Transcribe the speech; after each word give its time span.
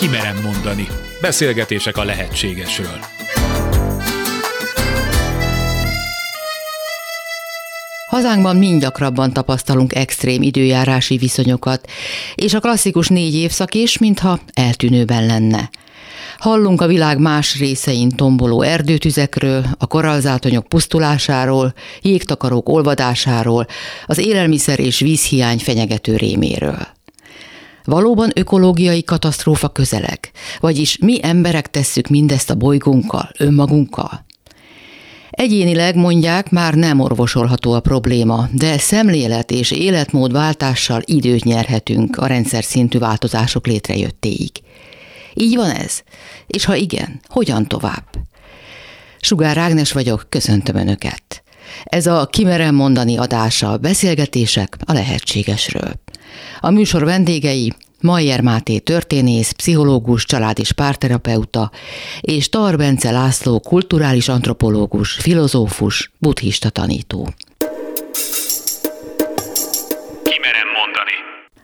Kimerem 0.00 0.40
mondani. 0.42 0.86
Beszélgetések 1.20 1.96
a 1.96 2.04
lehetségesről. 2.04 2.98
Hazánkban 8.06 8.56
mind 8.56 8.80
gyakrabban 8.80 9.32
tapasztalunk 9.32 9.94
extrém 9.94 10.42
időjárási 10.42 11.16
viszonyokat, 11.16 11.90
és 12.34 12.54
a 12.54 12.60
klasszikus 12.60 13.08
négy 13.08 13.34
évszak 13.34 13.74
is, 13.74 13.98
mintha 13.98 14.38
eltűnőben 14.52 15.26
lenne. 15.26 15.70
Hallunk 16.38 16.80
a 16.80 16.86
világ 16.86 17.18
más 17.18 17.58
részein 17.58 18.08
tomboló 18.08 18.62
erdőtüzekről, 18.62 19.64
a 19.78 19.86
korallzátonyok 19.86 20.66
pusztulásáról, 20.68 21.74
jégtakarók 22.02 22.68
olvadásáról, 22.68 23.66
az 24.06 24.18
élelmiszer 24.18 24.78
és 24.78 25.00
vízhiány 25.00 25.58
fenyegető 25.58 26.16
réméről. 26.16 26.98
Valóban 27.84 28.30
ökológiai 28.34 29.04
katasztrófa 29.04 29.68
közeleg? 29.68 30.30
Vagyis 30.60 30.98
mi 30.98 31.18
emberek 31.22 31.70
tesszük 31.70 32.08
mindezt 32.08 32.50
a 32.50 32.54
bolygónkkal, 32.54 33.30
önmagunkkal? 33.38 34.24
Egyénileg 35.30 35.96
mondják, 35.96 36.50
már 36.50 36.74
nem 36.74 37.00
orvosolható 37.00 37.72
a 37.72 37.80
probléma, 37.80 38.48
de 38.52 38.78
szemlélet 38.78 39.50
és 39.50 39.70
életmódváltással 39.70 41.02
időt 41.04 41.44
nyerhetünk 41.44 42.16
a 42.16 42.26
rendszer 42.26 42.64
szintű 42.64 42.98
változások 42.98 43.66
létrejöttéig. 43.66 44.50
Így 45.34 45.56
van 45.56 45.70
ez? 45.70 46.02
És 46.46 46.64
ha 46.64 46.74
igen, 46.74 47.20
hogyan 47.28 47.66
tovább? 47.66 48.04
Sugár 49.20 49.58
Ágnes 49.58 49.92
vagyok, 49.92 50.26
köszöntöm 50.28 50.76
Önöket. 50.76 51.42
Ez 51.84 52.06
a 52.06 52.26
Kimerem 52.26 52.74
mondani 52.74 53.16
adása, 53.16 53.76
beszélgetések 53.76 54.76
a 54.84 54.92
lehetségesről. 54.92 55.92
A 56.60 56.70
műsor 56.70 57.04
vendégei 57.04 57.72
Majer 58.00 58.40
Máté 58.40 58.78
történész, 58.78 59.50
pszichológus, 59.50 60.24
család 60.24 60.58
és 60.58 60.72
párterapeuta, 60.72 61.70
és 62.20 62.48
Tar 62.48 62.76
Bence 62.76 63.10
László 63.10 63.60
kulturális 63.60 64.28
antropológus, 64.28 65.12
filozófus, 65.12 66.10
buddhista 66.18 66.70
tanító. 66.70 67.28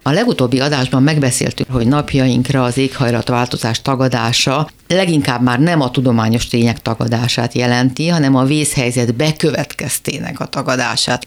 A 0.06 0.10
legutóbbi 0.10 0.60
adásban 0.60 1.02
megbeszéltük, 1.02 1.70
hogy 1.70 1.86
napjainkra 1.86 2.64
az 2.64 2.76
éghajlatváltozás 2.76 3.82
tagadása 3.82 4.68
leginkább 4.88 5.42
már 5.42 5.60
nem 5.60 5.80
a 5.80 5.90
tudományos 5.90 6.46
tények 6.46 6.82
tagadását 6.82 7.54
jelenti, 7.54 8.08
hanem 8.08 8.34
a 8.34 8.44
vészhelyzet 8.44 9.14
bekövetkeztének 9.14 10.40
a 10.40 10.46
tagadását. 10.46 11.26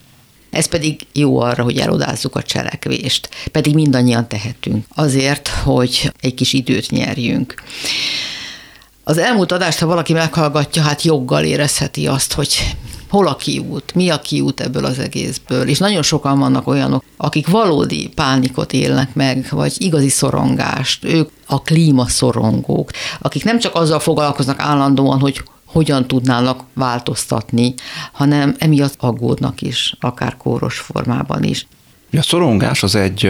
Ez 0.51 0.65
pedig 0.65 1.07
jó 1.13 1.39
arra, 1.39 1.63
hogy 1.63 1.77
elodázzuk 1.77 2.35
a 2.35 2.41
cselekvést, 2.41 3.29
pedig 3.51 3.73
mindannyian 3.73 4.27
tehetünk 4.27 4.85
azért, 4.95 5.47
hogy 5.47 6.11
egy 6.21 6.33
kis 6.33 6.53
időt 6.53 6.89
nyerjünk. 6.89 7.53
Az 9.03 9.17
elmúlt 9.17 9.51
adást, 9.51 9.79
ha 9.79 9.85
valaki 9.85 10.13
meghallgatja, 10.13 10.81
hát 10.81 11.01
joggal 11.01 11.43
érezheti 11.43 12.07
azt, 12.07 12.33
hogy 12.33 12.75
hol 13.09 13.27
a 13.27 13.35
kiút, 13.35 13.95
mi 13.95 14.09
a 14.09 14.19
kiút 14.19 14.59
ebből 14.59 14.85
az 14.85 14.99
egészből. 14.99 15.67
És 15.67 15.77
nagyon 15.77 16.01
sokan 16.01 16.39
vannak 16.39 16.67
olyanok, 16.67 17.03
akik 17.17 17.47
valódi 17.47 18.09
pánikot 18.15 18.73
élnek 18.73 19.15
meg, 19.15 19.47
vagy 19.49 19.73
igazi 19.77 20.09
szorongást. 20.09 21.05
Ők 21.05 21.29
a 21.47 21.61
klímaszorongók, 21.61 22.91
akik 23.19 23.43
nem 23.43 23.59
csak 23.59 23.75
azzal 23.75 23.99
foglalkoznak 23.99 24.59
állandóan, 24.59 25.19
hogy 25.19 25.43
hogyan 25.65 26.07
tudnának 26.07 26.63
változtatni, 26.73 27.73
hanem 28.11 28.55
emiatt 28.57 28.95
aggódnak 28.97 29.61
is, 29.61 29.95
akár 29.99 30.37
kóros 30.37 30.77
formában 30.77 31.43
is. 31.43 31.67
A 32.11 32.21
szorongás 32.21 32.83
az 32.83 32.95
egy, 32.95 33.25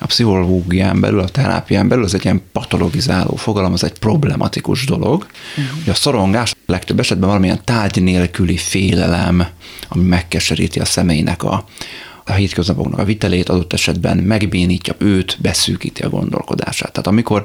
a 0.00 0.06
pszichológián 0.06 1.00
belül, 1.00 1.18
a 1.18 1.28
terápián 1.28 1.88
belül, 1.88 2.04
az 2.04 2.14
egy 2.14 2.24
ilyen 2.24 2.42
patologizáló 2.52 3.36
fogalom, 3.36 3.72
az 3.72 3.84
egy 3.84 3.98
problematikus 3.98 4.84
dolog. 4.84 5.26
Uh-huh. 5.56 5.88
A 5.88 5.94
szorongás 5.94 6.54
legtöbb 6.66 6.98
esetben 6.98 7.28
valamilyen 7.28 7.60
tárgy 7.64 8.02
nélküli 8.02 8.56
félelem, 8.56 9.46
ami 9.88 10.02
megkeseríti 10.02 10.80
a 10.80 10.84
személynek 10.84 11.42
a, 11.42 11.64
a 12.24 12.32
hétköznapoknak 12.32 12.98
a 12.98 13.04
vitelét, 13.04 13.48
adott 13.48 13.72
esetben 13.72 14.16
megbénítja 14.16 14.94
őt, 14.98 15.36
beszűkíti 15.40 16.02
a 16.02 16.08
gondolkodását. 16.08 16.92
Tehát 16.92 17.06
amikor 17.06 17.44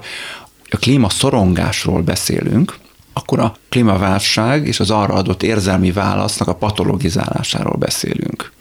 a 0.69 0.77
klíma 0.77 1.09
szorongásról 1.09 2.01
beszélünk, 2.01 2.77
akkor 3.13 3.39
a 3.39 3.55
klímaválság 3.69 4.67
és 4.67 4.79
az 4.79 4.89
arra 4.89 5.13
adott 5.13 5.43
érzelmi 5.43 5.91
válasznak 5.91 6.47
a 6.47 6.55
patologizálásáról 6.55 7.75
beszélünk. 7.75 8.51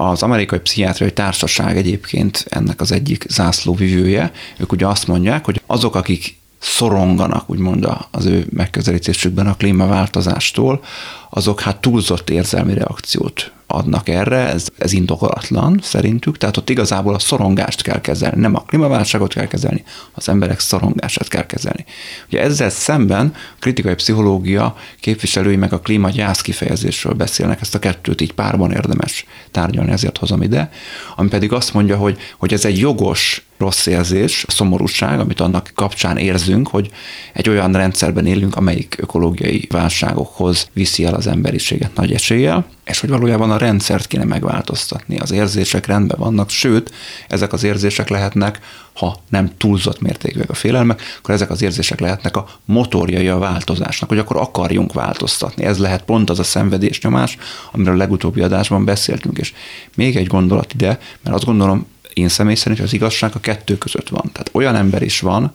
Az 0.00 0.22
amerikai 0.22 0.58
pszichiátriai 0.58 1.12
társaság 1.12 1.76
egyébként 1.76 2.44
ennek 2.48 2.80
az 2.80 2.92
egyik 2.92 3.24
zászlóvivője. 3.28 4.32
Ők 4.56 4.72
ugye 4.72 4.86
azt 4.86 5.06
mondják, 5.06 5.44
hogy 5.44 5.60
azok, 5.66 5.94
akik 5.94 6.38
szoronganak, 6.58 7.50
úgymond 7.50 7.88
az 8.10 8.24
ő 8.24 8.46
megközelítésükben 8.52 9.46
a 9.46 9.54
klímaváltozástól, 9.54 10.84
azok 11.30 11.60
hát 11.60 11.80
túlzott 11.80 12.30
érzelmi 12.30 12.74
reakciót 12.74 13.52
adnak 13.70 14.08
erre, 14.08 14.36
ez, 14.36 14.66
ez 14.78 14.92
indokolatlan 14.92 15.80
szerintük, 15.82 16.38
tehát 16.38 16.56
ott 16.56 16.70
igazából 16.70 17.14
a 17.14 17.18
szorongást 17.18 17.82
kell 17.82 18.00
kezelni, 18.00 18.40
nem 18.40 18.54
a 18.54 18.62
klímaválságot 18.62 19.32
kell 19.32 19.46
kezelni, 19.46 19.84
az 20.12 20.28
emberek 20.28 20.60
szorongását 20.60 21.28
kell 21.28 21.46
kezelni. 21.46 21.84
Ugye 22.26 22.40
ezzel 22.40 22.70
szemben 22.70 23.32
a 23.34 23.56
kritikai 23.58 23.94
pszichológia 23.94 24.76
képviselői 25.00 25.56
meg 25.56 25.72
a 25.72 25.80
klímagyász 25.80 26.40
kifejezésről 26.40 27.12
beszélnek, 27.12 27.60
ezt 27.60 27.74
a 27.74 27.78
kettőt 27.78 28.20
így 28.20 28.32
párban 28.32 28.72
érdemes 28.72 29.26
tárgyalni, 29.50 29.90
ezért 29.90 30.18
hozom 30.18 30.42
ide, 30.42 30.70
ami 31.16 31.28
pedig 31.28 31.52
azt 31.52 31.74
mondja, 31.74 31.96
hogy, 31.96 32.18
hogy 32.38 32.52
ez 32.52 32.64
egy 32.64 32.78
jogos 32.78 33.44
rossz 33.58 33.86
érzés, 33.86 34.44
szomorúság, 34.48 35.20
amit 35.20 35.40
annak 35.40 35.72
kapcsán 35.74 36.16
érzünk, 36.16 36.68
hogy 36.68 36.90
egy 37.32 37.48
olyan 37.48 37.72
rendszerben 37.72 38.26
élünk, 38.26 38.56
amelyik 38.56 38.96
ökológiai 38.98 39.66
válságokhoz 39.70 40.68
viszi 40.72 41.04
el 41.04 41.14
az 41.20 41.26
emberiséget 41.26 41.94
nagy 41.94 42.12
eséllyel, 42.12 42.66
és 42.84 43.00
hogy 43.00 43.08
valójában 43.08 43.50
a 43.50 43.56
rendszert 43.56 44.06
kéne 44.06 44.24
megváltoztatni. 44.24 45.18
Az 45.18 45.30
érzések 45.30 45.86
rendben 45.86 46.18
vannak, 46.18 46.50
sőt, 46.50 46.92
ezek 47.28 47.52
az 47.52 47.62
érzések 47.62 48.08
lehetnek, 48.08 48.60
ha 48.92 49.16
nem 49.28 49.50
túlzott 49.56 50.00
mértékűek 50.00 50.50
a 50.50 50.54
félelmek, 50.54 51.02
akkor 51.18 51.34
ezek 51.34 51.50
az 51.50 51.62
érzések 51.62 52.00
lehetnek 52.00 52.36
a 52.36 52.48
motorjai 52.64 53.28
a 53.28 53.38
változásnak, 53.38 54.08
hogy 54.08 54.18
akkor 54.18 54.36
akarjunk 54.36 54.92
változtatni. 54.92 55.64
Ez 55.64 55.78
lehet 55.78 56.02
pont 56.02 56.30
az 56.30 56.38
a 56.38 56.42
szenvedésnyomás, 56.42 57.36
amiről 57.72 57.94
a 57.94 57.96
legutóbbi 57.96 58.40
adásban 58.40 58.84
beszéltünk. 58.84 59.38
És 59.38 59.52
még 59.94 60.16
egy 60.16 60.26
gondolat 60.26 60.74
ide, 60.74 60.98
mert 61.22 61.36
azt 61.36 61.44
gondolom, 61.44 61.86
én 62.14 62.28
személy 62.28 62.54
szerint 62.54 62.80
az 62.80 62.92
igazság 62.92 63.30
a 63.34 63.40
kettő 63.40 63.78
között 63.78 64.08
van. 64.08 64.30
Tehát 64.32 64.50
olyan 64.52 64.74
ember 64.74 65.02
is 65.02 65.20
van, 65.20 65.52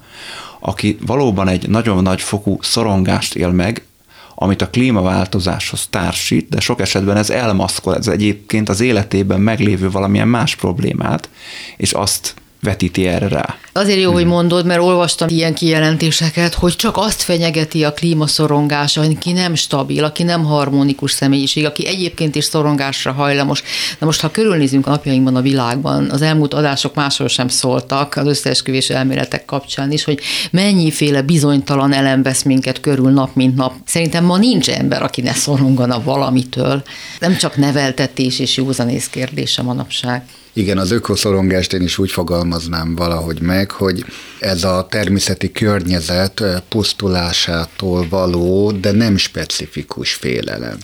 aki 0.60 0.98
valóban 1.06 1.48
egy 1.48 1.70
nagyon 1.70 2.04
nagy 2.04 2.22
fokú 2.22 2.60
szorongást 2.62 3.36
él 3.36 3.50
meg, 3.50 3.86
amit 4.36 4.62
a 4.62 4.70
klímaváltozáshoz 4.70 5.88
társít, 5.90 6.50
de 6.50 6.60
sok 6.60 6.80
esetben 6.80 7.18
ez 7.18 7.30
elmaszkol, 7.30 7.96
ez 7.96 8.08
egyébként 8.08 8.70
az 8.70 8.82
életében 8.82 9.42
meglévő 9.42 9.92
valamilyen 9.92 10.28
más 10.28 10.56
problémát, 10.56 11.30
és 11.78 11.94
azt 11.94 12.34
vetíti 12.66 13.08
erre 13.08 13.28
rá. 13.28 13.58
Azért 13.78 14.00
jó, 14.00 14.06
hmm. 14.06 14.14
hogy 14.14 14.26
mondod, 14.26 14.66
mert 14.66 14.82
olvastam 14.82 15.28
ilyen 15.30 15.54
kijelentéseket, 15.54 16.54
hogy 16.54 16.76
csak 16.76 16.98
azt 16.98 17.22
fenyegeti 17.22 17.84
a 17.84 17.94
klímaszorongása, 17.94 19.02
aki 19.02 19.32
nem 19.32 19.56
stabil, 19.56 20.04
aki 20.04 20.24
nem 20.24 20.44
harmonikus 20.44 21.12
személyiség, 21.12 21.66
aki 21.66 21.88
egyébként 21.88 22.36
is 22.36 22.44
szorongásra 22.44 23.12
hajlamos. 23.12 23.64
Na 24.00 24.06
most, 24.06 24.22
ha 24.22 24.32
körülnézünk 24.32 24.86
napjainkban 24.86 25.36
a 25.36 25.42
világban, 25.42 26.10
az 26.10 26.22
elmúlt 26.22 26.54
adások 26.54 26.96
másról 26.96 27.28
sem 27.28 27.48
szóltak, 27.48 28.16
az 28.16 28.28
összeesküvés 28.28 28.90
elméletek 28.90 29.46
kapcsán 29.46 29.92
is, 29.92 30.04
hogy 30.04 30.20
mennyiféle 30.52 31.22
bizonytalan 31.22 31.94
elem 31.94 32.24
vesz 32.24 32.44
minket 32.44 32.80
körül 32.80 33.12
nap, 33.12 33.36
mint 33.36 33.56
nap. 33.56 33.74
Szerintem 33.86 34.26
ma 34.26 34.38
nincs 34.38 34.70
ember, 34.70 35.04
aki 35.04 35.22
ne 35.22 35.34
szorongana 35.34 36.02
valamitől. 36.04 36.84
Nem 37.20 37.38
csak 37.38 37.58
neveltetés 37.58 38.40
és 38.40 38.58
józanész 38.58 39.08
kérdése 39.08 39.62
manapság. 39.62 40.24
Igen, 40.58 40.78
az 40.78 40.92
ökoszorongást 40.92 41.74
én 41.74 41.82
is 41.82 41.98
úgy 41.98 42.12
fogalmaznám 42.12 42.96
valahogy 42.96 43.42
meg, 43.42 43.72
hogy 43.72 44.06
ez 44.40 44.64
a 44.64 44.88
természeti 44.90 45.52
környezet 45.52 46.44
pusztulásától 46.70 48.08
való, 48.10 48.72
de 48.72 48.92
nem 48.92 49.18
specifikus 49.18 50.14
félelem. 50.14 50.78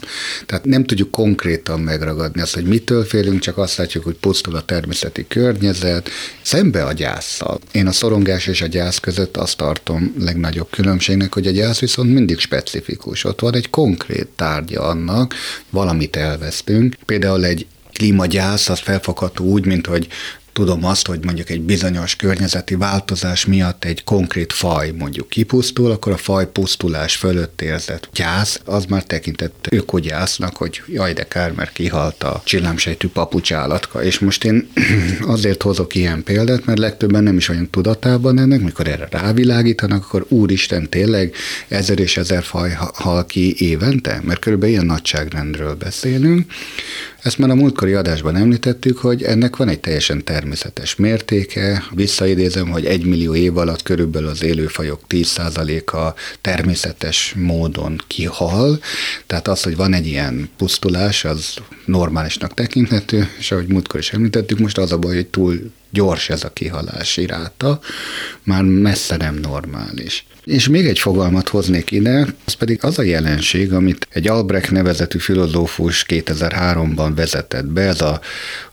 Tehát 0.45 0.65
nem 0.65 0.83
tudjuk 0.83 1.12
konkrétan 1.12 1.79
megragadni 1.79 2.41
azt, 2.41 2.53
hogy 2.53 2.63
mitől 2.63 3.03
félünk, 3.03 3.39
csak 3.39 3.57
azt 3.57 3.77
látjuk, 3.77 4.03
hogy 4.03 4.15
pusztul 4.15 4.56
a 4.56 4.62
természeti 4.62 5.25
környezet, 5.27 6.09
szembe 6.41 6.83
a 6.83 6.94
gyászsal. 6.94 7.59
Én 7.71 7.88
a 7.88 7.91
szorongás 7.91 8.47
és 8.47 8.62
a 8.62 8.67
gyász 8.67 9.00
között 9.00 9.38
azt 9.38 9.57
tartom 9.57 10.15
legnagyobb 10.19 10.69
különbségnek, 10.69 11.33
hogy 11.33 11.47
a 11.47 11.51
gyász 11.51 11.79
viszont 11.79 12.13
mindig 12.13 12.39
specifikus. 12.39 13.24
Ott 13.24 13.39
van 13.39 13.56
egy 13.56 13.69
konkrét 13.69 14.27
tárgya 14.35 14.81
annak, 14.81 15.33
valamit 15.69 16.15
elvesztünk. 16.15 16.95
Például 17.06 17.45
egy 17.45 17.65
klímagyász 18.01 18.69
az 18.69 18.80
felfogható 18.80 19.45
úgy, 19.45 19.65
mint 19.65 19.88
hogy 19.88 20.07
tudom 20.53 20.86
azt, 20.86 21.07
hogy 21.07 21.19
mondjuk 21.25 21.50
egy 21.50 21.62
bizonyos 21.62 22.15
környezeti 22.15 22.75
változás 22.75 23.45
miatt 23.45 23.86
egy 23.86 24.03
konkrét 24.03 24.53
faj 24.53 24.92
mondjuk 24.92 25.30
kipusztul, 25.30 25.92
akkor 25.92 26.12
a 26.12 26.18
faj 26.18 26.51
pusztulás 26.51 27.15
fölött 27.15 27.62
érzett 27.62 28.09
gyász, 28.13 28.62
az 28.65 28.86
már 28.86 29.03
tekintett 29.03 29.68
ökogyásznak, 29.69 30.57
hogy 30.57 30.81
jaj 30.88 31.13
de 31.13 31.24
kár, 31.24 31.51
mert 31.51 31.71
kihalt 31.71 32.24
a 32.24 32.42
csillámsejtű 32.45 33.07
papucsállatka. 33.07 34.03
És 34.03 34.19
most 34.19 34.44
én 34.44 34.69
azért 35.21 35.63
hozok 35.63 35.95
ilyen 35.95 36.24
példát, 36.24 36.65
mert 36.65 36.80
legtöbben 36.80 37.24
nem 37.24 37.38
is 37.38 37.50
olyan 37.50 37.69
tudatában 37.69 38.39
ennek, 38.39 38.62
mikor 38.62 38.88
erre 38.88 39.07
rávilágítanak, 39.12 40.03
akkor 40.03 40.25
úristen, 40.27 40.89
tényleg 40.89 41.33
ezer 41.68 42.00
és 42.00 42.18
ezer 42.18 42.44
faj 42.44 42.71
hal 42.94 43.25
ki 43.25 43.56
évente? 43.57 44.21
Mert 44.24 44.39
körülbelül 44.39 44.74
ilyen 44.74 44.86
nagyságrendről 44.86 45.75
beszélünk. 45.75 46.51
Ezt 47.21 47.38
már 47.38 47.50
a 47.50 47.56
múltkori 47.56 47.94
adásban 47.94 48.35
említettük, 48.35 48.97
hogy 48.97 49.23
ennek 49.23 49.56
van 49.56 49.68
egy 49.68 49.79
teljesen 49.79 50.23
természetes 50.23 50.95
mértéke. 50.95 51.83
Visszaidézem, 51.91 52.69
hogy 52.69 52.85
egy 52.85 53.06
millió 53.06 53.35
év 53.35 53.57
alatt 53.57 53.83
körülbelül 53.83 54.29
az 54.29 54.44
élőfajok 54.44 55.01
10%-a 55.09 56.13
természetes 56.41 57.33
módon 57.38 58.01
kihal. 58.07 58.79
Tehát 59.27 59.47
az, 59.47 59.63
hogy 59.63 59.75
van 59.75 59.94
egy 59.94 60.07
ilyen 60.07 60.50
pusztulás, 60.57 61.25
az 61.25 61.53
normálisnak 61.85 62.53
tekinthető, 62.53 63.29
és 63.38 63.51
ahogy 63.51 63.67
múltkor 63.67 64.00
is 64.00 64.13
említettük, 64.13 64.59
most 64.59 64.77
az 64.77 64.91
a 64.91 64.97
baj, 64.97 65.15
hogy 65.15 65.27
túl 65.27 65.71
gyors 65.91 66.29
ez 66.29 66.43
a 66.43 66.53
kihalás 66.53 67.17
iráta, 67.17 67.79
már 68.43 68.63
messze 68.63 69.17
nem 69.17 69.35
normális. 69.35 70.25
És 70.43 70.67
még 70.67 70.85
egy 70.85 70.99
fogalmat 70.99 71.49
hoznék 71.49 71.91
ide, 71.91 72.27
az 72.45 72.53
pedig 72.53 72.83
az 72.83 72.99
a 72.99 73.03
jelenség, 73.03 73.73
amit 73.73 74.07
egy 74.09 74.27
Albrecht 74.27 74.71
nevezetű 74.71 75.17
filozófus 75.17 76.05
2003-ban 76.07 77.11
vezetett 77.15 77.65
be, 77.65 77.81
ez 77.81 78.01
a 78.01 78.21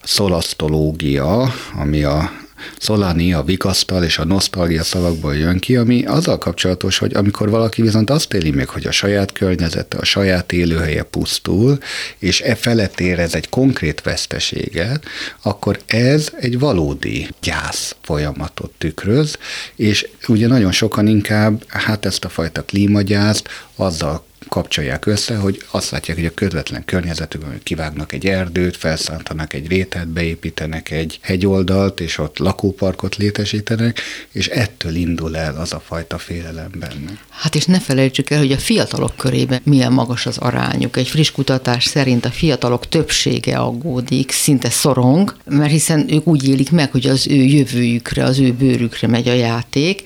szolasztológia, 0.03 1.55
ami 1.75 2.03
a 2.03 2.31
Szolani 2.79 3.33
a 3.33 3.43
vikasztal 3.43 4.05
és 4.05 4.19
a 4.19 4.25
nosztalgia 4.25 4.83
szavakból 4.83 5.37
jön 5.37 5.59
ki, 5.59 5.77
ami 5.77 6.05
azzal 6.05 6.39
kapcsolatos, 6.39 6.99
hogy 6.99 7.15
amikor 7.15 7.51
valaki 7.51 7.83
viszont 7.83 8.11
azt 8.11 8.35
éli 8.35 8.51
meg, 8.51 8.69
hogy 8.69 8.87
a 8.87 8.91
saját 8.91 9.33
környezete, 9.33 9.99
a 9.99 10.05
saját 10.05 10.53
élőhelye 10.53 11.03
pusztul, 11.03 11.79
és 12.19 12.41
e 12.41 12.55
felett 12.55 13.01
érez 13.01 13.35
egy 13.35 13.49
konkrét 13.49 14.03
veszteséget, 14.03 15.05
akkor 15.43 15.79
ez 15.87 16.29
egy 16.41 16.59
valódi 16.59 17.29
gyász 17.43 17.97
folyamatot 18.03 18.71
tükröz, 18.79 19.39
és 19.77 20.09
ugye 20.29 20.47
nagyon 20.47 20.73
sokan 20.73 21.07
inkább 21.07 21.65
hát 21.69 22.05
ezt 22.05 22.25
a 22.25 22.29
fajta 22.29 22.63
klímagyászt 22.63 23.49
azzal 23.77 24.27
kapcsolják 24.49 25.07
össze, 25.07 25.37
hogy 25.37 25.63
azt 25.71 25.91
látják, 25.91 26.17
hogy 26.17 26.27
a 26.27 26.35
közvetlen 26.35 26.85
környezetükben 26.85 27.61
kivágnak 27.63 28.13
egy 28.13 28.27
erdőt, 28.27 28.77
felszántanak 28.77 29.53
egy 29.53 29.69
rétet, 29.69 30.09
beépítenek 30.09 30.91
egy 30.91 31.19
hegyoldalt, 31.23 32.01
és 32.01 32.19
ott 32.19 32.39
lakóparkot 32.39 33.17
létesítenek, 33.17 34.01
és 34.33 34.49
ettől 34.49 34.95
indul 34.95 35.37
el 35.37 35.57
az 35.57 35.73
a 35.73 35.81
fajta 35.81 36.19
félelem 36.19 36.71
benne. 36.79 37.19
Hát 37.29 37.55
és 37.55 37.65
ne 37.65 37.81
felejtsük 37.81 38.31
el, 38.31 38.39
hogy 38.39 38.53
a 38.53 38.59
fiatalok 38.59 39.17
körében 39.17 39.61
milyen 39.65 39.93
magas 39.93 40.27
az 40.27 40.39
arányuk. 40.39 40.97
Egy 40.97 41.09
friss 41.09 41.31
kutatás 41.31 41.85
szerint 41.85 42.25
a 42.25 42.31
fiatalok 42.31 42.89
többsége 42.89 43.57
aggódik, 43.57 44.31
szinte 44.31 44.71
szorong, 44.71 45.35
mert 45.45 45.71
hiszen 45.71 46.13
ők 46.13 46.27
úgy 46.27 46.49
élik 46.49 46.71
meg, 46.71 46.91
hogy 46.91 47.07
az 47.07 47.27
ő 47.27 47.43
jövőjükre, 47.43 48.25
az 48.25 48.39
ő 48.39 48.53
bőrükre 48.53 49.09
megy 49.09 49.29
a 49.29 49.33
játék. 49.33 50.03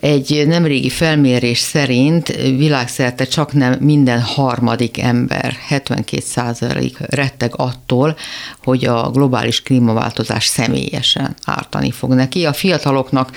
Egy 0.00 0.44
nemrégi 0.46 0.88
felmérés 0.88 1.58
szerint 1.58 2.28
világszerte 2.36 3.24
csak 3.24 3.52
nem 3.52 3.76
minden 3.80 4.20
harmadik 4.20 4.98
ember, 4.98 5.56
72 5.68 6.22
százalék 6.24 6.96
retteg 6.98 7.52
attól, 7.56 8.16
hogy 8.64 8.84
a 8.84 9.10
globális 9.10 9.62
klímaváltozás 9.62 10.46
személyesen 10.46 11.34
ártani 11.44 11.90
fog 11.90 12.12
neki. 12.12 12.46
A 12.46 12.52
fiataloknak 12.52 13.30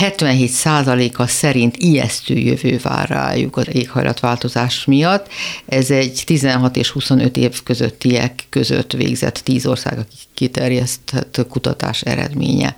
77%-a 0.00 1.26
szerint 1.26 1.76
ijesztő 1.76 2.36
jövő 2.36 2.78
vár 2.82 3.08
rájuk 3.08 3.56
az 3.56 3.66
éghajlatváltozás 3.72 4.84
miatt. 4.84 5.26
Ez 5.66 5.90
egy 5.90 6.22
16 6.26 6.76
és 6.76 6.90
25 6.90 7.36
év 7.36 7.62
közöttiek 7.62 8.44
között 8.48 8.92
végzett 8.92 9.34
10 9.34 9.66
ország 9.66 9.98
kiterjesztett 10.34 11.46
kutatás 11.48 12.00
eredménye. 12.00 12.76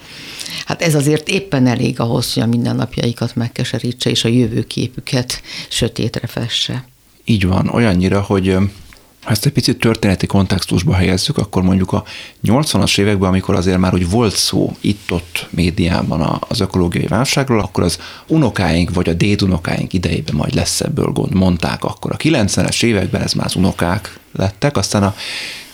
Hát 0.64 0.82
ez 0.82 0.94
azért 0.94 1.28
éppen 1.28 1.66
elég 1.66 2.00
ahhoz, 2.00 2.32
hogy 2.32 2.42
a 2.42 2.46
mindennapjaikat 2.46 3.34
megkeserítse 3.34 4.10
és 4.10 4.24
a 4.24 4.28
jövőképüket 4.28 5.42
sötétre 5.68 6.26
fesse. 6.26 6.84
Így 7.24 7.46
van, 7.46 7.68
olyannyira, 7.68 8.20
hogy 8.20 8.56
ha 9.24 9.30
ezt 9.30 9.46
egy 9.46 9.52
picit 9.52 9.78
történeti 9.78 10.26
kontextusba 10.26 10.94
helyezzük, 10.94 11.38
akkor 11.38 11.62
mondjuk 11.62 11.92
a 11.92 12.04
80-as 12.44 12.98
években, 12.98 13.28
amikor 13.28 13.54
azért 13.54 13.78
már 13.78 13.94
úgy 13.94 14.10
volt 14.10 14.36
szó 14.36 14.76
itt-ott 14.80 15.46
médiában 15.50 16.38
az 16.48 16.60
ökológiai 16.60 17.06
válságról, 17.06 17.60
akkor 17.60 17.82
az 17.82 17.98
unokáink 18.26 18.94
vagy 18.94 19.08
a 19.08 19.12
dédunokáink 19.12 19.92
idejében 19.92 20.34
majd 20.34 20.54
lesz 20.54 20.80
ebből 20.80 21.06
gond, 21.06 21.34
mondták 21.34 21.84
akkor. 21.84 22.12
A 22.12 22.16
90-es 22.16 22.82
években 22.82 23.22
ez 23.22 23.32
már 23.32 23.46
az 23.46 23.56
unokák 23.56 24.18
lettek, 24.32 24.76
aztán 24.76 25.02
a 25.02 25.14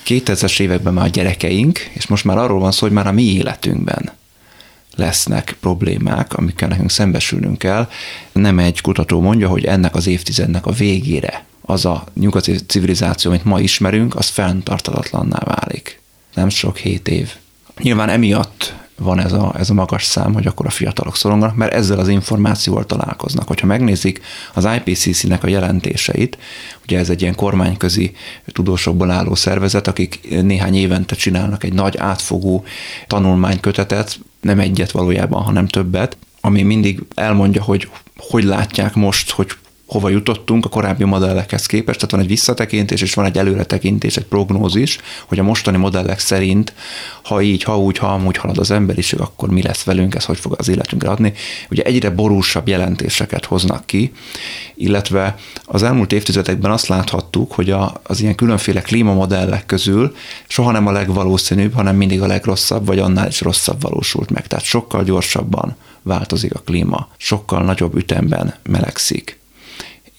2000-es 0.07 0.61
években 0.61 0.95
már 0.95 1.05
a 1.05 1.09
gyerekeink, 1.09 1.79
és 1.79 2.07
most 2.07 2.25
már 2.25 2.39
arról 2.39 2.61
van 2.61 2.73
szó, 2.73 2.87
hogy 2.87 2.95
már 2.95 3.07
a 3.07 3.13
mi 3.13 3.23
életünkben 3.23 4.11
lesznek 4.97 5.57
problémák, 5.61 6.35
amikkel 6.35 6.69
nekünk 6.69 6.91
szembesülnünk 6.91 7.59
kell. 7.59 7.89
Nem 8.33 8.59
egy 8.59 8.81
kutató 8.81 9.21
mondja, 9.21 9.49
hogy 9.49 9.65
ennek 9.65 9.95
az 9.95 10.07
évtizednek 10.07 10.67
a 10.67 10.71
végére 10.73 11.45
az 11.71 11.85
a 11.85 12.05
nyugati 12.15 12.57
civilizáció, 12.67 13.31
amit 13.31 13.45
ma 13.45 13.61
ismerünk, 13.61 14.15
az 14.15 14.29
fenntartatatlanná 14.29 15.39
válik. 15.45 16.01
Nem 16.35 16.49
sok 16.49 16.77
hét 16.77 17.09
év. 17.09 17.31
Nyilván 17.79 18.09
emiatt 18.09 18.75
van 19.01 19.21
ez 19.21 19.33
a, 19.33 19.55
ez 19.59 19.71
a 19.71 19.75
magas 19.75 20.05
szám, 20.05 20.33
hogy 20.33 20.47
akkor 20.47 20.67
a 20.67 20.71
fiatalok 20.71 21.17
szoronganak, 21.17 21.57
mert 21.57 21.73
ezzel 21.73 21.99
az 21.99 22.09
információval 22.09 22.87
találkoznak. 22.87 23.47
Hogyha 23.47 23.67
megnézik 23.67 24.21
az 24.55 24.69
IPCC-nek 24.77 25.45
a 25.45 25.49
jelentéseit, 25.49 26.39
ugye 26.83 26.99
ez 26.99 27.11
egy 27.11 27.23
ilyen 27.23 27.35
kormányközi 27.35 28.13
tudósokból 28.47 29.11
álló 29.11 29.35
szervezet, 29.35 29.87
akik 29.87 30.41
néhány 30.43 30.75
évente 30.75 31.15
csinálnak 31.15 31.65
egy 31.65 31.73
nagy 31.73 31.97
átfogó 31.97 32.65
tanulmánykötetet, 33.07 34.19
nem 34.41 34.59
egyet 34.59 34.91
valójában, 34.91 35.43
hanem 35.43 35.67
többet, 35.67 36.17
ami 36.41 36.63
mindig 36.63 37.03
elmondja, 37.15 37.63
hogy 37.63 37.89
hogy 38.17 38.45
látják 38.45 38.95
most, 38.95 39.31
hogy 39.31 39.51
hova 39.91 40.09
jutottunk 40.09 40.65
a 40.65 40.69
korábbi 40.69 41.05
modellekhez 41.05 41.67
képest, 41.67 41.99
tehát 41.99 42.11
van 42.11 42.21
egy 42.21 42.27
visszatekintés, 42.27 43.03
és 43.03 43.15
van 43.15 43.25
egy 43.25 43.39
előretekintés, 43.39 44.17
egy 44.17 44.25
prognózis, 44.25 44.99
hogy 45.27 45.39
a 45.39 45.43
mostani 45.43 45.77
modellek 45.77 46.19
szerint, 46.19 46.73
ha 47.23 47.43
így, 47.43 47.63
ha 47.63 47.79
úgy, 47.79 47.99
ha 47.99 48.07
amúgy 48.07 48.37
halad 48.37 48.59
az 48.59 48.71
emberiség, 48.71 49.21
akkor 49.21 49.51
mi 49.51 49.63
lesz 49.63 49.83
velünk, 49.83 50.15
ez 50.15 50.25
hogy 50.25 50.39
fog 50.39 50.55
az 50.59 50.69
életünkre 50.69 51.11
adni. 51.11 51.33
Ugye 51.71 51.83
egyre 51.83 52.11
borúsabb 52.11 52.69
jelentéseket 52.69 53.45
hoznak 53.45 53.87
ki, 53.87 54.13
illetve 54.75 55.37
az 55.65 55.83
elmúlt 55.83 56.13
évtizedekben 56.13 56.71
azt 56.71 56.87
láthattuk, 56.87 57.53
hogy 57.53 57.71
a, 57.71 58.01
az 58.03 58.21
ilyen 58.21 58.35
különféle 58.35 58.81
klímamodellek 58.81 59.67
közül 59.67 60.15
soha 60.49 60.71
nem 60.71 60.87
a 60.87 60.93
legvalószínűbb, 60.93 61.75
hanem 61.75 61.97
mindig 61.97 62.23
a 62.23 62.27
legrosszabb, 62.27 62.87
vagy 62.87 62.99
annál 62.99 63.29
is 63.29 63.41
rosszabb 63.41 63.83
valósult 63.83 64.31
meg. 64.31 64.47
Tehát 64.47 64.65
sokkal 64.65 65.05
gyorsabban 65.05 65.77
változik 66.03 66.55
a 66.55 66.59
klíma, 66.59 67.09
sokkal 67.17 67.63
nagyobb 67.63 67.97
ütemben 67.97 68.55
melegszik 68.63 69.40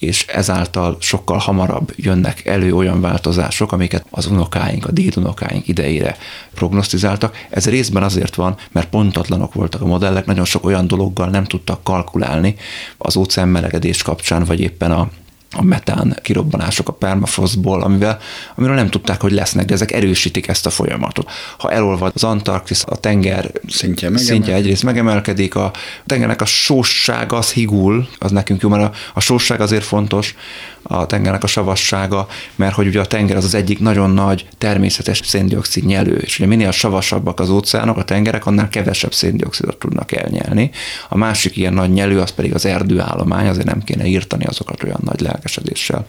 és 0.01 0.25
ezáltal 0.27 0.97
sokkal 0.99 1.37
hamarabb 1.37 1.93
jönnek 1.95 2.45
elő 2.45 2.75
olyan 2.75 3.01
változások, 3.01 3.71
amiket 3.71 4.05
az 4.09 4.25
unokáink, 4.25 4.85
a 4.85 4.91
dédunokáink 4.91 5.67
idejére 5.67 6.17
prognosztizáltak. 6.53 7.45
Ez 7.49 7.69
részben 7.69 8.03
azért 8.03 8.35
van, 8.35 8.55
mert 8.71 8.89
pontatlanok 8.89 9.53
voltak 9.53 9.81
a 9.81 9.85
modellek, 9.85 10.25
nagyon 10.25 10.45
sok 10.45 10.65
olyan 10.65 10.87
dologgal 10.87 11.29
nem 11.29 11.43
tudtak 11.43 11.83
kalkulálni 11.83 12.55
az 12.97 13.15
óceán 13.15 13.47
melegedés 13.47 14.01
kapcsán, 14.01 14.43
vagy 14.43 14.59
éppen 14.59 14.91
a 14.91 15.09
a 15.55 15.63
metán 15.63 16.19
kirobbanások 16.21 16.87
a 16.87 16.93
permafrostból, 16.93 17.81
amivel, 17.81 18.19
amiről 18.55 18.75
nem 18.75 18.89
tudták, 18.89 19.21
hogy 19.21 19.31
lesznek, 19.31 19.65
de 19.65 19.73
ezek 19.73 19.91
erősítik 19.91 20.47
ezt 20.47 20.65
a 20.65 20.69
folyamatot. 20.69 21.31
Ha 21.57 21.71
elolvad 21.71 22.11
az 22.15 22.23
Antarktisz, 22.23 22.83
a 22.87 22.95
tenger 22.95 23.51
szintje, 23.67 24.17
szintje 24.17 24.55
egyrészt 24.55 24.83
megemelkedik, 24.83 25.55
a 25.55 25.71
tengernek 26.05 26.41
a 26.41 26.45
sóssága 26.45 27.37
az 27.37 27.51
higul, 27.51 28.07
az 28.17 28.31
nekünk 28.31 28.61
jó, 28.61 28.69
mert 28.69 28.83
a, 28.83 28.91
a 29.13 29.19
sósság 29.19 29.61
azért 29.61 29.83
fontos, 29.83 30.35
a 30.83 31.05
tengernek 31.05 31.43
a 31.43 31.47
savassága, 31.47 32.27
mert 32.55 32.73
hogy 32.73 32.87
ugye 32.87 32.99
a 32.99 33.05
tenger 33.05 33.37
az 33.37 33.43
az 33.43 33.53
egyik 33.53 33.79
nagyon 33.79 34.09
nagy 34.09 34.45
természetes 34.57 35.21
széndiokszid 35.23 35.85
nyelő, 35.85 36.15
és 36.15 36.39
ugye 36.39 36.47
minél 36.47 36.71
savasabbak 36.71 37.39
az 37.39 37.49
óceánok, 37.49 37.97
a 37.97 38.03
tengerek, 38.03 38.45
annál 38.45 38.69
kevesebb 38.69 39.13
széndiokszidot 39.13 39.77
tudnak 39.77 40.11
elnyelni. 40.11 40.71
A 41.09 41.17
másik 41.17 41.57
ilyen 41.57 41.73
nagy 41.73 41.91
nyelő 41.91 42.19
az 42.19 42.31
pedig 42.31 42.53
az 42.53 42.65
erdőállomány, 42.65 43.47
azért 43.47 43.65
nem 43.65 43.83
kéne 43.83 44.05
írtani 44.05 44.45
azokat 44.45 44.83
olyan 44.83 45.01
nagy 45.03 45.19
lelkesedéssel, 45.19 46.05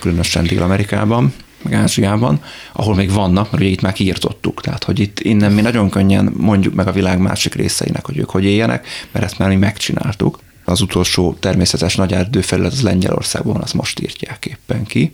különösen 0.00 0.44
Dél-Amerikában 0.44 1.34
meg 1.62 1.74
Ázsiában, 1.74 2.42
ahol 2.72 2.94
még 2.94 3.12
vannak, 3.12 3.50
mert 3.50 3.62
ugye 3.62 3.72
itt 3.72 3.80
már 3.80 3.92
kiirtottuk. 3.92 4.60
Tehát, 4.60 4.84
hogy 4.84 4.98
itt 4.98 5.20
innen 5.20 5.52
mi 5.52 5.60
nagyon 5.60 5.90
könnyen 5.90 6.32
mondjuk 6.36 6.74
meg 6.74 6.86
a 6.86 6.92
világ 6.92 7.18
másik 7.18 7.54
részeinek, 7.54 8.06
hogy 8.06 8.18
ők 8.18 8.30
hogy 8.30 8.44
éljenek, 8.44 8.86
mert 9.12 9.24
ezt 9.24 9.38
már 9.38 9.48
mi 9.48 9.56
megcsináltuk 9.56 10.38
az 10.70 10.80
utolsó 10.80 11.36
természetes 11.40 11.96
nagy 11.96 12.12
erdőfelület 12.12 12.72
az 12.72 12.82
Lengyelországban, 12.82 13.60
azt 13.62 13.74
most 13.74 14.00
írtják 14.00 14.46
éppen 14.46 14.84
ki. 14.84 15.12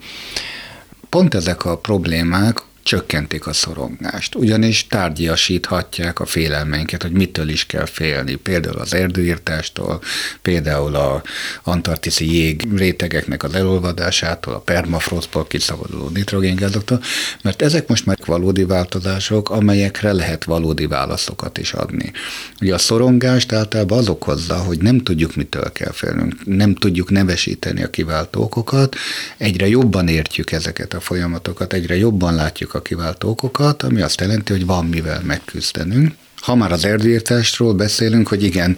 Pont 1.09 1.35
ezek 1.35 1.65
a 1.65 1.79
problémák 1.79 2.63
csökkentik 2.87 3.47
a 3.47 3.53
szorongást, 3.53 4.35
ugyanis 4.35 4.87
tárgyasíthatják 4.87 6.21
a 6.21 6.27
félelmeinket, 6.27 7.03
hogy 7.03 7.13
mitől 7.13 7.49
is 7.49 7.67
kell 7.67 7.85
félni, 7.85 8.35
például 8.35 8.79
az 8.79 8.95
erdőírtástól, 8.95 10.03
például 10.43 10.95
a 10.95 11.23
antarktiszi 11.63 12.35
jég 12.35 12.69
rétegeknek 12.77 13.43
az 13.43 13.55
elolvadásától, 13.55 14.55
a 14.55 14.59
permafrostból 14.59 15.47
kiszabaduló 15.47 16.09
nitrogéngázoktól, 16.09 17.03
mert 17.43 17.63
ezek 17.63 17.89
most 17.89 18.07
már 18.07 18.19
valódi 18.27 18.65
változások, 18.65 19.51
amelyekre 19.51 20.13
lehet 20.13 20.45
valódi 20.45 20.87
válaszokat 20.87 21.59
is 21.59 21.73
adni. 21.73 22.13
Ugye 22.61 22.75
a 22.75 22.79
szorongást 22.79 23.53
általában 23.53 23.99
az 23.99 24.09
okozza, 24.09 24.57
hogy 24.57 24.79
nem 24.79 24.99
tudjuk, 24.99 25.35
mitől 25.35 25.73
kell 25.73 25.93
félnünk, 25.93 26.35
nem 26.45 26.75
tudjuk 26.75 27.11
nevesíteni 27.11 27.83
a 27.83 27.91
kiváltó 27.91 28.43
okokat, 28.43 28.97
egyre 29.37 29.69
jobban 29.69 30.09
értjük 30.09 30.53
ezeket 30.53 30.95
a 30.95 31.01
folyamatokat, 31.01 31.73
egyre 31.73 31.97
jobban 31.97 32.35
látjuk 32.35 32.75
a 32.77 32.83
kiváltó 32.83 33.29
okokat, 33.29 33.83
ami 33.83 34.01
azt 34.01 34.21
jelenti, 34.21 34.53
hogy 34.53 34.67
van 34.67 34.85
mivel 34.85 35.21
megküzdenünk. 35.25 36.15
Ha 36.37 36.55
már 36.55 36.73
az 36.73 36.85
erdőírtásról 36.85 37.75
beszélünk, 37.75 38.29
hogy 38.29 38.43
igen, 38.43 38.77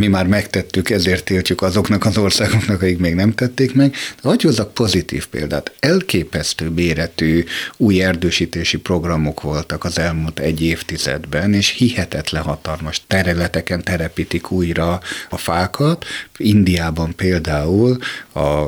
mi 0.00 0.06
már 0.06 0.26
megtettük, 0.26 0.90
ezért 0.90 1.24
tiltjuk 1.24 1.62
azoknak 1.62 2.04
az 2.04 2.18
országoknak, 2.18 2.82
akik 2.82 2.98
még 2.98 3.14
nem 3.14 3.34
tették 3.34 3.74
meg. 3.74 3.90
De 3.90 4.28
hogy 4.28 4.42
hozzak 4.42 4.74
pozitív 4.74 5.26
példát? 5.26 5.72
Elképesztő 5.80 6.70
béretű 6.70 7.44
új 7.76 8.02
erdősítési 8.02 8.78
programok 8.78 9.40
voltak 9.40 9.84
az 9.84 9.98
elmúlt 9.98 10.38
egy 10.38 10.62
évtizedben, 10.62 11.54
és 11.54 11.68
hihetetlen 11.68 12.42
hatalmas 12.42 13.02
területeken 13.06 13.82
terepítik 13.84 14.50
újra 14.50 15.00
a 15.30 15.36
fákat. 15.36 16.04
Indiában 16.36 17.14
például 17.14 17.98
a 18.34 18.64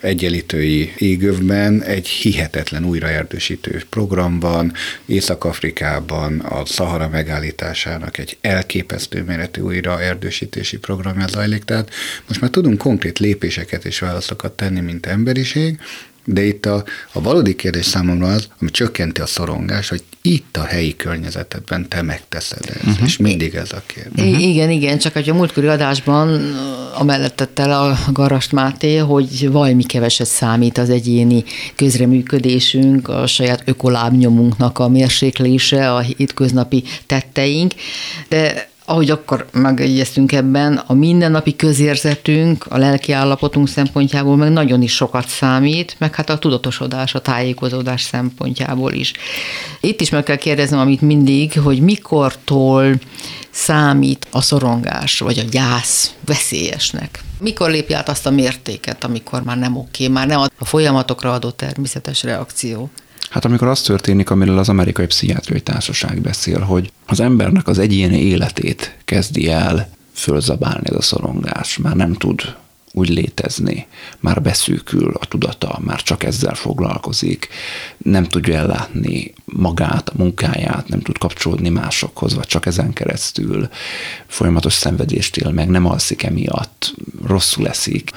egyenlítői 0.00 0.92
égövben 0.98 1.82
egy 1.82 2.08
hihetetlen 2.08 2.84
újraerdősítő 2.84 3.82
program 3.90 4.40
van, 4.40 4.72
Észak-Afrikában 5.06 6.38
a 6.38 6.66
Szahara 6.66 7.08
megállításának 7.08 8.18
egy 8.18 8.36
elképesztő 8.40 9.22
méretű 9.22 9.60
újraerdősítési 9.60 10.71
oktatási 10.72 10.78
programja 10.78 11.26
zajlik, 11.26 11.64
tehát 11.64 11.90
most 12.28 12.40
már 12.40 12.50
tudunk 12.50 12.78
konkrét 12.78 13.18
lépéseket 13.18 13.84
és 13.84 13.98
válaszokat 13.98 14.52
tenni, 14.52 14.80
mint 14.80 15.06
emberiség, 15.06 15.78
de 16.24 16.44
itt 16.44 16.66
a, 16.66 16.84
a 17.12 17.20
valódi 17.20 17.54
kérdés 17.54 17.84
számomra 17.86 18.26
az, 18.26 18.48
ami 18.60 18.70
csökkenti 18.70 19.20
a 19.20 19.26
szorongást, 19.26 19.88
hogy 19.88 20.02
itt 20.22 20.56
a 20.56 20.64
helyi 20.64 20.96
környezetedben 20.96 21.88
te 21.88 22.02
megteszed 22.02 22.64
ezt, 22.66 22.86
uh-huh. 22.86 23.06
és 23.06 23.16
mindig 23.16 23.54
ez 23.54 23.72
a 23.72 23.82
kérdés. 23.86 24.24
Uh-huh. 24.24 24.42
Igen, 24.42 24.70
igen, 24.70 24.98
csak 24.98 25.12
hogy 25.12 25.28
a 25.28 25.34
múltkori 25.34 25.66
adásban 25.66 26.54
amellett 26.94 27.36
tette 27.36 27.62
el 27.62 27.72
a 27.72 27.98
Garast 28.12 28.52
Máté, 28.52 28.96
hogy 28.96 29.50
valami 29.50 29.82
keveset 29.82 30.26
számít 30.26 30.78
az 30.78 30.90
egyéni 30.90 31.44
közreműködésünk, 31.74 33.08
a 33.08 33.26
saját 33.26 33.62
ökolábnyomunknak 33.64 34.78
a 34.78 34.88
mérséklése, 34.88 35.94
a 35.94 36.00
hétköznapi 36.00 36.84
tetteink, 37.06 37.72
de 38.28 38.70
ahogy 38.92 39.10
akkor 39.10 39.46
megegyeztünk 39.52 40.32
ebben, 40.32 40.76
a 40.76 40.92
mindennapi 40.92 41.56
közérzetünk, 41.56 42.66
a 42.68 42.78
lelki 42.78 43.12
állapotunk 43.12 43.68
szempontjából 43.68 44.36
meg 44.36 44.50
nagyon 44.50 44.82
is 44.82 44.94
sokat 44.94 45.28
számít, 45.28 45.96
meg 45.98 46.14
hát 46.14 46.30
a 46.30 46.38
tudatosodás, 46.38 47.14
a 47.14 47.20
tájékozódás 47.20 48.02
szempontjából 48.02 48.92
is. 48.92 49.12
Itt 49.80 50.00
is 50.00 50.10
meg 50.10 50.22
kell 50.22 50.36
kérdeznem, 50.36 50.80
amit 50.80 51.00
mindig, 51.00 51.60
hogy 51.60 51.80
mikortól 51.80 52.94
számít 53.50 54.26
a 54.30 54.40
szorongás 54.40 55.18
vagy 55.18 55.38
a 55.38 55.48
gyász 55.50 56.12
veszélyesnek? 56.24 57.24
Mikor 57.38 57.70
lépj 57.70 57.94
át 57.94 58.08
azt 58.08 58.26
a 58.26 58.30
mértéket, 58.30 59.04
amikor 59.04 59.42
már 59.42 59.58
nem 59.58 59.76
oké, 59.76 60.08
már 60.08 60.26
nem 60.26 60.40
a 60.58 60.64
folyamatokra 60.64 61.32
adott 61.32 61.56
természetes 61.56 62.22
reakció? 62.22 62.90
Hát 63.32 63.44
amikor 63.44 63.68
az 63.68 63.82
történik, 63.82 64.30
amiről 64.30 64.58
az 64.58 64.68
amerikai 64.68 65.06
pszichiátriai 65.06 65.60
társaság 65.60 66.20
beszél, 66.20 66.60
hogy 66.60 66.92
az 67.06 67.20
embernek 67.20 67.68
az 67.68 67.78
egyéni 67.78 68.20
életét 68.20 68.96
kezdi 69.04 69.50
el 69.50 69.88
fölzabálni 70.12 70.88
ez 70.88 70.94
a 70.94 71.02
szorongás, 71.02 71.78
már 71.78 71.96
nem 71.96 72.12
tud 72.12 72.54
úgy 72.92 73.08
létezni, 73.08 73.86
már 74.20 74.42
beszűkül 74.42 75.12
a 75.20 75.26
tudata, 75.26 75.78
már 75.80 76.02
csak 76.02 76.24
ezzel 76.24 76.54
foglalkozik, 76.54 77.48
nem 77.98 78.24
tudja 78.24 78.56
ellátni 78.56 79.32
magát, 79.44 80.08
a 80.08 80.14
munkáját, 80.16 80.88
nem 80.88 81.00
tud 81.00 81.18
kapcsolódni 81.18 81.68
másokhoz, 81.68 82.34
vagy 82.34 82.46
csak 82.46 82.66
ezen 82.66 82.92
keresztül 82.92 83.68
folyamatos 84.26 84.72
szenvedést 84.72 85.36
él 85.36 85.50
meg, 85.50 85.68
nem 85.68 85.86
alszik 85.86 86.22
emiatt, 86.22 86.94
rosszul 87.26 87.68
eszik, 87.68 88.10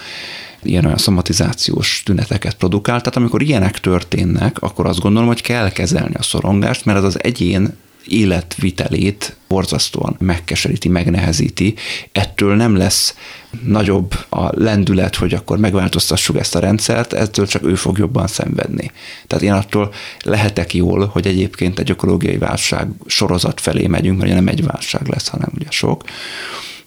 ilyen-olyan 0.65 0.97
szomatizációs 0.97 2.01
tüneteket 2.05 2.55
produkál. 2.55 2.99
Tehát 2.99 3.15
amikor 3.15 3.41
ilyenek 3.41 3.79
történnek, 3.79 4.61
akkor 4.61 4.85
azt 4.85 4.99
gondolom, 4.99 5.27
hogy 5.27 5.41
kell 5.41 5.71
kezelni 5.71 6.13
a 6.13 6.23
szorongást, 6.23 6.85
mert 6.85 6.97
az 6.97 7.03
az 7.03 7.23
egyén 7.23 7.73
életvitelét 8.07 9.35
borzasztóan 9.47 10.15
megkeseríti, 10.19 10.89
megnehezíti. 10.89 11.73
Ettől 12.11 12.55
nem 12.55 12.75
lesz 12.75 13.15
nagyobb 13.63 14.13
a 14.29 14.61
lendület, 14.61 15.15
hogy 15.15 15.33
akkor 15.33 15.57
megváltoztassuk 15.57 16.37
ezt 16.37 16.55
a 16.55 16.59
rendszert, 16.59 17.13
ettől 17.13 17.47
csak 17.47 17.63
ő 17.63 17.75
fog 17.75 17.97
jobban 17.97 18.27
szenvedni. 18.27 18.91
Tehát 19.27 19.43
én 19.43 19.53
attól 19.53 19.93
lehetek 20.23 20.73
jól, 20.73 21.05
hogy 21.05 21.27
egyébként 21.27 21.79
egy 21.79 21.89
ökológiai 21.89 22.37
válság 22.37 22.87
sorozat 23.05 23.61
felé 23.61 23.87
megyünk, 23.87 24.17
mert 24.17 24.29
ugye 24.29 24.39
nem 24.39 24.47
egy 24.47 24.63
válság 24.63 25.07
lesz, 25.07 25.27
hanem 25.27 25.49
ugye 25.55 25.69
sok. 25.69 26.03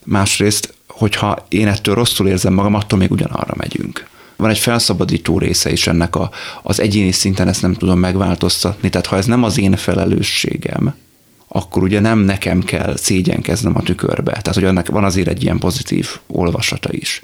Másrészt 0.04 0.74
hogyha 0.98 1.46
én 1.48 1.68
ettől 1.68 1.94
rosszul 1.94 2.28
érzem 2.28 2.54
magam, 2.54 2.74
attól 2.74 2.98
még 2.98 3.10
ugyanarra 3.10 3.54
megyünk. 3.56 4.08
Van 4.36 4.50
egy 4.50 4.58
felszabadító 4.58 5.38
része 5.38 5.72
is 5.72 5.86
ennek 5.86 6.16
a, 6.16 6.30
az 6.62 6.80
egyéni 6.80 7.12
szinten 7.12 7.48
ezt 7.48 7.62
nem 7.62 7.74
tudom 7.74 7.98
megváltoztatni, 7.98 8.90
tehát 8.90 9.06
ha 9.06 9.16
ez 9.16 9.26
nem 9.26 9.42
az 9.42 9.58
én 9.58 9.76
felelősségem, 9.76 10.94
akkor 11.48 11.82
ugye 11.82 12.00
nem 12.00 12.18
nekem 12.18 12.62
kell 12.62 12.96
szégyenkeznem 12.96 13.76
a 13.76 13.82
tükörbe. 13.82 14.30
Tehát, 14.30 14.54
hogy 14.54 14.64
ennek 14.64 14.88
van 14.88 15.04
azért 15.04 15.28
egy 15.28 15.42
ilyen 15.42 15.58
pozitív 15.58 16.08
olvasata 16.26 16.88
is. 16.92 17.22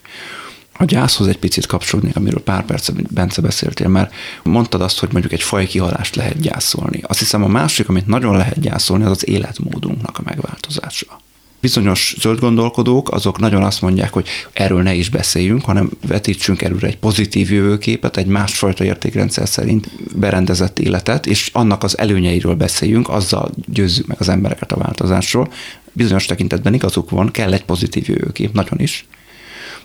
A 0.79 0.85
gyászhoz 0.85 1.27
egy 1.27 1.39
picit 1.39 1.67
kapcsolódnék, 1.67 2.17
amiről 2.17 2.43
pár 2.43 2.65
perc 2.65 2.89
Bence 3.11 3.41
beszéltél, 3.41 3.89
mert 3.89 4.15
mondtad 4.43 4.81
azt, 4.81 4.99
hogy 4.99 5.09
mondjuk 5.13 5.33
egy 5.33 5.43
faj 5.43 5.67
kihalást 5.67 6.15
lehet 6.15 6.41
gyászolni. 6.41 7.01
Azt 7.07 7.19
hiszem 7.19 7.43
a 7.43 7.49
másik, 7.49 7.89
amit 7.89 8.07
nagyon 8.07 8.37
lehet 8.37 8.61
gyászolni, 8.61 9.05
az 9.05 9.11
az 9.11 9.29
életmódunknak 9.29 10.19
a 10.19 10.23
megváltozása 10.25 11.23
bizonyos 11.65 12.15
zöld 12.19 12.41
gondolkodók, 12.41 13.11
azok 13.11 13.39
nagyon 13.39 13.63
azt 13.63 13.81
mondják, 13.81 14.13
hogy 14.13 14.29
erről 14.53 14.83
ne 14.83 14.95
is 14.95 15.09
beszéljünk, 15.09 15.65
hanem 15.65 15.91
vetítsünk 16.07 16.63
előre 16.63 16.87
egy 16.87 16.99
pozitív 16.99 17.51
jövőképet, 17.53 18.17
egy 18.17 18.27
másfajta 18.27 18.85
értékrendszer 18.85 19.49
szerint 19.49 19.91
berendezett 20.17 20.79
életet, 20.79 21.27
és 21.27 21.51
annak 21.53 21.83
az 21.83 21.99
előnyeiről 21.99 22.55
beszéljünk, 22.55 23.09
azzal 23.09 23.51
győzzük 23.67 24.07
meg 24.07 24.17
az 24.21 24.29
embereket 24.29 24.73
a 24.73 24.77
változásról. 24.77 25.53
Bizonyos 25.93 26.25
tekintetben 26.25 26.75
igazuk 26.75 27.11
van, 27.11 27.31
kell 27.31 27.53
egy 27.53 27.65
pozitív 27.65 28.09
jövőkép, 28.09 28.53
nagyon 28.53 28.81
is. 28.81 29.07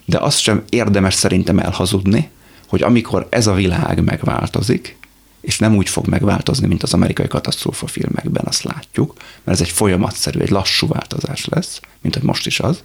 De 0.06 0.18
azt 0.18 0.40
sem 0.40 0.64
érdemes 0.70 1.14
szerintem 1.14 1.60
elhazudni, 1.60 2.30
hogy 2.68 2.84
amikor 2.84 3.28
ez 3.30 3.48
a 3.48 3.54
világ 3.54 4.04
megváltozik, 4.04 4.98
és 5.42 5.60
nem 5.60 5.76
úgy 5.76 5.90
fog 5.90 6.08
megváltozni, 6.08 6.68
mint 6.68 6.84
az 6.84 6.94
amerikai 6.94 7.28
katasztrófa 7.28 7.88
filmekben, 7.88 8.46
azt 8.48 8.64
látjuk, 8.64 9.14
mert 9.44 9.60
ez 9.60 9.68
egy 9.68 9.74
folyamatszerű, 9.74 10.40
egy 10.40 10.50
lassú 10.50 10.88
változás 10.88 11.46
lesz, 11.46 11.82
mint 12.02 12.16
hogy 12.16 12.24
most 12.24 12.46
is 12.46 12.60
az, 12.60 12.82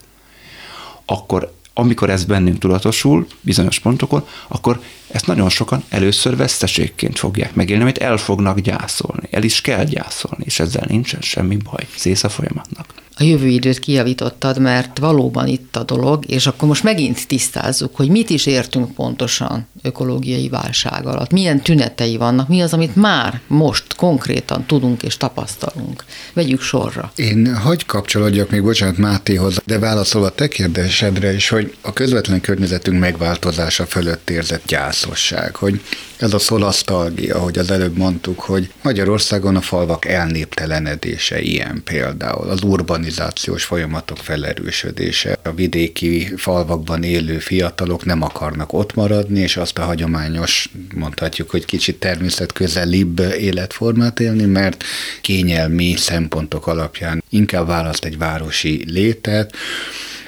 akkor 1.05 1.53
amikor 1.75 2.11
ez 2.11 2.25
bennünk 2.25 2.59
tudatosul, 2.59 3.27
bizonyos 3.41 3.79
pontokon, 3.79 4.27
akkor 4.49 4.81
ezt 5.15 5.27
nagyon 5.27 5.49
sokan 5.49 5.85
először 5.89 6.37
veszteségként 6.37 7.19
fogják 7.19 7.55
megélni, 7.55 7.83
amit 7.83 7.99
el 7.99 8.17
fognak 8.17 8.61
gyászolni. 8.61 9.29
El 9.31 9.43
is 9.43 9.61
kell 9.61 9.85
gyászolni, 9.85 10.45
és 10.45 10.61
ezzel 10.61 10.85
nincsen 10.89 11.21
semmi 11.21 11.57
baj. 11.57 11.87
Szész 11.97 12.25
a 12.25 12.29
folyamatnak 12.29 12.87
a 13.17 13.23
jövő 13.23 13.47
időt 13.47 13.79
kijavítottad, 13.79 14.59
mert 14.59 14.99
valóban 14.99 15.47
itt 15.47 15.77
a 15.77 15.83
dolog, 15.83 16.25
és 16.27 16.47
akkor 16.47 16.69
most 16.69 16.83
megint 16.83 17.27
tisztázzuk, 17.27 17.97
hogy 17.97 18.09
mit 18.09 18.31
is 18.31 18.47
értünk 18.47 18.95
pontosan 18.95 19.67
ökológiai 19.83 20.49
válság 20.49 21.07
alatt, 21.07 21.31
milyen 21.31 21.61
tünetei 21.61 22.17
vannak, 22.17 22.49
mi 22.49 22.63
az, 22.63 22.73
amit 22.73 22.97
már 22.97 23.41
most 23.47 23.95
konkrétan 23.95 24.65
tudunk 24.67 25.03
és 25.03 25.17
tapasztalunk. 25.17 26.05
Vegyük 26.33 26.61
sorra. 26.61 27.13
Én 27.17 27.57
hagy 27.57 27.87
kapcsolódjak 27.87 28.51
még, 28.51 28.63
bocsánat 28.63 28.97
Mátéhoz, 28.97 29.61
de 29.67 29.79
válaszolva 29.79 30.27
a 30.27 30.31
te 30.31 30.49
kérdésedre 30.49 31.35
is, 31.35 31.49
hogy 31.49 31.75
a 31.81 31.93
közvetlen 31.93 32.41
környezetünk 32.41 32.99
megváltozása 32.99 33.87
fölött 33.87 34.31
érzett 34.31 34.65
gyászosság, 35.05 35.57
hogy 35.57 35.81
ez 36.17 36.33
a 36.33 36.39
szolasztalgia, 36.39 37.37
ahogy 37.37 37.59
az 37.59 37.71
előbb 37.71 37.97
mondtuk, 37.97 38.41
hogy 38.41 38.73
Magyarországon 38.83 39.57
a 39.57 39.61
falvak 39.61 40.05
elnéptelenedése 40.05 41.41
ilyen 41.41 41.83
például, 41.85 42.49
az 42.49 42.63
urbanizációs 42.63 43.65
folyamatok 43.65 44.17
felerősödése, 44.17 45.39
a 45.43 45.53
vidéki 45.53 46.33
falvakban 46.37 47.03
élő 47.03 47.39
fiatalok 47.39 48.05
nem 48.05 48.23
akarnak 48.23 48.73
ott 48.73 48.95
maradni, 48.95 49.41
és 49.41 49.57
azt 49.57 49.79
a 49.79 49.85
hagyományos, 49.85 50.71
mondhatjuk, 50.95 51.51
hogy 51.51 51.65
kicsit 51.65 51.99
természetközelibb 51.99 53.19
életformát 53.39 54.21
élni, 54.21 54.45
mert 54.45 54.85
kényelmi 55.21 55.95
szempontok 55.97 56.67
alapján 56.67 57.25
inkább 57.31 57.67
választ 57.67 58.05
egy 58.05 58.19
városi 58.19 58.85
létet, 58.87 59.55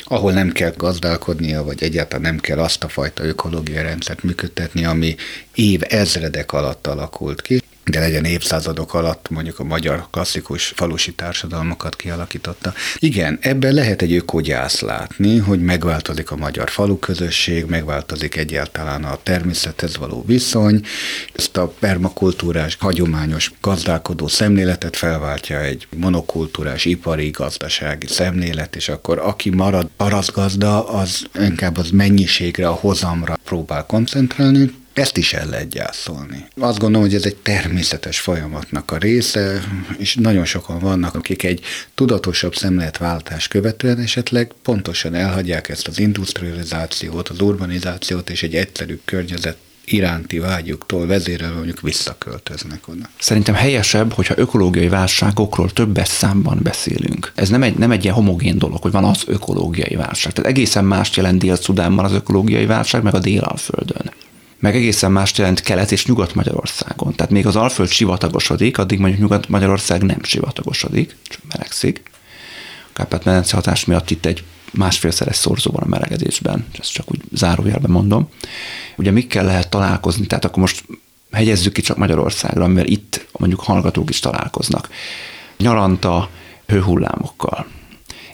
ahol 0.08 0.32
nem 0.32 0.52
kell 0.52 0.72
gazdálkodnia, 0.76 1.64
vagy 1.64 1.82
egyáltalán 1.82 2.22
nem 2.22 2.38
kell 2.38 2.58
azt 2.58 2.84
a 2.84 2.88
fajta 2.88 3.24
ökológiai 3.24 3.82
rendszert 3.82 4.22
működtetni, 4.22 4.84
ami 4.84 5.14
év 5.54 5.80
ezredek 5.88 6.52
alatt 6.52 6.86
alakult 6.86 7.42
ki. 7.42 7.60
De 7.90 8.00
legyen 8.00 8.24
évszázadok 8.24 8.94
alatt 8.94 9.28
mondjuk 9.30 9.58
a 9.58 9.64
magyar 9.64 10.06
klasszikus 10.10 10.66
falusi 10.66 11.14
társadalmakat 11.14 11.96
kialakította. 11.96 12.72
Igen, 12.98 13.38
ebben 13.40 13.74
lehet 13.74 14.02
egy 14.02 14.12
ökogyász 14.12 14.80
látni, 14.80 15.38
hogy 15.38 15.60
megváltozik 15.60 16.30
a 16.30 16.36
magyar 16.36 16.70
falu 16.70 16.98
közösség, 16.98 17.64
megváltozik 17.64 18.36
egyáltalán 18.36 19.04
a 19.04 19.18
természethez 19.22 19.96
való 19.96 20.24
viszony, 20.26 20.80
ezt 21.34 21.56
a 21.56 21.66
permakultúrás, 21.78 22.76
hagyományos 22.80 23.52
gazdálkodó 23.60 24.28
szemléletet 24.28 24.96
felváltja 24.96 25.60
egy 25.60 25.86
monokultúrás, 25.96 26.84
ipari, 26.84 27.30
gazdasági 27.30 28.06
szemlélet, 28.06 28.76
és 28.76 28.88
akkor 28.88 29.18
aki 29.18 29.50
marad 29.50 29.88
arazgazda, 29.96 30.88
az 30.88 31.26
inkább 31.40 31.76
az 31.76 31.90
mennyiségre, 31.90 32.68
a 32.68 32.72
hozamra 32.72 33.38
próbál 33.44 33.86
koncentrálni, 33.86 34.70
ezt 34.98 35.16
is 35.16 35.32
el 35.32 35.46
lehet 35.46 35.68
gyászolni. 35.68 36.46
Azt 36.58 36.78
gondolom, 36.78 37.06
hogy 37.06 37.16
ez 37.16 37.24
egy 37.24 37.36
természetes 37.36 38.20
folyamatnak 38.20 38.90
a 38.90 38.96
része, 38.96 39.60
és 39.98 40.14
nagyon 40.14 40.44
sokan 40.44 40.78
vannak, 40.78 41.14
akik 41.14 41.42
egy 41.42 41.60
tudatosabb 41.94 42.54
szemléletváltás 42.54 43.48
követően 43.48 43.98
esetleg 43.98 44.52
pontosan 44.62 45.14
elhagyják 45.14 45.68
ezt 45.68 45.88
az 45.88 45.98
industrializációt, 45.98 47.28
az 47.28 47.40
urbanizációt, 47.40 48.30
és 48.30 48.42
egy 48.42 48.54
egyszerű 48.54 49.00
környezet 49.04 49.56
iránti 49.84 50.38
vágyuktól 50.38 51.06
vezérelve 51.06 51.54
mondjuk 51.54 51.80
visszaköltöznek 51.80 52.88
oda. 52.88 53.08
Szerintem 53.18 53.54
helyesebb, 53.54 54.12
hogyha 54.12 54.34
ökológiai 54.36 54.88
válságokról 54.88 55.70
többes 55.70 56.08
számban 56.08 56.58
beszélünk. 56.62 57.32
Ez 57.34 57.48
nem 57.48 57.62
egy, 57.62 57.76
nem 57.76 57.90
egy 57.90 58.02
ilyen 58.02 58.14
homogén 58.14 58.58
dolog, 58.58 58.82
hogy 58.82 58.92
van 58.92 59.04
az 59.04 59.22
ökológiai 59.26 59.96
válság. 59.96 60.32
Tehát 60.32 60.50
egészen 60.50 60.84
mást 60.84 61.16
jelent 61.16 61.38
Dél-Szudánban 61.38 62.04
az 62.04 62.12
ökológiai 62.12 62.66
válság, 62.66 63.02
meg 63.02 63.14
a 63.14 63.18
Dél-Alföldön 63.18 64.10
meg 64.58 64.76
egészen 64.76 65.12
más 65.12 65.32
jelent 65.36 65.60
Kelet 65.60 65.92
és 65.92 66.06
Nyugat-Magyarországon. 66.06 67.14
Tehát 67.14 67.32
még 67.32 67.46
az 67.46 67.56
Alföld 67.56 67.88
sivatagosodik, 67.88 68.78
addig 68.78 68.98
mondjuk 68.98 69.20
Nyugat-Magyarország 69.20 70.02
nem 70.02 70.22
sivatagosodik, 70.22 71.16
csak 71.22 71.40
melegszik. 71.48 72.02
A 72.88 72.92
Kárpát-medence 72.92 73.56
hatás 73.56 73.84
miatt 73.84 74.10
itt 74.10 74.26
egy 74.26 74.44
másfélszeres 74.72 75.36
szorzó 75.36 75.70
van 75.70 75.82
a 75.82 75.88
melegedésben, 75.88 76.66
ezt 76.78 76.92
csak 76.92 77.10
úgy 77.10 77.20
zárójelben 77.32 77.90
mondom. 77.90 78.28
Ugye 78.96 79.10
mikkel 79.10 79.44
lehet 79.44 79.70
találkozni, 79.70 80.26
tehát 80.26 80.44
akkor 80.44 80.58
most 80.58 80.84
hegyezzük 81.32 81.72
ki 81.72 81.80
csak 81.80 81.96
Magyarországra, 81.96 82.66
mivel 82.66 82.86
itt 82.86 83.26
mondjuk 83.32 83.60
hallgatók 83.60 84.10
is 84.10 84.20
találkoznak. 84.20 84.88
Nyaranta 85.58 86.30
hőhullámokkal, 86.66 87.66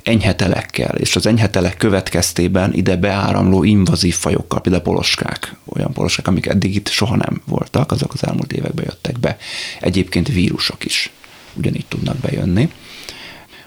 enyhetelekkel, 0.02 0.97
és 0.97 1.16
az 1.16 1.26
enyhetelek 1.26 1.76
következtében 1.76 2.75
ide 2.75 2.97
beáramló 2.97 3.64
invazív 3.64 4.14
fajokkal, 4.14 4.61
például 4.61 4.85
poloskák, 4.85 5.56
olyan 5.64 5.92
poloskák, 5.92 6.26
amik 6.26 6.47
eddig 6.47 6.75
itt 6.75 6.88
soha 6.88 7.16
nem 7.16 7.42
voltak, 7.47 7.92
azok 7.92 8.12
az 8.12 8.26
elmúlt 8.26 8.52
években 8.52 8.85
jöttek 8.85 9.18
be. 9.21 9.37
Egyébként 9.80 10.28
vírusok 10.28 10.85
is 10.85 11.11
ugyanígy 11.54 11.87
tudnak 11.88 12.16
bejönni. 12.16 12.73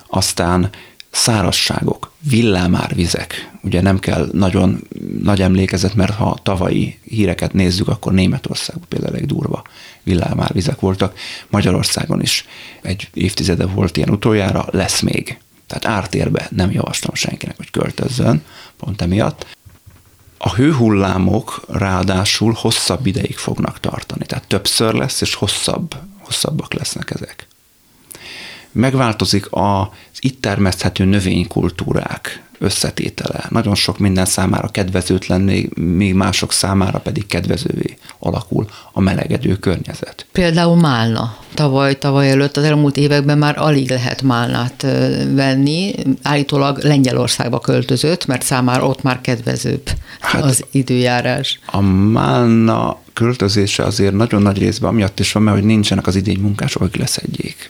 Aztán 0.07 0.69
szárasságok, 1.11 2.11
villámárvizek. 2.29 3.51
Ugye 3.63 3.81
nem 3.81 3.99
kell 3.99 4.29
nagyon 4.31 4.87
nagy 5.23 5.41
emlékezet, 5.41 5.95
mert 5.95 6.13
ha 6.13 6.39
tavalyi 6.43 6.99
híreket 7.03 7.53
nézzük, 7.53 7.87
akkor 7.87 8.13
Németországban 8.13 8.87
például 8.87 9.15
egy 9.15 9.25
durva 9.25 9.63
villámárvizek 10.03 10.79
voltak. 10.79 11.17
Magyarországon 11.49 12.21
is 12.21 12.45
egy 12.81 13.09
évtizede 13.13 13.65
volt 13.65 13.97
ilyen 13.97 14.09
utoljára, 14.09 14.65
lesz 14.71 15.01
még. 15.01 15.37
Tehát 15.67 15.85
ártérbe 15.85 16.47
nem 16.51 16.71
javaslom 16.71 17.15
senkinek, 17.15 17.57
hogy 17.57 17.71
költözzön, 17.71 18.43
pont 18.77 19.01
emiatt. 19.01 19.45
A 20.37 20.53
hőhullámok 20.53 21.65
ráadásul 21.67 22.53
hosszabb 22.57 23.05
ideig 23.05 23.37
fognak 23.37 23.79
tartani, 23.79 24.25
tehát 24.25 24.47
többször 24.47 24.93
lesz, 24.93 25.21
és 25.21 25.35
hosszabb, 25.35 25.95
hosszabbak 26.19 26.73
lesznek 26.73 27.11
ezek. 27.11 27.47
Megváltozik 28.71 29.47
az 29.49 30.14
itt 30.25 30.41
termeszthető 30.41 31.03
növénykultúrák 31.03 32.43
összetétele. 32.59 33.45
Nagyon 33.49 33.75
sok 33.75 33.97
minden 33.99 34.25
számára 34.25 34.67
kedvezőtlen, 34.67 35.41
még 35.75 36.13
mások 36.13 36.51
számára 36.51 36.99
pedig 36.99 37.27
kedvezővé 37.27 37.97
alakul 38.19 38.67
a 38.91 38.99
melegedő 38.99 39.55
környezet. 39.55 40.25
Például 40.31 40.75
málna. 40.75 41.37
Tavaly, 41.53 41.97
tavaly 41.97 42.29
előtt 42.29 42.57
az 42.57 42.63
elmúlt 42.63 42.97
években 42.97 43.37
már 43.37 43.57
alig 43.57 43.89
lehet 43.89 44.21
málnát 44.21 44.81
venni. 45.33 45.93
Állítólag 46.21 46.77
Lengyelországba 46.83 47.59
költözött, 47.59 48.25
mert 48.25 48.43
számára 48.43 48.87
ott 48.87 49.01
már 49.01 49.21
kedvezőbb 49.21 49.89
hát 50.19 50.43
az 50.43 50.65
időjárás. 50.71 51.59
A 51.65 51.81
málna 51.81 52.97
költözése 53.13 53.83
azért 53.83 54.13
nagyon 54.13 54.41
nagy 54.41 54.57
részben 54.57 54.89
amiatt 54.89 55.19
is 55.19 55.31
van, 55.31 55.43
mert 55.43 55.57
hogy 55.57 55.65
nincsenek 55.65 56.07
az 56.07 56.15
idény 56.15 56.39
munkások, 56.39 56.81
akik 56.81 56.95
leszedjék 57.01 57.69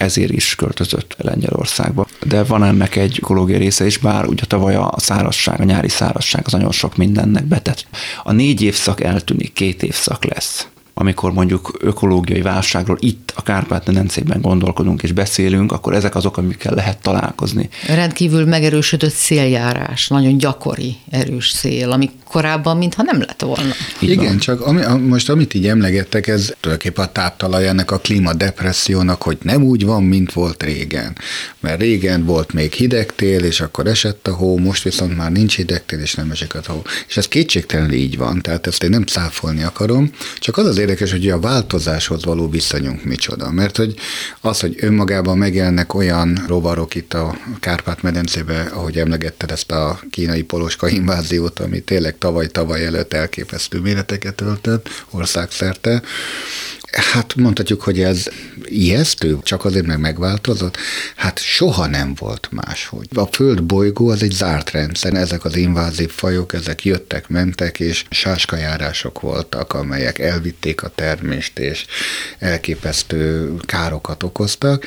ezért 0.00 0.32
is 0.32 0.54
költözött 0.54 1.14
Lengyelországba. 1.18 2.06
De 2.22 2.44
van 2.44 2.64
ennek 2.64 2.96
egy 2.96 3.18
ökológiai 3.22 3.58
része 3.58 3.86
is, 3.86 3.98
bár 3.98 4.26
ugye 4.26 4.44
tavaly 4.44 4.74
a 4.74 4.94
szárasság, 4.96 5.60
a 5.60 5.64
nyári 5.64 5.88
szárasság 5.88 6.42
az 6.46 6.52
nagyon 6.52 6.72
sok 6.72 6.96
mindennek 6.96 7.44
betett. 7.44 7.86
A 8.22 8.32
négy 8.32 8.62
évszak 8.62 9.00
eltűnik, 9.00 9.52
két 9.52 9.82
évszak 9.82 10.24
lesz 10.24 10.66
amikor 11.00 11.32
mondjuk 11.32 11.78
ökológiai 11.80 12.42
válságról 12.42 12.96
itt 13.00 13.32
a 13.36 13.42
Kárpát-medencében 13.42 14.40
gondolkodunk 14.40 15.02
és 15.02 15.12
beszélünk, 15.12 15.72
akkor 15.72 15.94
ezek 15.94 16.14
azok, 16.14 16.36
amikkel 16.36 16.74
lehet 16.74 17.02
találkozni. 17.02 17.68
Rendkívül 17.86 18.44
megerősödött 18.44 19.12
széljárás, 19.12 20.08
nagyon 20.08 20.38
gyakori 20.38 20.96
erős 21.10 21.50
szél, 21.50 21.90
ami 21.90 22.10
korábban 22.30 22.76
mintha 22.76 23.02
nem 23.02 23.20
lett 23.20 23.40
volna. 23.40 23.72
Így 24.00 24.10
Igen, 24.10 24.24
van. 24.24 24.38
csak 24.38 24.60
ami, 24.60 24.82
most 25.06 25.28
amit 25.28 25.54
így 25.54 25.66
emlegettek, 25.66 26.26
ez 26.26 26.52
tulajdonképpen 26.60 27.04
a 27.04 27.12
táptalaj 27.12 27.68
ennek 27.68 27.90
a 27.90 27.98
klímadepressziónak, 27.98 29.22
hogy 29.22 29.38
nem 29.42 29.62
úgy 29.62 29.84
van, 29.84 30.02
mint 30.02 30.32
volt 30.32 30.62
régen. 30.62 31.16
Mert 31.60 31.80
régen 31.80 32.24
volt 32.24 32.52
még 32.52 32.72
hidegtél, 32.72 33.44
és 33.44 33.60
akkor 33.60 33.86
esett 33.86 34.26
a 34.26 34.34
hó, 34.34 34.58
most 34.58 34.82
viszont 34.82 35.16
már 35.16 35.32
nincs 35.32 35.56
hidegtél, 35.56 35.98
és 35.98 36.14
nem 36.14 36.30
esik 36.30 36.54
a 36.54 36.60
hó. 36.66 36.82
És 37.08 37.16
ez 37.16 37.28
kétségtelenül 37.28 37.92
így 37.92 38.16
van, 38.16 38.40
tehát 38.42 38.66
ezt 38.66 38.82
én 38.82 38.90
nem 38.90 39.04
cáfolni 39.04 39.62
akarom, 39.62 40.10
csak 40.38 40.56
az 40.56 40.66
az 40.66 40.78
érdekes, 40.90 41.10
hogy 41.10 41.28
a 41.28 41.40
változáshoz 41.40 42.24
való 42.24 42.48
viszonyunk 42.48 43.04
micsoda. 43.04 43.50
Mert 43.50 43.76
hogy 43.76 43.94
az, 44.40 44.60
hogy 44.60 44.76
önmagában 44.80 45.38
megjelennek 45.38 45.94
olyan 45.94 46.44
rovarok 46.46 46.94
itt 46.94 47.14
a 47.14 47.38
Kárpát-medencébe, 47.60 48.70
ahogy 48.72 48.98
emlegetted 48.98 49.50
ezt 49.50 49.70
a 49.70 50.00
kínai 50.10 50.42
poloska 50.42 50.88
inváziót, 50.88 51.58
ami 51.58 51.80
tényleg 51.80 52.18
tavaly-tavaly 52.18 52.84
előtt 52.84 53.12
elképesztő 53.12 53.78
méreteket 53.78 54.40
öltött 54.40 54.88
országszerte, 55.10 56.02
Hát 56.92 57.34
mondhatjuk, 57.34 57.82
hogy 57.82 58.00
ez 58.00 58.28
ijesztő, 58.64 59.38
csak 59.42 59.64
azért 59.64 59.86
meg 59.86 59.98
megváltozott. 59.98 60.76
Hát 61.16 61.38
soha 61.38 61.86
nem 61.86 62.14
volt 62.14 62.48
máshogy. 62.50 63.08
A 63.14 63.26
föld 63.26 63.62
bolygó 63.62 64.08
az 64.08 64.22
egy 64.22 64.32
zárt 64.32 64.70
rendszer, 64.70 65.14
ezek 65.14 65.44
az 65.44 65.56
invázív 65.56 66.10
fajok, 66.10 66.52
ezek 66.52 66.84
jöttek, 66.84 67.28
mentek, 67.28 67.80
és 67.80 68.04
sáskajárások 68.10 69.20
voltak, 69.20 69.72
amelyek 69.72 70.18
elvitték 70.18 70.82
a 70.82 70.88
termést, 70.94 71.58
és 71.58 71.86
elképesztő 72.38 73.54
károkat 73.66 74.22
okoztak. 74.22 74.86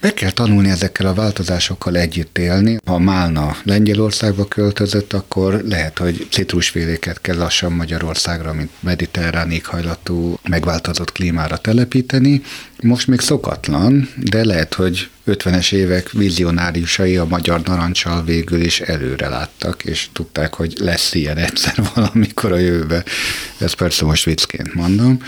Meg 0.00 0.14
kell 0.14 0.30
tanulni 0.30 0.68
ezekkel 0.68 1.06
a 1.06 1.14
változásokkal 1.14 1.96
együtt 1.96 2.38
élni. 2.38 2.78
Ha 2.84 2.98
Málna 2.98 3.56
Lengyelországba 3.62 4.44
költözött, 4.44 5.12
akkor 5.12 5.62
lehet, 5.68 5.98
hogy 5.98 6.26
citrusféléket 6.30 7.20
kell 7.20 7.36
lassan 7.36 7.72
Magyarországra, 7.72 8.52
mint 8.52 8.70
mediterrán 8.80 9.50
éghajlatú, 9.50 10.38
megváltozott 10.48 11.12
klímára 11.12 11.56
telepíteni. 11.56 12.42
Most 12.82 13.06
még 13.06 13.20
szokatlan, 13.20 14.08
de 14.16 14.44
lehet, 14.44 14.74
hogy 14.74 15.10
50-es 15.30 15.72
évek 15.72 16.10
vizionáriusai 16.10 17.16
a 17.16 17.24
magyar 17.24 17.60
narancsal 17.60 18.24
végül 18.24 18.60
is 18.60 18.80
előre 18.80 19.28
láttak, 19.28 19.84
és 19.84 20.08
tudták, 20.12 20.54
hogy 20.54 20.74
lesz 20.78 21.14
ilyen 21.14 21.36
egyszer 21.36 21.74
valamikor 21.94 22.52
a 22.52 22.58
jövőbe. 22.58 23.04
Ezt 23.58 23.74
persze 23.74 24.04
most 24.04 24.24
viccként 24.24 24.74
mondom. 24.74 25.22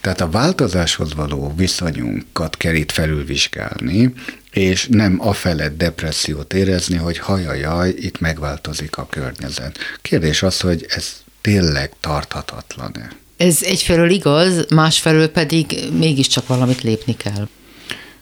Tehát 0.00 0.20
a 0.20 0.30
változáshoz 0.30 1.14
való 1.14 1.54
viszonyunkat 1.56 2.56
kell 2.56 2.74
itt 2.74 2.92
felülvizsgálni, 2.92 4.12
és 4.50 4.86
nem 4.90 5.16
a 5.20 5.32
felett 5.32 5.76
depressziót 5.76 6.54
érezni, 6.54 6.96
hogy 6.96 7.18
hajajaj, 7.18 7.94
itt 7.96 8.20
megváltozik 8.20 8.96
a 8.96 9.06
környezet. 9.06 9.78
Kérdés 10.02 10.42
az, 10.42 10.60
hogy 10.60 10.86
ez 10.88 11.12
tényleg 11.40 11.92
tarthatatlan-e? 12.00 13.08
Ez 13.36 13.62
egyfelől 13.62 14.10
igaz, 14.10 14.66
másfelől 14.68 15.28
pedig 15.28 15.78
mégiscsak 15.98 16.46
valamit 16.46 16.82
lépni 16.82 17.16
kell. 17.16 17.48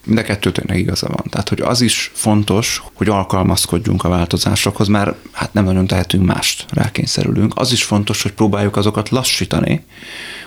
Mind 0.07 0.19
a 0.19 0.23
kettőtöknek 0.23 0.77
igaza 0.77 1.07
van. 1.07 1.25
Tehát, 1.29 1.49
hogy 1.49 1.61
az 1.61 1.81
is 1.81 2.11
fontos, 2.13 2.83
hogy 2.93 3.09
alkalmazkodjunk 3.09 4.03
a 4.03 4.09
változásokhoz, 4.09 4.87
mert 4.87 5.15
hát 5.31 5.53
nem 5.53 5.63
nagyon 5.63 5.87
tehetünk 5.87 6.25
mást, 6.25 6.65
rákényszerülünk. 6.69 7.53
Az 7.55 7.71
is 7.71 7.83
fontos, 7.83 8.21
hogy 8.21 8.31
próbáljuk 8.31 8.75
azokat 8.75 9.09
lassítani. 9.09 9.83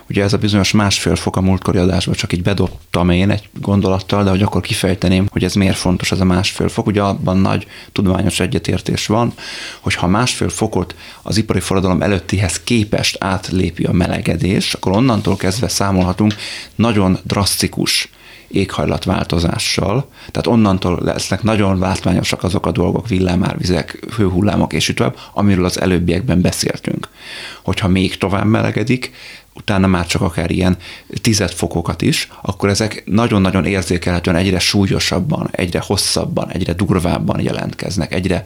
Ugye 0.08 0.22
ez 0.22 0.32
a 0.32 0.38
bizonyos 0.38 0.72
másfél 0.72 1.16
fok 1.16 1.36
a 1.36 1.40
múltkori 1.40 1.78
adásban 1.78 2.14
csak 2.14 2.32
így 2.32 2.42
bedobtam 2.42 3.10
én 3.10 3.30
egy 3.30 3.48
gondolattal, 3.60 4.24
de 4.24 4.30
hogy 4.30 4.42
akkor 4.42 4.60
kifejteném, 4.60 5.28
hogy 5.30 5.44
ez 5.44 5.54
miért 5.54 5.76
fontos 5.76 6.12
ez 6.12 6.20
a 6.20 6.24
másfél 6.24 6.68
fok. 6.68 6.86
Ugye 6.86 7.02
abban 7.02 7.36
nagy 7.36 7.66
tudományos 7.92 8.40
egyetértés 8.40 9.06
van, 9.06 9.32
hogy 9.80 9.94
ha 9.94 10.06
másfél 10.06 10.48
fokot 10.48 10.94
az 11.22 11.36
ipari 11.36 11.60
forradalom 11.60 12.02
előttihez 12.02 12.60
képest 12.60 13.16
átlépi 13.20 13.84
a 13.84 13.92
melegedés, 13.92 14.74
akkor 14.74 14.92
onnantól 14.92 15.36
kezdve 15.36 15.68
számolhatunk 15.68 16.34
nagyon 16.74 17.18
drasztikus 17.24 18.10
éghajlatváltozással, 18.50 20.08
tehát 20.30 20.46
onnantól 20.46 20.98
lesznek 21.02 21.42
nagyon 21.42 21.78
látványosak 21.78 22.42
azok 22.42 22.66
a 22.66 22.70
dolgok, 22.70 23.08
villámárvizek, 23.08 23.98
hőhullámok 24.16 24.72
és 24.72 24.88
így 24.88 24.96
tovább, 24.96 25.16
amiről 25.32 25.64
az 25.64 25.80
előbbiekben 25.80 26.40
beszéltünk. 26.40 27.08
Hogyha 27.62 27.88
még 27.88 28.18
tovább 28.18 28.46
melegedik, 28.46 29.12
utána 29.60 29.86
már 29.86 30.06
csak 30.06 30.22
akár 30.22 30.50
ilyen 30.50 30.76
tized 31.20 31.50
fokokat 31.50 32.02
is, 32.02 32.28
akkor 32.42 32.68
ezek 32.68 33.02
nagyon-nagyon 33.06 33.64
érzékelhetően 33.64 34.36
egyre 34.36 34.58
súlyosabban, 34.58 35.48
egyre 35.50 35.82
hosszabban, 35.86 36.50
egyre 36.50 36.72
durvábban 36.72 37.40
jelentkeznek, 37.40 38.14
egyre 38.14 38.44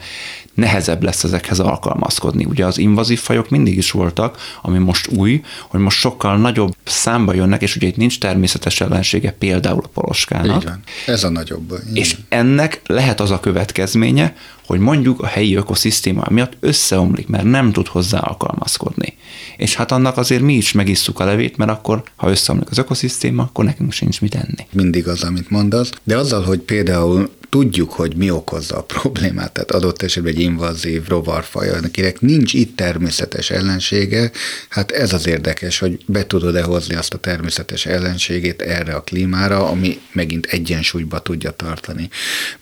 nehezebb 0.55 1.03
lesz 1.03 1.25
ezekhez 1.25 1.59
alkalmazkodni. 1.59 2.45
Ugye 2.45 2.67
az 2.67 2.79
invazív 2.79 3.21
fajok 3.21 3.51
mindig 3.51 3.77
is 3.77 3.91
voltak, 3.91 4.39
ami 4.63 4.79
most 4.79 5.09
új, 5.09 5.43
hogy 5.69 5.81
most 5.81 5.99
sokkal 5.99 6.37
nagyobb 6.37 6.77
számba 6.85 7.35
jönnek, 7.35 7.63
és 7.63 7.77
ugye 7.77 7.87
itt 7.87 7.97
nincs 7.97 8.19
természetes 8.19 8.81
ellensége 8.81 9.31
például 9.31 9.83
a 9.85 9.89
poloskának. 9.95 10.63
Van. 10.63 10.83
Ez 11.07 11.25
a 11.25 11.31
nagyobb. 11.31 11.81
És 11.93 12.17
ennek 12.29 12.81
lehet 12.87 13.21
az 13.21 13.31
a 13.31 13.41
következménye, 13.41 14.37
hogy 14.67 14.79
mondjuk 14.79 15.21
a 15.21 15.27
helyi 15.27 15.55
ökoszisztéma 15.55 16.25
miatt 16.31 16.57
összeomlik, 16.61 17.29
mert 17.29 17.45
nem 17.45 17.73
tud 17.73 17.87
hozzá 17.87 18.19
alkalmazkodni. 18.19 19.17
És 19.57 19.75
hát 19.75 19.93
annak 19.93 20.17
azért 20.17 20.43
mi 20.43 20.55
is 20.55 20.73
megisszuk 20.73 21.21
a 21.21 21.25
levét, 21.25 21.57
mert 21.57 21.71
akkor, 21.71 22.03
ha 22.17 22.31
összeomlik 22.31 22.71
az 22.71 22.79
ökoszisztéma, 22.79 23.43
akkor 23.43 23.65
nekünk 23.65 23.93
sincs 23.93 24.21
mit 24.21 24.35
enni. 24.35 24.67
Mindig 24.73 25.09
az, 25.09 25.23
amit 25.23 25.51
mondasz. 25.51 25.91
De 26.03 26.17
azzal, 26.17 26.43
hogy 26.43 26.59
például 26.59 27.31
tudjuk, 27.55 27.93
hogy 27.93 28.17
mi 28.17 28.31
okozza 28.31 28.77
a 28.77 28.83
problémát, 28.83 29.53
tehát 29.53 29.71
adott 29.71 30.03
esetben 30.03 30.33
egy 30.33 30.41
invazív 30.41 31.07
rovarfaj, 31.09 31.69
akinek 31.69 32.21
nincs 32.21 32.53
itt 32.53 32.77
természetes 32.77 33.51
ellensége, 33.51 34.31
hát 34.69 34.91
ez 34.91 35.13
az 35.13 35.27
érdekes, 35.27 35.79
hogy 35.79 36.05
be 36.07 36.27
tudod-e 36.27 36.63
hozni 36.63 36.95
azt 36.95 37.15
a 37.15 37.19
természetes 37.19 37.87
ellenségét 37.87 38.63
erre 38.63 38.95
a 38.95 39.03
klímára, 39.03 39.69
ami 39.69 40.01
megint 40.13 40.47
egyensúlyba 40.47 41.19
tudja 41.19 41.51
tartani. 41.51 42.09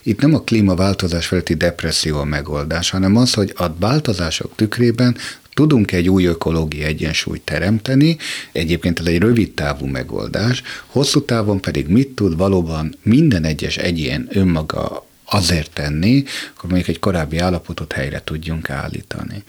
Itt 0.03 0.21
nem 0.21 0.35
a 0.35 0.43
klímaváltozás 0.43 1.27
feletti 1.27 1.55
depresszió 1.55 2.19
a 2.19 2.25
megoldás, 2.25 2.91
hanem 2.91 3.17
az, 3.17 3.35
hogy 3.35 3.53
a 3.57 3.67
változások 3.79 4.53
tükrében 4.57 5.17
Tudunk 5.55 5.93
egy 5.93 6.09
új 6.09 6.25
ökológiai 6.25 6.85
egyensúlyt 6.85 7.43
teremteni, 7.43 8.17
egyébként 8.53 8.99
ez 8.99 9.07
egy 9.07 9.19
rövid 9.19 9.53
távú 9.53 9.87
megoldás, 9.87 10.63
hosszú 10.87 11.25
távon 11.25 11.61
pedig 11.61 11.87
mit 11.87 12.09
tud 12.09 12.37
valóban 12.37 12.95
minden 13.03 13.45
egyes 13.45 13.77
egyén 13.77 14.29
önmaga 14.31 15.07
azért 15.35 15.71
tenni, 15.71 16.25
akkor 16.55 16.71
mondjuk 16.71 16.89
egy 16.89 16.99
korábbi 16.99 17.39
állapotot 17.39 17.93
helyre 17.93 18.21
tudjunk 18.25 18.71
állítani. 18.71 19.43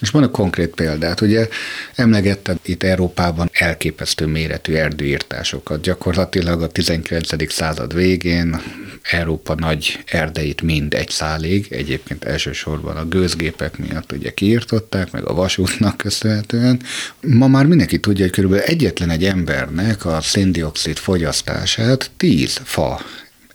És 0.00 0.10
mondok 0.10 0.32
konkrét 0.32 0.74
példát, 0.74 1.20
ugye 1.20 1.48
emlegetted 1.94 2.58
itt 2.62 2.82
Európában 2.82 3.50
elképesztő 3.52 4.26
méretű 4.26 4.74
erdőírtásokat. 4.74 5.80
Gyakorlatilag 5.80 6.62
a 6.62 6.66
19. 6.66 7.52
század 7.52 7.94
végén 7.94 8.60
Európa 9.02 9.54
nagy 9.54 9.98
erdeit 10.06 10.62
mind 10.62 10.94
egy 10.94 11.10
szálig, 11.10 11.66
egyébként 11.70 12.24
elsősorban 12.24 12.96
a 12.96 13.04
gőzgépek 13.04 13.78
miatt 13.78 14.12
ugye 14.12 14.30
kiirtották, 14.30 15.10
meg 15.10 15.24
a 15.24 15.34
vasútnak 15.34 15.96
köszönhetően. 15.96 16.80
Ma 17.20 17.46
már 17.48 17.66
mindenki 17.66 18.00
tudja, 18.00 18.24
hogy 18.24 18.32
körülbelül 18.32 18.64
egyetlen 18.64 19.10
egy 19.10 19.24
embernek 19.24 20.04
a 20.04 20.20
széndiokszid 20.20 20.96
fogyasztását 20.96 22.10
10 22.16 22.60
fa 22.64 23.00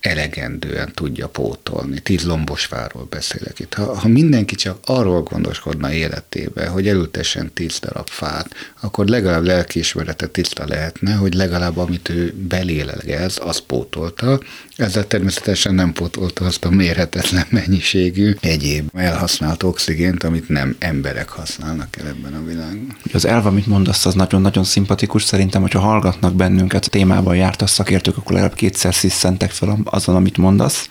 elegendően 0.04 0.92
tudja 0.94 1.28
pótolni. 1.28 2.00
Tíz 2.00 2.24
lombosfáról 2.24 3.08
beszélek 3.10 3.60
itt. 3.60 3.74
Ha, 3.74 3.98
ha 3.98 4.08
mindenki 4.08 4.56
csak 4.56 4.78
arról 4.86 5.22
gondoskodna 5.22 5.94
életébe, 5.94 6.68
hogy 6.68 6.88
elültessen 6.88 7.54
tíz 7.54 7.80
darab 7.80 8.08
fát, 8.08 8.50
akkor 8.82 9.08
legalább 9.08 9.44
lelkiismerete 9.44 10.28
tiszta 10.28 10.68
lehetne, 10.68 11.14
hogy 11.14 11.34
legalább 11.34 11.78
amit 11.78 12.10
ő 12.10 12.34
belélegez, 12.48 13.40
az 13.44 13.60
pótolta. 13.60 14.40
Ezzel 14.76 15.08
természetesen 15.08 15.76
nem 15.76 15.94
pótolta 15.94 16.46
azt 16.46 16.66
a 16.66 16.70
mérhetetlen 16.70 17.46
mennyiségű 17.50 18.36
egyéb 18.40 18.90
elhasznált 18.94 19.64
oxigént, 19.64 20.24
amit 20.24 20.50
nem 20.50 20.76
emberek 20.80 21.30
használnak 21.30 21.98
el 21.98 22.08
ebben 22.08 22.34
a 22.34 22.46
világban. 22.46 22.98
Az 23.14 23.26
elv, 23.26 23.46
amit 23.46 23.68
mondasz, 23.68 24.06
az 24.06 24.14
nagyon-nagyon 24.14 24.64
szimpatikus. 24.64 25.24
Szerintem, 25.24 25.62
hogyha 25.62 25.80
hallgatnak 25.80 26.34
bennünket, 26.34 26.86
a 26.86 26.90
témában 26.90 27.36
járt 27.36 27.62
a 27.62 27.68
szakértők, 27.68 28.18
akkor 28.18 28.32
legalább 28.32 28.56
kétszer 28.56 28.94
sziszentek 28.94 29.52
fel 29.52 29.78
azon, 29.84 30.16
amit 30.16 30.38
mondasz. 30.38 30.90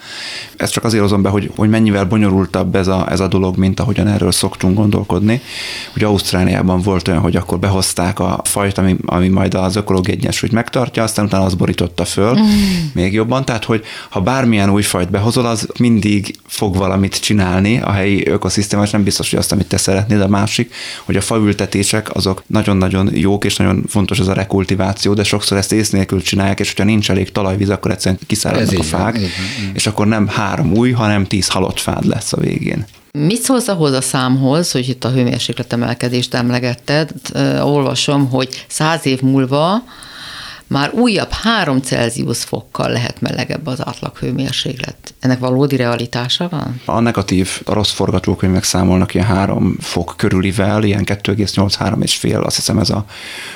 Ezt 0.57 0.73
csak 0.73 0.85
azért 0.85 1.03
hozom 1.03 1.23
be, 1.23 1.29
hogy, 1.29 1.51
hogy 1.57 1.68
mennyivel 1.68 2.05
bonyolultabb 2.05 2.75
ez 2.75 2.87
a, 2.87 3.11
ez 3.11 3.21
a 3.21 3.29
dolog, 3.29 3.57
mint 3.57 3.81
ahogyan 3.81 4.07
erről 4.07 4.33
szoktunk 4.33 4.77
gondolkodni. 4.77 5.40
Ugye 5.97 6.07
Ausztráliában 6.07 6.81
volt 6.81 7.09
olyan, 7.09 7.21
hogy 7.21 7.37
akkor 7.37 7.59
behozták 7.59 8.18
a 8.18 8.40
fajt, 8.45 8.79
ami, 8.79 8.97
ami 9.07 9.29
majd 9.29 9.55
az 9.55 9.77
ökológiai 9.77 10.16
egyensúlyt 10.16 10.53
megtartja, 10.53 11.03
aztán 11.03 11.25
utána 11.25 11.45
az 11.45 11.55
borította 11.55 12.05
föl 12.05 12.38
mm. 12.38 12.45
még 12.92 13.12
jobban. 13.12 13.45
Tehát, 13.45 13.64
hogy 13.72 13.85
ha 14.08 14.20
bármilyen 14.20 14.70
új 14.70 14.82
fajt 14.82 15.11
behozol, 15.11 15.46
az 15.46 15.68
mindig 15.78 16.35
fog 16.46 16.76
valamit 16.76 17.20
csinálni 17.20 17.80
a 17.80 17.90
helyi 17.90 18.26
ökoszisztéma, 18.26 18.82
és 18.82 18.90
nem 18.90 19.02
biztos, 19.02 19.30
hogy 19.30 19.38
azt, 19.38 19.52
amit 19.52 19.66
te 19.66 19.76
szeretnéd. 19.76 20.20
A 20.20 20.28
másik, 20.28 20.74
hogy 21.04 21.16
a 21.16 21.20
faültetések 21.20 22.14
azok 22.14 22.42
nagyon-nagyon 22.46 23.11
jók, 23.14 23.44
és 23.44 23.56
nagyon 23.56 23.85
fontos 23.88 24.18
az 24.18 24.28
a 24.28 24.32
rekultiváció, 24.32 25.14
de 25.14 25.24
sokszor 25.24 25.58
ezt 25.58 25.72
ész 25.72 25.90
nélkül 25.90 26.22
csinálják, 26.22 26.61
és 26.61 26.68
hogyha 26.68 26.85
nincs 26.85 27.11
elég 27.11 27.32
talajvíz, 27.32 27.70
akkor 27.70 27.90
egyszerűen 27.90 28.20
kiszáradnak 28.26 28.78
a 28.78 28.82
fák, 28.82 29.16
igen. 29.16 29.30
és 29.72 29.87
akkor 29.87 30.06
nem 30.06 30.28
három 30.28 30.72
új, 30.72 30.90
hanem 30.90 31.26
tíz 31.26 31.48
halott 31.48 31.80
fád 31.80 32.06
lesz 32.06 32.32
a 32.32 32.40
végén. 32.40 32.87
Mit 33.18 33.42
szólsz 33.42 33.68
ahhoz 33.68 33.92
a 33.92 34.00
számhoz, 34.00 34.72
hogy 34.72 34.88
itt 34.88 35.04
a 35.04 35.11
hőmérséklet 35.11 35.72
emelkedést 35.72 36.35
emlegetted? 36.35 37.11
Olvasom, 37.62 38.28
hogy 38.28 38.64
száz 38.68 39.06
év 39.06 39.20
múlva 39.20 39.82
már 40.72 40.92
újabb 40.92 41.30
3 41.30 41.80
Celsius 41.80 42.44
fokkal 42.44 42.90
lehet 42.90 43.20
melegebb 43.20 43.66
az 43.66 43.87
átlag 43.87 44.16
hőmérséklet. 44.16 45.14
Ennek 45.20 45.38
valódi 45.38 45.76
realitása 45.76 46.48
van? 46.48 46.80
A 46.85 47.00
negatív, 47.00 47.61
a 47.64 47.72
rossz 47.72 47.90
forgatókönyvek 47.90 48.64
számolnak 48.64 49.14
ilyen 49.14 49.26
3 49.26 49.76
fok 49.80 50.14
körülivel, 50.16 50.82
ilyen 50.82 51.04
2,8-3 51.04 52.02
és 52.02 52.16
fél, 52.16 52.40
azt 52.40 52.56
hiszem 52.56 52.78
ez 52.78 52.90
a, 52.90 53.04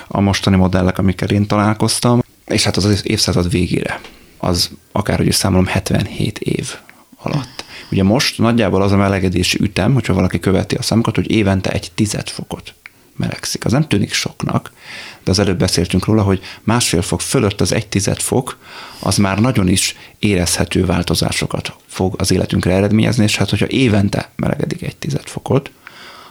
a 0.07 0.21
mostani 0.21 0.57
modellek, 0.57 0.99
amikkel 0.99 1.29
én 1.29 1.47
találkoztam. 1.47 2.23
És 2.47 2.65
hát 2.65 2.77
az, 2.77 2.85
az 2.85 3.09
évszázad 3.09 3.51
végére, 3.51 4.01
az 4.39 4.71
akárhogy 4.93 5.27
is 5.27 5.35
számolom 5.35 5.67
77 5.67 6.39
év 6.39 6.75
alatt. 7.23 7.65
Ugye 7.91 8.03
most 8.03 8.39
nagyjából 8.39 8.83
az 8.83 8.93
a 8.93 8.97
melegedési 8.97 9.59
ütem, 9.63 9.93
hogyha 9.95 10.15
valaki 10.15 10.39
követi 10.39 10.75
a 10.75 10.83
számokat, 10.83 11.15
hogy 11.15 11.31
évente 11.31 11.71
egy 11.71 11.91
tized 11.95 12.29
fokot 12.29 12.75
melegszik. 13.17 13.65
Az 13.65 13.73
nem 13.73 13.89
tűnik 13.89 14.13
soknak, 14.13 14.73
de 15.27 15.33
az 15.33 15.39
előbb 15.39 15.59
beszéltünk 15.59 16.05
róla, 16.05 16.23
hogy 16.23 16.41
másfél 16.63 17.03
fok 17.03 17.21
fölött 17.21 17.61
az 17.61 17.73
egy 17.73 17.89
tized 17.89 18.21
fok, 18.21 18.59
az 19.01 19.17
már 19.17 19.39
nagyon 19.39 19.69
is 19.69 19.97
érezhető 20.19 20.85
változásokat 20.85 21.77
fog 21.87 22.15
az 22.19 22.31
életünkre 22.31 22.73
eredményezni, 22.73 23.25
és 23.25 23.37
hát 23.37 23.51
hogyha 23.51 23.67
évente 23.67 24.31
melegedik 24.37 24.83
egy 24.83 24.97
tized 24.97 25.27
fokot, 25.27 25.71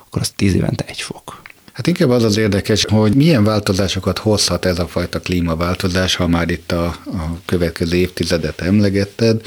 akkor 0.06 0.22
az 0.22 0.34
tíz 0.36 0.54
évente 0.54 0.86
egy 0.88 1.02
fok. 1.02 1.42
Hát 1.76 1.88
inkább 1.88 2.10
az 2.10 2.24
az 2.24 2.38
érdekes, 2.38 2.86
hogy 2.90 3.16
milyen 3.16 3.44
változásokat 3.44 4.18
hozhat 4.18 4.66
ez 4.66 4.80
a 4.80 4.88
fajta 4.88 5.20
klímaváltozás, 5.20 6.16
ha 6.16 6.28
már 6.28 6.50
itt 6.50 6.72
a, 6.72 6.86
a 7.06 7.40
következő 7.46 7.98
évtizedet 7.98 8.62
emlegetted, 8.62 9.42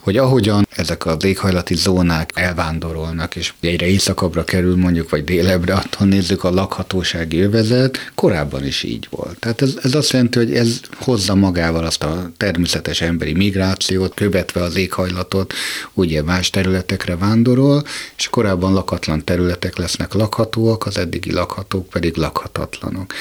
hogy 0.00 0.16
ahogyan 0.16 0.66
ezek 0.76 1.06
a 1.06 1.16
éghajlati 1.24 1.74
zónák 1.74 2.30
elvándorolnak, 2.34 3.36
és 3.36 3.52
egyre 3.60 3.86
északabbra 3.86 4.44
kerül 4.44 4.76
mondjuk, 4.76 5.10
vagy 5.10 5.24
délebbre, 5.24 5.74
attól 5.74 6.06
nézzük 6.06 6.44
a 6.44 6.50
lakhatósági 6.50 7.40
övezet, 7.40 8.10
korábban 8.14 8.66
is 8.66 8.82
így 8.82 9.06
volt. 9.10 9.38
Tehát 9.38 9.62
ez, 9.62 9.74
ez 9.82 9.94
azt 9.94 10.12
jelenti, 10.12 10.38
hogy 10.38 10.54
ez 10.54 10.80
hozza 10.96 11.34
magával 11.34 11.84
azt 11.84 12.02
a 12.02 12.30
természetes 12.36 13.00
emberi 13.00 13.32
migrációt, 13.32 14.14
követve 14.14 14.62
az 14.62 14.76
éghajlatot, 14.76 15.52
ugye 15.92 16.22
más 16.22 16.50
területekre 16.50 17.16
vándorol, 17.16 17.82
és 18.16 18.28
korábban 18.28 18.72
lakatlan 18.72 19.24
területek 19.24 19.76
lesznek 19.76 20.12
lakhatóak, 20.12 20.86
az 20.86 20.98
eddigi 20.98 21.32
lakhatók 21.62 21.88
pedig 21.88 22.16
lakhatatlanok. 22.16 23.14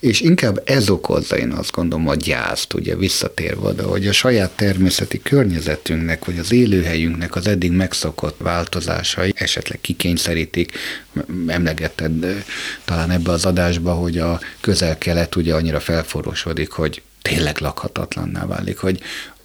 És 0.00 0.20
inkább 0.20 0.62
ez 0.64 0.90
okozza, 0.90 1.36
én 1.36 1.50
azt 1.50 1.70
gondolom, 1.70 2.08
a 2.08 2.14
gyászt, 2.14 2.74
ugye 2.74 2.96
visszatérve 2.96 3.68
oda, 3.68 3.86
hogy 3.86 4.06
a 4.06 4.12
saját 4.12 4.50
természeti 4.50 5.22
környezetünknek 5.22 6.24
hogy 6.24 6.38
az 6.38 6.52
élőhelyünknek 6.52 7.34
az 7.34 7.46
eddig 7.46 7.72
megszokott 7.72 8.36
változásai 8.38 9.32
esetleg 9.36 9.80
kikényszerítik, 9.80 10.72
emlegetted 11.46 12.44
talán 12.84 13.10
ebbe 13.10 13.30
az 13.30 13.44
adásba, 13.44 13.92
hogy 13.92 14.18
a 14.18 14.40
közel-kelet 14.60 15.36
ugye 15.36 15.54
annyira 15.54 15.80
felforosodik, 15.80 16.70
hogy 16.70 17.02
tényleg 17.22 17.58
lakhatatlanná 17.60 18.46
válik, 18.46 18.78
hogy 18.78 19.00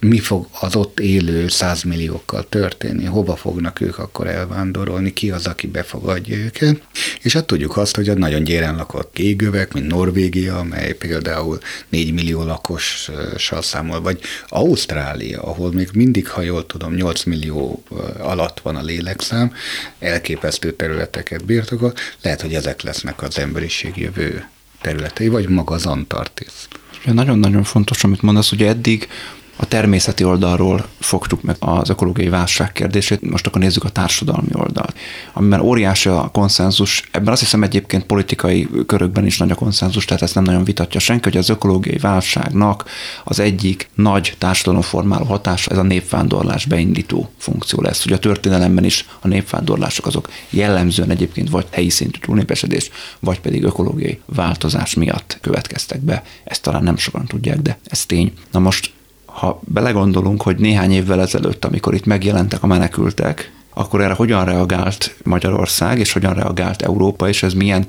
mi 0.08 0.18
fog 0.18 0.46
az 0.60 0.76
ott 0.76 1.00
élő 1.00 1.48
százmilliókkal 1.48 2.48
történni, 2.48 3.04
hova 3.04 3.36
fognak 3.36 3.80
ők 3.80 3.98
akkor 3.98 4.26
elvándorolni, 4.26 5.12
ki 5.12 5.30
az, 5.30 5.46
aki 5.46 5.66
befogadja 5.66 6.36
őket. 6.36 6.82
És 7.22 7.32
hát 7.32 7.44
tudjuk 7.44 7.76
azt, 7.76 7.96
hogy 7.96 8.08
a 8.08 8.14
nagyon 8.14 8.44
gyéren 8.44 8.76
lakott 8.76 9.18
égövek, 9.18 9.72
mint 9.72 9.86
Norvégia, 9.86 10.58
amely 10.58 10.92
például 10.92 11.58
4 11.88 12.12
millió 12.12 12.42
lakossal 12.42 13.62
számol, 13.62 14.00
vagy 14.00 14.20
Ausztrália, 14.48 15.42
ahol 15.42 15.72
még 15.72 15.88
mindig, 15.94 16.28
ha 16.28 16.40
jól 16.40 16.66
tudom, 16.66 16.94
8 16.94 17.22
millió 17.22 17.82
alatt 18.18 18.60
van 18.60 18.76
a 18.76 18.82
lélekszám, 18.82 19.52
elképesztő 19.98 20.72
területeket 20.72 21.44
birtokol, 21.44 21.92
lehet, 22.22 22.40
hogy 22.40 22.54
ezek 22.54 22.82
lesznek 22.82 23.22
az 23.22 23.38
emberiség 23.38 23.96
jövő 23.96 24.48
területei, 24.80 25.28
vagy 25.28 25.48
maga 25.48 25.74
az 25.74 25.86
Antarktisz. 25.86 26.68
Nagyon-nagyon 27.04 27.62
fontos, 27.62 28.04
amit 28.04 28.22
mondasz, 28.22 28.52
ugye 28.52 28.68
eddig 28.68 29.08
a 29.56 29.66
természeti 29.66 30.24
oldalról 30.24 30.86
fogtuk 31.00 31.42
meg 31.42 31.56
az 31.58 31.88
ökológiai 31.88 32.28
válság 32.28 32.72
kérdését, 32.72 33.30
most 33.30 33.46
akkor 33.46 33.60
nézzük 33.60 33.84
a 33.84 33.88
társadalmi 33.88 34.48
oldalt, 34.52 34.96
amiben 35.32 35.60
óriási 35.60 36.08
a 36.08 36.28
konszenzus, 36.32 37.02
ebben 37.10 37.32
azt 37.32 37.42
hiszem 37.42 37.62
egyébként 37.62 38.04
politikai 38.04 38.68
körökben 38.86 39.26
is 39.26 39.38
nagy 39.38 39.50
a 39.50 39.54
konszenzus, 39.54 40.04
tehát 40.04 40.22
ezt 40.22 40.34
nem 40.34 40.44
nagyon 40.44 40.64
vitatja 40.64 41.00
senki, 41.00 41.28
hogy 41.28 41.36
az 41.36 41.48
ökológiai 41.48 41.98
válságnak 41.98 42.84
az 43.24 43.38
egyik 43.38 43.88
nagy 43.94 44.34
társadalomformáló 44.38 45.24
hatása 45.24 45.70
ez 45.70 45.78
a 45.78 45.82
népvándorlás 45.82 46.64
beindító 46.66 47.30
funkció 47.38 47.80
lesz. 47.80 48.04
Ugye 48.04 48.14
a 48.14 48.18
történelemben 48.18 48.84
is 48.84 49.06
a 49.20 49.28
népvándorlások 49.28 50.06
azok 50.06 50.28
jellemzően 50.50 51.10
egyébként 51.10 51.50
vagy 51.50 51.66
helyi 51.70 51.90
szintű 51.90 52.18
túlnépesedés, 52.18 52.90
vagy 53.20 53.40
pedig 53.40 53.62
ökológiai 53.62 54.20
változás 54.26 54.94
miatt 54.94 55.38
következtek 55.40 56.00
be. 56.00 56.22
Ezt 56.44 56.62
talán 56.62 56.82
nem 56.82 56.96
sokan 56.96 57.26
tudják, 57.26 57.58
de 57.58 57.78
ez 57.84 58.06
tény. 58.06 58.32
Na 58.50 58.58
most 58.58 58.92
ha 59.34 59.60
belegondolunk, 59.60 60.42
hogy 60.42 60.56
néhány 60.56 60.92
évvel 60.92 61.20
ezelőtt, 61.20 61.64
amikor 61.64 61.94
itt 61.94 62.04
megjelentek 62.04 62.62
a 62.62 62.66
menekültek, 62.66 63.52
akkor 63.74 64.00
erre 64.00 64.12
hogyan 64.12 64.44
reagált 64.44 65.14
Magyarország, 65.22 65.98
és 65.98 66.12
hogyan 66.12 66.34
reagált 66.34 66.82
Európa, 66.82 67.28
és 67.28 67.42
ez 67.42 67.52
milyen 67.52 67.86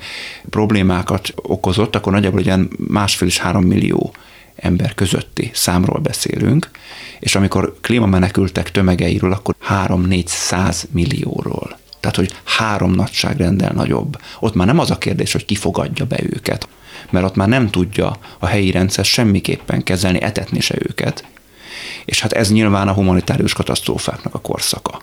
problémákat 0.49 1.33
okozott, 1.35 1.95
akkor 1.95 2.11
nagyjából 2.11 2.39
ilyen 2.39 2.69
másfél 2.87 3.27
és 3.27 3.37
három 3.37 3.63
millió 3.63 4.13
ember 4.55 4.93
közötti 4.93 5.51
számról 5.53 5.99
beszélünk, 5.99 6.69
és 7.19 7.35
amikor 7.35 7.75
klímamenekültek 7.81 8.71
tömegeiről, 8.71 9.31
akkor 9.31 9.55
3-400 9.69 10.83
millióról. 10.91 11.77
Tehát, 11.99 12.15
hogy 12.15 12.35
három 12.43 12.91
nagyságrendel 12.91 13.71
nagyobb. 13.73 14.17
Ott 14.39 14.55
már 14.55 14.67
nem 14.67 14.79
az 14.79 14.91
a 14.91 14.97
kérdés, 14.97 15.31
hogy 15.31 15.45
ki 15.45 15.55
fogadja 15.55 16.05
be 16.05 16.19
őket, 16.23 16.67
mert 17.09 17.25
ott 17.25 17.35
már 17.35 17.47
nem 17.47 17.69
tudja 17.69 18.17
a 18.39 18.45
helyi 18.45 18.71
rendszer 18.71 19.05
semmiképpen 19.05 19.83
kezelni, 19.83 20.21
etetni 20.21 20.59
se 20.59 20.75
őket, 20.77 21.23
és 22.05 22.21
hát 22.21 22.31
ez 22.31 22.51
nyilván 22.51 22.87
a 22.87 22.93
humanitárius 22.93 23.53
katasztrófáknak 23.53 24.33
a 24.33 24.39
korszaka. 24.39 25.01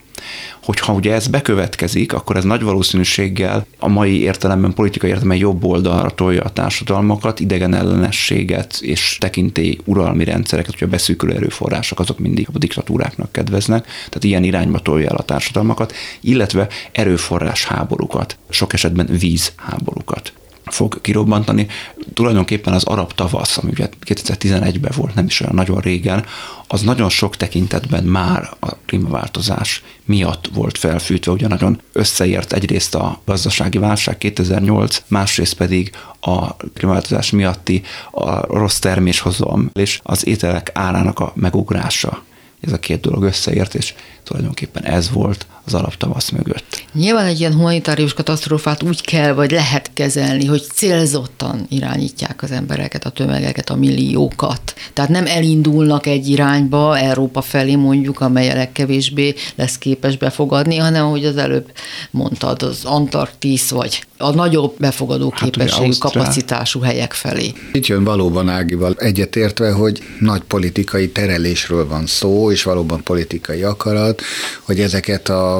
Hogyha 0.62 0.92
ugye 0.92 1.14
ez 1.14 1.27
bekövetkezik, 1.27 2.12
akkor 2.12 2.37
ez 2.37 2.45
nagy 2.45 2.62
valószínűséggel 2.62 3.66
a 3.79 3.88
mai 3.88 4.21
értelemben, 4.21 4.75
politikai 4.75 5.09
értelemben 5.09 5.38
jobb 5.38 5.64
oldalra 5.64 6.11
tolja 6.11 6.42
a 6.42 6.51
társadalmakat, 6.51 7.40
idegen 7.40 7.75
ellenességet 7.75 8.79
és 8.81 9.16
tekintély 9.21 9.79
uralmi 9.85 10.25
rendszereket, 10.25 10.73
hogy 10.79 10.88
a 10.88 10.90
beszűkülő 10.90 11.35
erőforrások 11.35 12.01
azok 12.01 12.18
mindig 12.18 12.49
a 12.53 12.59
diktatúráknak 12.59 13.33
kedveznek, 13.33 13.85
tehát 13.85 14.25
ilyen 14.25 14.45
irányba 14.45 14.79
tolja 14.79 15.09
el 15.09 15.16
a 15.16 15.23
társadalmakat, 15.23 15.95
illetve 16.21 16.68
erőforrás 16.92 17.64
háborúkat, 17.64 18.37
sok 18.49 18.73
esetben 18.73 19.07
vízháborúkat 19.07 20.33
fog 20.73 21.01
kirobbantani. 21.01 21.67
Tulajdonképpen 22.15 22.73
az 22.73 22.85
arab 22.85 23.13
tavasz, 23.13 23.59
ami 23.59 23.71
ugye 23.71 23.89
2011-ben 24.07 24.93
volt, 24.97 25.15
nem 25.15 25.25
is 25.25 25.41
olyan 25.41 25.55
nagyon 25.55 25.81
régen, 25.81 26.25
az 26.67 26.81
nagyon 26.81 27.09
sok 27.09 27.37
tekintetben 27.37 28.05
már 28.05 28.51
a 28.61 28.75
klímaváltozás 28.87 29.83
miatt 30.05 30.51
volt 30.55 30.79
felfűtve, 30.79 31.33
ugye 31.33 31.49
nagyon 31.49 31.81
összeért 31.93 32.53
egyrészt 32.53 32.95
a 32.95 33.21
gazdasági 33.25 33.79
válság 33.79 34.19
2008, 34.19 35.03
másrészt 35.09 35.55
pedig 35.55 35.91
a 36.21 36.57
klímaváltozás 36.57 37.31
miatti 37.31 37.83
a 38.11 38.57
rossz 38.59 38.79
terméshozam 38.79 39.71
és 39.73 40.01
az 40.03 40.27
ételek 40.27 40.71
árának 40.75 41.19
a 41.19 41.33
megugrása 41.35 42.23
ez 42.63 42.73
a 42.73 42.79
két 42.79 43.01
dolog 43.01 43.23
összeért, 43.23 43.75
és 43.75 43.95
tulajdonképpen 44.23 44.85
ez 44.85 45.11
volt 45.11 45.47
az 45.66 45.75
alaptavasz 45.75 46.31
mögött. 46.31 46.85
Nyilván 46.92 47.27
egy 47.27 47.40
ilyen 47.40 47.55
humanitárius 47.55 48.14
katasztrófát 48.14 48.83
úgy 48.83 49.01
kell, 49.01 49.33
vagy 49.33 49.51
lehet 49.51 49.90
kezelni, 49.94 50.44
hogy 50.44 50.62
célzottan 50.75 51.66
irányítják 51.68 52.42
az 52.42 52.51
embereket, 52.51 53.05
a 53.05 53.11
tömegeket, 53.11 53.70
a 53.70 53.77
milliókat. 53.77 54.75
Tehát 54.92 55.11
nem 55.11 55.27
elindulnak 55.27 56.07
egy 56.07 56.29
irányba, 56.29 56.98
Európa 56.98 57.40
felé 57.40 57.75
mondjuk, 57.75 58.20
amely 58.20 58.51
a 58.51 58.55
legkevésbé 58.55 59.35
lesz 59.55 59.79
képes 59.79 60.16
befogadni, 60.16 60.77
hanem, 60.77 61.07
ahogy 61.07 61.25
az 61.25 61.37
előbb 61.37 61.72
mondtad, 62.11 62.62
az 62.62 62.85
Antarktisz, 62.85 63.70
vagy 63.70 64.05
a 64.16 64.31
nagyobb 64.31 64.75
befogadó 64.79 65.33
hát 65.35 65.51
képességű, 65.51 65.92
kapacitású 65.98 66.81
helyek 66.81 67.12
felé. 67.12 67.53
Itt 67.72 67.87
jön 67.87 68.05
valóban 68.05 68.48
Ágival 68.48 68.94
egyetértve, 68.98 69.72
hogy 69.72 70.03
nagy 70.20 70.40
politikai 70.40 71.09
terelésről 71.09 71.88
van 71.88 72.07
szó, 72.07 72.51
és 72.51 72.62
valóban 72.62 73.03
politikai 73.03 73.62
akarat, 73.62 74.22
hogy 74.62 74.81
ezeket 74.81 75.29
a 75.29 75.52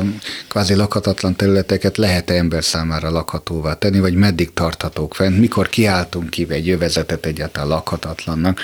kvázi 0.49 0.75
lakhatatlan 0.75 1.37
területeket 1.37 1.97
lehet-e 1.97 2.35
ember 2.35 2.65
számára 2.65 3.11
lakhatóvá 3.11 3.75
tenni, 3.75 4.01
vagy 4.01 4.15
meddig 4.15 4.53
tarthatók 4.55 5.15
fent, 5.15 5.39
mikor 5.39 5.69
kiáltunk 5.69 6.31
ki 6.31 6.47
egy 6.49 6.67
jövezetet 6.67 7.27
egyáltalán 7.27 7.69
lakhatatlannak. 7.69 8.61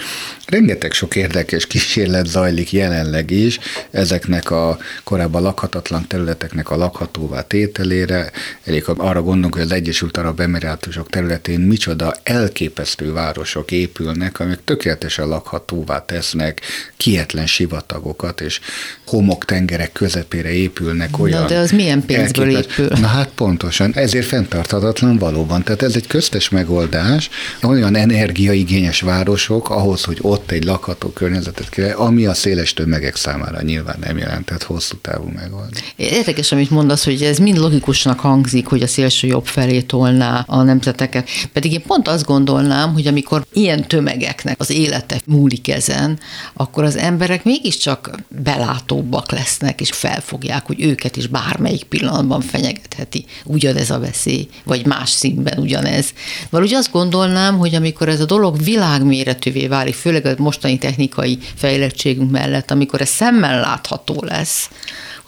Rengeteg 0.47 0.93
sok 0.93 1.17
érdekes 1.17 1.67
kísérlet 1.67 2.27
zajlik 2.27 2.73
jelenleg 2.73 3.31
is 3.31 3.59
ezeknek 3.91 4.51
a 4.51 4.79
korábban 5.05 5.43
lakhatatlan 5.43 6.07
területeknek 6.07 6.71
a 6.71 6.77
lakhatóvá 6.77 7.43
tételére. 7.43 8.31
Elég 8.65 8.85
arra 8.87 9.23
gondolunk, 9.23 9.55
hogy 9.55 9.63
az 9.63 9.73
Egyesült 9.73 10.17
Arab 10.17 10.41
Emirátusok 10.41 11.11
területén 11.11 11.61
micsoda 11.61 12.15
elképesztő 12.23 13.13
városok 13.13 13.71
épülnek, 13.71 14.41
amik 14.41 14.59
tökéletesen 14.65 15.29
lakhatóvá 15.29 16.05
tesznek 16.05 16.61
kietlen 16.97 17.47
sivatagokat, 17.47 18.41
és 18.41 18.61
homoktengerek 19.07 19.93
közepére 19.93 20.51
épülnek 20.51 21.18
olyan. 21.19 21.41
Na, 21.41 21.47
de 21.47 21.59
az 21.59 21.71
milyen 21.71 22.05
pénzből 22.05 22.57
épül? 22.57 22.89
Na 23.01 23.07
hát 23.07 23.29
pontosan, 23.35 23.93
ezért 23.95 24.27
fenntarthatatlan 24.27 25.19
valóban. 25.19 25.63
Tehát 25.63 25.83
ez 25.83 25.95
egy 25.95 26.07
köztes 26.07 26.49
megoldás, 26.49 27.31
olyan 27.63 27.97
energiaigényes 27.97 29.01
városok 29.01 29.71
ahhoz, 29.71 30.05
hogy 30.05 30.19
ott 30.21 30.51
egy 30.51 30.65
lakható 30.65 31.09
környezetet 31.09 31.69
kell, 31.69 31.97
ami 31.97 32.27
a 32.27 32.35
széles 32.35 32.73
tömegek 32.73 33.17
számára 33.17 33.63
nyilván 33.63 33.97
nem 34.01 34.19
jelentett 34.19 34.63
hosszú 34.63 34.97
távú 34.97 35.31
megoldás. 35.35 35.83
Érdekes, 35.97 36.53
amit 36.53 36.71
mondasz, 36.71 37.05
hogy 37.05 37.23
ez 37.23 37.39
mind 37.39 37.59
logikusnak 37.59 38.21
hangzik, 38.21 38.67
hogy 38.67 38.83
a 38.83 38.87
szélső 38.87 39.27
jobb 39.27 39.47
felé 39.47 39.81
tolná 39.81 40.45
a 40.47 40.63
nemzeteket. 40.63 41.29
Pedig 41.53 41.73
én 41.73 41.83
pont 41.87 42.09
azt 42.09 42.25
gondolnám, 42.25 42.93
hogy 42.93 43.07
amikor 43.07 43.45
ilyen 43.53 43.89
tömegeknek 43.89 44.61
az 44.61 44.71
élete 44.71 45.21
múlik 45.27 45.69
ezen, 45.69 46.19
akkor 46.53 46.85
az 46.85 46.97
emberek 46.97 47.45
mégiscsak 47.45 48.11
belátóbbak 48.43 49.33
lesznek, 49.33 49.81
és 49.81 49.91
felfogják, 49.91 50.67
hogy 50.67 50.83
őket 50.83 51.08
is 51.17 51.27
bármelyik 51.27 51.85
pillanatban 51.85 52.41
fenyegetheti 52.41 53.25
ugyanez 53.45 53.91
a 53.91 53.99
veszély, 53.99 54.49
vagy 54.65 54.87
más 54.87 55.11
színben 55.11 55.59
ugyanez. 55.59 56.13
Valahogy 56.51 56.75
azt 56.75 56.93
gondolnám, 56.93 57.59
hogy 57.59 57.75
amikor 57.75 58.09
ez 58.09 58.21
a 58.21 58.25
dolog 58.25 58.63
világméretűvé 58.63 59.67
válik, 59.67 59.95
főleg 59.95 60.27
a 60.27 60.35
mostani 60.39 60.79
technikai 60.79 61.39
fejlettségünk 61.55 62.31
mellett, 62.31 62.71
amikor 62.71 63.01
ez 63.01 63.09
szemmel 63.09 63.61
látható 63.61 64.23
lesz, 64.27 64.71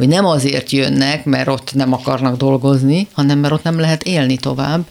hogy 0.01 0.09
nem 0.09 0.27
azért 0.27 0.71
jönnek, 0.71 1.25
mert 1.25 1.49
ott 1.49 1.75
nem 1.75 1.93
akarnak 1.93 2.37
dolgozni, 2.37 3.09
hanem 3.13 3.39
mert 3.39 3.53
ott 3.53 3.63
nem 3.63 3.79
lehet 3.79 4.03
élni 4.03 4.37
tovább, 4.37 4.87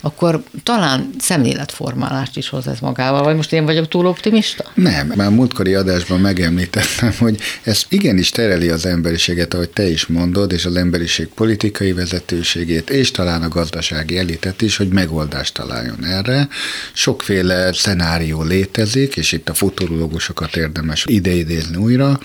akkor 0.00 0.42
talán 0.62 1.10
szemléletformálást 1.18 2.36
is 2.36 2.48
hoz 2.48 2.66
ez 2.66 2.78
magával. 2.80 3.22
Vagy 3.22 3.36
most 3.36 3.52
én 3.52 3.64
vagyok 3.64 3.88
túl 3.88 4.06
optimista? 4.06 4.64
Nem, 4.74 5.12
már 5.16 5.30
múltkori 5.30 5.74
adásban 5.74 6.20
megemlítettem, 6.20 7.12
hogy 7.24 7.38
ez 7.62 7.82
igenis 7.88 8.30
tereli 8.30 8.68
az 8.68 8.86
emberiséget, 8.86 9.54
ahogy 9.54 9.70
te 9.70 9.88
is 9.88 10.06
mondod, 10.06 10.52
és 10.52 10.64
az 10.64 10.76
emberiség 10.76 11.26
politikai 11.26 11.92
vezetőségét, 11.92 12.90
és 12.90 13.10
talán 13.10 13.42
a 13.42 13.48
gazdasági 13.48 14.18
elitet 14.18 14.62
is, 14.62 14.76
hogy 14.76 14.88
megoldást 14.88 15.54
találjon 15.54 16.04
erre. 16.04 16.48
Sokféle 16.92 17.72
szenárió 17.72 18.42
létezik, 18.42 19.16
és 19.16 19.32
itt 19.32 19.48
a 19.48 19.54
futurológusokat 19.54 20.56
érdemes 20.56 21.04
ideidézni 21.08 21.76
újra. 21.76 22.20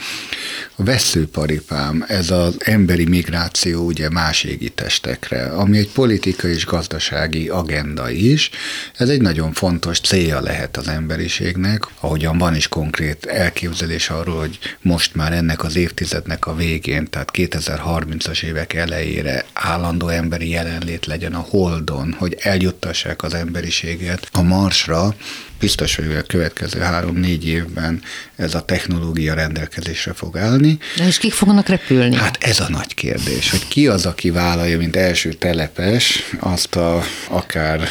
A 0.75 0.83
veszőparipám, 0.83 2.05
ez 2.07 2.28
az 2.31 2.55
emberi 2.59 3.05
migráció 3.05 3.85
ugye 3.85 4.09
más 4.09 4.43
égi 4.43 4.69
testekre, 4.69 5.43
ami 5.43 5.77
egy 5.77 5.89
politikai 5.89 6.51
és 6.51 6.65
gazdasági 6.65 7.47
agenda 7.47 8.09
is. 8.09 8.49
Ez 8.97 9.09
egy 9.09 9.21
nagyon 9.21 9.53
fontos 9.53 9.99
célja 9.99 10.41
lehet 10.41 10.77
az 10.77 10.87
emberiségnek, 10.87 11.83
ahogyan 11.99 12.37
van 12.37 12.55
is 12.55 12.67
konkrét 12.67 13.25
elképzelés 13.25 14.09
arról, 14.09 14.39
hogy 14.39 14.59
most 14.81 15.15
már 15.15 15.33
ennek 15.33 15.63
az 15.63 15.75
évtizednek 15.75 16.45
a 16.45 16.55
végén, 16.55 17.09
tehát 17.09 17.31
2030-as 17.33 18.43
évek 18.43 18.73
elejére 18.73 19.45
állandó 19.53 20.07
emberi 20.07 20.49
jelenlét 20.49 21.05
legyen 21.05 21.33
a 21.33 21.45
Holdon, 21.49 22.15
hogy 22.17 22.37
eljuttassák 22.39 23.23
az 23.23 23.33
emberiséget 23.33 24.27
a 24.31 24.41
Marsra, 24.41 25.15
biztos, 25.59 25.95
hogy 25.95 26.15
a 26.15 26.21
következő 26.21 26.79
három-négy 26.79 27.47
évben 27.47 28.01
ez 28.35 28.55
a 28.55 28.65
technológia 28.65 29.33
rendelkezésre 29.33 30.13
fog 30.13 30.37
állni. 30.37 30.77
De 30.97 31.07
és 31.07 31.17
kik 31.17 31.33
fognak 31.33 31.67
repülni? 31.67 32.15
Hát 32.15 32.37
ez 32.43 32.59
a 32.59 32.69
nagy 32.69 32.93
kérdés, 32.93 33.49
hogy 33.49 33.67
ki 33.67 33.87
az, 33.87 34.05
aki 34.05 34.29
vállalja, 34.29 34.77
mint 34.77 34.95
első 34.95 35.33
telepes 35.33 36.23
azt 36.39 36.75
a 36.75 37.03
akár 37.27 37.89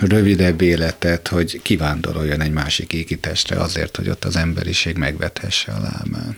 rövidebb 0.00 0.60
életet, 0.60 1.28
hogy 1.28 1.60
kivándoroljon 1.62 2.40
egy 2.40 2.52
másik 2.52 2.92
égitestre 2.92 3.60
azért, 3.60 3.96
hogy 3.96 4.08
ott 4.08 4.24
az 4.24 4.36
emberiség 4.36 4.96
megvethesse 4.96 5.72
a 5.72 5.80
lábán. 5.80 6.36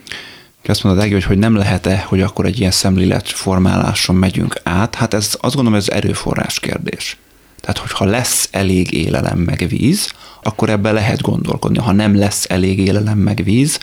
Azt 0.65 0.83
mondod, 0.83 1.03
Egi, 1.03 1.13
hogy, 1.13 1.23
hogy 1.23 1.37
nem 1.37 1.55
lehet-e, 1.55 2.03
hogy 2.07 2.21
akkor 2.21 2.45
egy 2.45 2.59
ilyen 2.59 2.71
szemlélet 2.71 3.29
formáláson 3.29 4.15
megyünk 4.15 4.55
át? 4.63 4.95
Hát 4.95 5.13
ez 5.13 5.35
azt 5.39 5.55
gondolom, 5.55 5.79
ez 5.79 5.89
erőforrás 5.89 6.59
kérdés. 6.59 7.17
Tehát, 7.63 7.77
hogyha 7.77 8.05
lesz 8.05 8.47
elég 8.51 8.91
élelem 8.93 9.37
meg 9.37 9.65
víz, 9.69 10.13
akkor 10.41 10.69
ebben 10.69 10.93
lehet 10.93 11.21
gondolkodni. 11.21 11.77
Ha 11.77 11.91
nem 11.91 12.17
lesz 12.17 12.45
elég 12.49 12.79
élelem 12.79 13.17
meg 13.17 13.43
víz, 13.43 13.79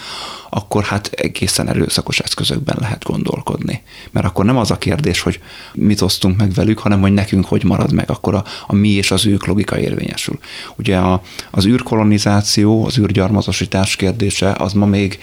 akkor 0.50 0.84
hát 0.84 1.06
egészen 1.06 1.68
erőszakos 1.68 2.18
eszközökben 2.18 2.76
lehet 2.80 3.04
gondolkodni. 3.04 3.82
Mert 4.10 4.26
akkor 4.26 4.44
nem 4.44 4.56
az 4.56 4.70
a 4.70 4.78
kérdés, 4.78 5.20
hogy 5.20 5.40
mit 5.74 6.00
osztunk 6.00 6.36
meg 6.36 6.52
velük, 6.52 6.78
hanem 6.78 7.00
hogy 7.00 7.12
nekünk 7.12 7.44
hogy 7.44 7.64
marad 7.64 7.92
meg, 7.92 8.10
akkor 8.10 8.34
a, 8.34 8.44
a 8.66 8.74
mi 8.74 8.88
és 8.88 9.10
az 9.10 9.26
ők 9.26 9.46
logika 9.46 9.78
érvényesül. 9.78 10.38
Ugye 10.76 10.96
a, 10.96 11.22
az 11.50 11.66
űrkolonizáció, 11.66 12.84
az 12.84 12.98
űrgyarmatosítás 12.98 13.96
kérdése, 13.96 14.54
az 14.58 14.72
ma 14.72 14.86
még 14.86 15.18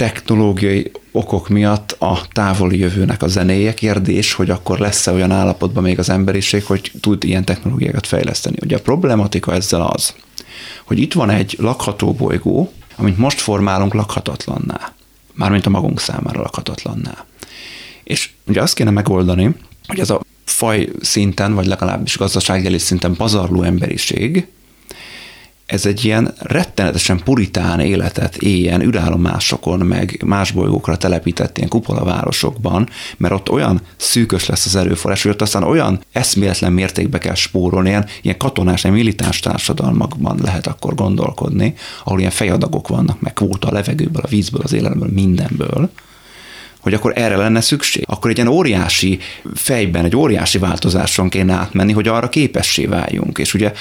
technológiai 0.00 0.90
okok 1.12 1.48
miatt 1.48 1.96
a 1.98 2.20
távoli 2.32 2.78
jövőnek 2.78 3.22
a 3.22 3.28
zenéje. 3.28 3.74
Kérdés, 3.74 4.32
hogy 4.32 4.50
akkor 4.50 4.78
lesz-e 4.78 5.12
olyan 5.12 5.30
állapotban 5.30 5.82
még 5.82 5.98
az 5.98 6.08
emberiség, 6.08 6.64
hogy 6.64 6.92
tud 7.00 7.24
ilyen 7.24 7.44
technológiákat 7.44 8.06
fejleszteni. 8.06 8.56
Ugye 8.62 8.76
a 8.76 8.80
problematika 8.80 9.52
ezzel 9.52 9.82
az, 9.82 10.14
hogy 10.84 10.98
itt 10.98 11.12
van 11.12 11.30
egy 11.30 11.56
lakható 11.58 12.12
bolygó, 12.12 12.72
amit 12.96 13.18
most 13.18 13.40
formálunk 13.40 13.94
lakhatatlanná. 13.94 14.92
Mármint 15.32 15.66
a 15.66 15.70
magunk 15.70 16.00
számára 16.00 16.40
lakhatatlanná. 16.40 17.24
És 18.04 18.30
ugye 18.46 18.62
azt 18.62 18.74
kéne 18.74 18.90
megoldani, 18.90 19.54
hogy 19.86 20.00
ez 20.00 20.10
a 20.10 20.20
faj 20.44 20.88
szinten, 21.00 21.54
vagy 21.54 21.66
legalábbis 21.66 22.16
gazdasági 22.16 22.78
szinten 22.78 23.14
pazarló 23.14 23.62
emberiség, 23.62 24.46
ez 25.70 25.86
egy 25.86 26.04
ilyen 26.04 26.34
rettenetesen 26.38 27.20
puritán 27.24 27.80
életet 27.80 28.36
éljen 28.36 28.82
űrállomásokon, 28.82 29.78
meg 29.78 30.22
más 30.26 30.50
bolygókra 30.50 30.96
telepített 30.96 31.56
ilyen 31.56 31.68
kupolavárosokban, 31.68 32.88
mert 33.16 33.34
ott 33.34 33.50
olyan 33.50 33.80
szűkös 33.96 34.46
lesz 34.46 34.66
az 34.66 34.76
erőforrás, 34.76 35.22
hogy 35.22 35.30
ott 35.30 35.42
aztán 35.42 35.62
olyan 35.62 36.00
eszméletlen 36.12 36.72
mértékbe 36.72 37.18
kell 37.18 37.34
spórolni, 37.34 37.88
ilyen, 37.88 38.06
ilyen 38.22 38.36
katonás, 38.36 38.82
ilyen 38.82 38.96
militáns 38.96 39.40
társadalmakban 39.40 40.38
lehet 40.42 40.66
akkor 40.66 40.94
gondolkodni, 40.94 41.74
ahol 42.04 42.18
ilyen 42.18 42.30
fejadagok 42.30 42.88
vannak, 42.88 43.20
meg 43.20 43.32
kvóta 43.32 43.68
a 43.68 43.72
levegőből, 43.72 44.22
a 44.22 44.28
vízből, 44.28 44.62
az 44.64 44.72
élelemből, 44.72 45.10
mindenből, 45.12 45.90
hogy 46.80 46.94
akkor 46.94 47.12
erre 47.16 47.36
lenne 47.36 47.60
szükség. 47.60 48.04
Akkor 48.06 48.30
egy 48.30 48.36
ilyen 48.36 48.48
óriási 48.48 49.18
fejben, 49.54 50.04
egy 50.04 50.16
óriási 50.16 50.58
változáson 50.58 51.28
kéne 51.28 51.52
átmenni, 51.52 51.92
hogy 51.92 52.08
arra 52.08 52.28
képessé 52.28 52.86
váljunk. 52.86 53.38
És 53.38 53.54
ugye 53.54 53.72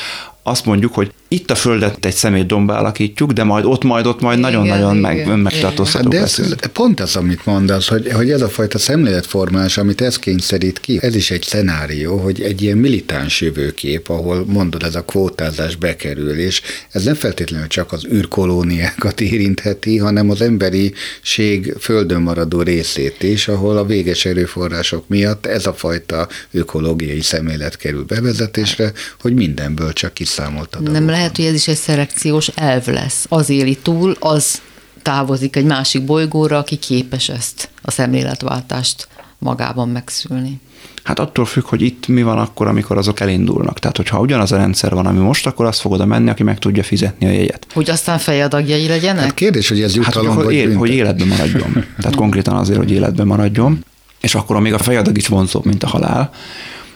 azt 0.50 0.66
mondjuk, 0.66 0.94
hogy 0.94 1.12
itt 1.32 1.52
a 1.52 1.56
földet 1.56 2.06
egy 2.06 2.16
szemétdombá 2.16 2.80
alakítjuk, 2.80 3.32
de 3.32 3.44
majd 3.44 3.66
ott, 3.66 3.84
majd 3.84 4.06
ott, 4.06 4.22
majd 4.22 4.40
nagyon-nagyon 4.40 4.98
meg, 4.98 5.28
önmegtartóztató 5.28 6.18
hát 6.18 6.18
de 6.18 6.44
ez, 6.44 6.70
pont 6.74 7.00
az, 7.00 7.16
amit 7.16 7.46
mondasz, 7.46 7.88
hogy, 7.88 8.12
hogy 8.12 8.32
ez 8.32 8.42
a 8.42 8.50
fajta 8.50 8.78
szemléletformálás, 8.78 9.78
amit 9.78 10.02
ez 10.02 10.20
kényszerít 10.20 10.80
ki, 10.80 11.00
ez 11.02 11.16
is 11.16 11.32
egy 11.32 11.44
szenárió, 11.44 12.18
hogy 12.18 12.42
egy 12.42 12.62
ilyen 12.62 12.78
militáns 12.78 13.42
jövőkép, 13.42 14.10
ahol 14.10 14.46
mondod, 14.48 14.84
ez 14.84 14.96
a 14.96 15.04
kvótázás 15.04 15.76
bekerül, 15.76 16.40
és 16.40 16.62
ez 16.92 17.04
nem 17.04 17.14
feltétlenül 17.14 17.68
csak 17.68 17.92
az 17.92 18.06
űrkolóniákat 18.12 19.22
érintheti, 19.32 19.98
hanem 19.98 20.30
az 20.30 20.42
emberiség 20.42 21.74
földön 21.80 22.22
maradó 22.22 22.62
részét 22.62 23.24
is, 23.24 23.48
ahol 23.48 23.78
a 23.78 23.86
véges 23.86 24.26
erőforrások 24.26 25.08
miatt 25.08 25.46
ez 25.46 25.66
a 25.66 25.74
fajta 25.74 26.28
ökológiai 26.52 27.22
szemlélet 27.22 27.78
kerül 27.78 28.04
bevezetésre, 28.04 28.92
hogy 29.20 29.34
mindenből 29.34 29.94
csak 29.94 30.20
kiszámoltad. 30.40 30.92
Nem 30.92 31.06
lehet, 31.06 31.36
hogy 31.36 31.46
ez 31.46 31.54
is 31.54 31.68
egy 31.68 31.78
szelekciós 31.78 32.48
elv 32.48 32.88
lesz. 32.88 33.26
Az 33.30 33.50
éli 33.50 33.78
túl, 33.78 34.16
az 34.20 34.62
távozik 35.02 35.56
egy 35.56 35.66
másik 35.66 36.06
bolygóra, 36.06 36.58
aki 36.58 36.76
képes 36.76 37.30
ezt 37.30 37.70
a 37.82 37.92
szemléletváltást 37.92 39.08
magában 39.38 39.90
megszülni. 39.90 40.60
Hát 41.04 41.20
attól 41.20 41.46
függ, 41.46 41.64
hogy 41.64 41.82
itt 41.82 42.08
mi 42.08 42.24
van 42.24 42.38
akkor, 42.38 42.68
amikor 42.68 42.98
azok 42.98 43.20
elindulnak. 43.20 43.80
Tehát, 43.80 43.98
hogyha 43.98 44.20
ugyanaz 44.20 44.52
a 44.52 44.58
rendszer 44.58 44.94
van, 44.94 45.06
ami 45.06 45.20
most, 45.20 45.48
akkor 45.48 45.66
azt 45.66 45.80
fogod 45.80 46.06
menni, 46.06 46.30
aki 46.30 46.44
meg 46.44 46.60
tudja 46.60 46.84
fizetni 46.84 47.26
a 47.26 47.30
jegyet. 47.30 47.68
Hogy 47.74 47.90
aztán 47.90 48.18
fejadagjai 48.18 48.88
legyenek? 48.88 49.24
Hát 49.24 49.34
kérdés, 49.34 49.70
hogy 49.70 49.82
ez 49.82 49.96
jutalom 49.96 50.36
hát, 50.36 50.46
hogy, 50.46 50.54
él, 50.54 50.76
hogy 50.76 50.90
életben 50.90 51.28
maradjon. 51.28 51.86
Tehát 52.00 52.16
konkrétan 52.16 52.56
azért, 52.56 52.78
hogy 52.78 52.92
életben 52.92 53.28
maradjon. 53.28 53.86
És 54.20 54.36
akkor 54.36 54.60
még 54.60 54.74
a 54.74 54.78
fejadag 54.78 55.18
is 55.18 55.28
vonzóbb, 55.28 55.66
mint 55.66 55.84
a 55.84 55.88
halál, 55.88 56.32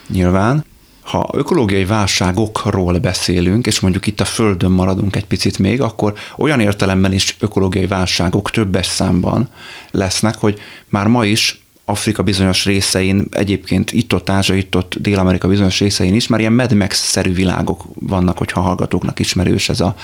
nyilván 0.09 0.65
ha 1.03 1.29
ökológiai 1.31 1.85
válságokról 1.85 2.97
beszélünk, 2.97 3.67
és 3.67 3.79
mondjuk 3.79 4.07
itt 4.07 4.19
a 4.19 4.25
Földön 4.25 4.71
maradunk 4.71 5.15
egy 5.15 5.25
picit 5.25 5.59
még, 5.59 5.81
akkor 5.81 6.13
olyan 6.37 6.59
értelemben 6.59 7.13
is 7.13 7.35
ökológiai 7.39 7.87
válságok 7.87 8.51
többes 8.51 8.85
számban 8.85 9.49
lesznek, 9.91 10.35
hogy 10.35 10.59
már 10.89 11.07
ma 11.07 11.25
is 11.25 11.62
Afrika 11.85 12.23
bizonyos 12.23 12.65
részein, 12.65 13.25
egyébként 13.31 13.91
itt-ott 13.91 14.29
Ázsia, 14.29 14.55
itt-ott 14.55 14.95
Dél-Amerika 14.99 15.47
bizonyos 15.47 15.79
részein 15.79 16.13
is, 16.13 16.27
már 16.27 16.39
ilyen 16.39 16.53
Mad 16.53 16.73
Max-szerű 16.73 17.33
világok 17.33 17.83
vannak, 17.93 18.37
hogyha 18.37 18.61
hallgatóknak 18.61 19.19
ismerős 19.19 19.69
ez 19.69 19.79
a, 19.79 19.95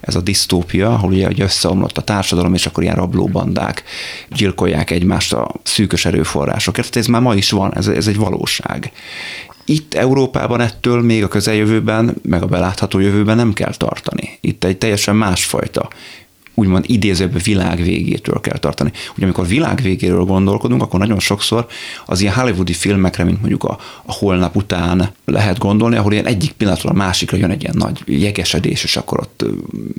ez 0.00 0.14
a 0.14 0.20
disztópia, 0.20 0.92
ahol 0.92 1.10
ugye, 1.10 1.28
ugye 1.28 1.44
összeomlott 1.44 1.98
a 1.98 2.02
társadalom, 2.02 2.54
és 2.54 2.66
akkor 2.66 2.82
ilyen 2.82 2.94
rablóbandák 2.94 3.82
gyilkolják 4.30 4.90
egymást 4.90 5.32
a 5.32 5.54
szűkös 5.62 6.04
erőforrásokért. 6.04 6.90
Tehát 6.90 7.06
ez 7.06 7.12
már 7.12 7.22
ma 7.22 7.34
is 7.34 7.50
van, 7.50 7.76
ez, 7.76 7.86
ez 7.86 8.06
egy 8.06 8.16
valóság. 8.16 8.92
Itt 9.64 9.94
Európában 9.94 10.60
ettől 10.60 11.02
még 11.02 11.22
a 11.22 11.28
közeljövőben, 11.28 12.14
meg 12.22 12.42
a 12.42 12.46
belátható 12.46 12.98
jövőben 12.98 13.36
nem 13.36 13.52
kell 13.52 13.74
tartani. 13.74 14.38
Itt 14.40 14.64
egy 14.64 14.78
teljesen 14.78 15.16
másfajta 15.16 15.88
úgymond 16.58 16.84
idézőbb 16.86 17.42
világ 17.42 17.82
végétől 17.82 18.40
kell 18.40 18.58
tartani. 18.58 18.92
Ugye 19.16 19.24
amikor 19.24 19.46
világ 19.46 19.80
végéről 19.82 20.24
gondolkodunk, 20.24 20.82
akkor 20.82 21.00
nagyon 21.00 21.18
sokszor 21.18 21.66
az 22.06 22.20
ilyen 22.20 22.34
hollywoodi 22.34 22.72
filmekre, 22.72 23.24
mint 23.24 23.38
mondjuk 23.38 23.64
a, 23.64 23.78
a 24.04 24.12
holnap 24.12 24.56
után 24.56 25.10
lehet 25.24 25.58
gondolni, 25.58 25.96
ahol 25.96 26.12
ilyen 26.12 26.26
egyik 26.26 26.52
pillanatról 26.52 26.92
a 26.92 26.96
másikra 26.96 27.36
jön 27.36 27.50
egy 27.50 27.62
ilyen 27.62 27.76
nagy 27.78 28.02
jegesedés, 28.06 28.84
és 28.84 28.96
akkor 28.96 29.18
ott 29.20 29.44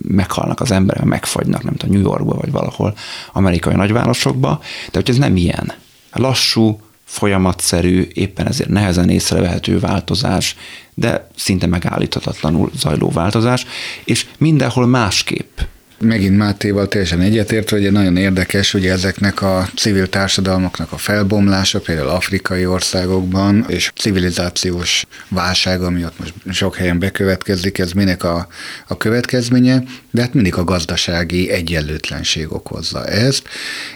meghalnak 0.07 0.59
az 0.59 0.71
emberek, 0.71 1.03
megfagynak, 1.03 1.63
nem 1.63 1.75
tudom, 1.75 1.95
New 1.95 2.09
Yorkba 2.09 2.33
vagy 2.35 2.51
valahol 2.51 2.93
amerikai 3.33 3.75
nagyvárosokba, 3.75 4.59
de 4.91 4.99
hogy 4.99 5.09
ez 5.09 5.17
nem 5.17 5.35
ilyen. 5.35 5.73
Lassú, 6.11 6.79
folyamatszerű, 7.05 8.07
éppen 8.13 8.47
ezért 8.47 8.69
nehezen 8.69 9.09
észrevehető 9.09 9.79
változás, 9.79 10.55
de 10.93 11.27
szinte 11.35 11.67
megállíthatatlanul 11.67 12.71
zajló 12.75 13.09
változás, 13.09 13.65
és 14.03 14.25
mindenhol 14.37 14.85
másképp 14.87 15.59
megint 15.99 16.38
Mátéval 16.38 16.88
teljesen 16.88 17.21
egyetért, 17.21 17.69
hogy 17.69 17.91
nagyon 17.91 18.17
érdekes, 18.17 18.71
hogy 18.71 18.85
ezeknek 18.85 19.41
a 19.41 19.69
civil 19.75 20.09
társadalmaknak 20.09 20.91
a 20.91 20.97
felbomlása, 20.97 21.79
például 21.79 22.07
afrikai 22.07 22.65
országokban, 22.65 23.65
és 23.67 23.91
civilizációs 23.95 25.05
válság, 25.27 25.81
ami 25.81 26.05
ott 26.05 26.19
most 26.19 26.33
sok 26.51 26.75
helyen 26.75 26.99
bekövetkezik, 26.99 27.77
ez 27.77 27.91
minek 27.91 28.23
a, 28.23 28.47
a 28.88 28.97
következménye, 28.97 29.83
de 30.12 30.21
hát 30.21 30.33
mindig 30.33 30.55
a 30.55 30.63
gazdasági 30.63 31.49
egyenlőtlenség 31.49 32.53
okozza 32.53 33.05
ezt, 33.05 33.47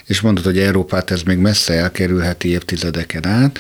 és 0.06 0.22
mondod, 0.22 0.44
hogy 0.44 0.60
Európát 0.60 1.12
ez 1.12 1.22
még 1.22 1.38
messze 1.38 1.74
elkerülheti 1.74 2.50
évtizedeken 2.50 3.28
át, 3.28 3.60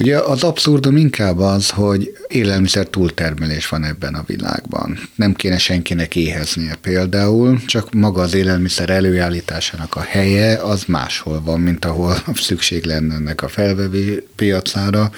Ugye 0.00 0.18
az 0.18 0.42
abszurdum 0.42 0.96
inkább 0.96 1.38
az, 1.38 1.70
hogy 1.70 2.12
élelmiszer 2.28 2.86
túltermelés 2.86 3.68
van 3.68 3.84
ebben 3.84 4.14
a 4.14 4.24
világban. 4.26 4.98
Nem 5.14 5.34
kéne 5.34 5.58
senkinek 5.58 6.16
éheznie 6.16 6.74
például, 6.74 7.60
csak 7.70 7.92
maga 7.92 8.22
az 8.22 8.34
élelmiszer 8.34 8.90
előállításának 8.90 9.94
a 9.94 10.00
helye 10.00 10.56
az 10.56 10.84
máshol 10.84 11.42
van, 11.42 11.60
mint 11.60 11.84
ahol 11.84 12.16
szükség 12.34 12.84
lenne 12.84 13.14
ennek 13.14 13.42
a 13.42 13.48
felvevő 13.48 14.26
piacára. 14.36 15.10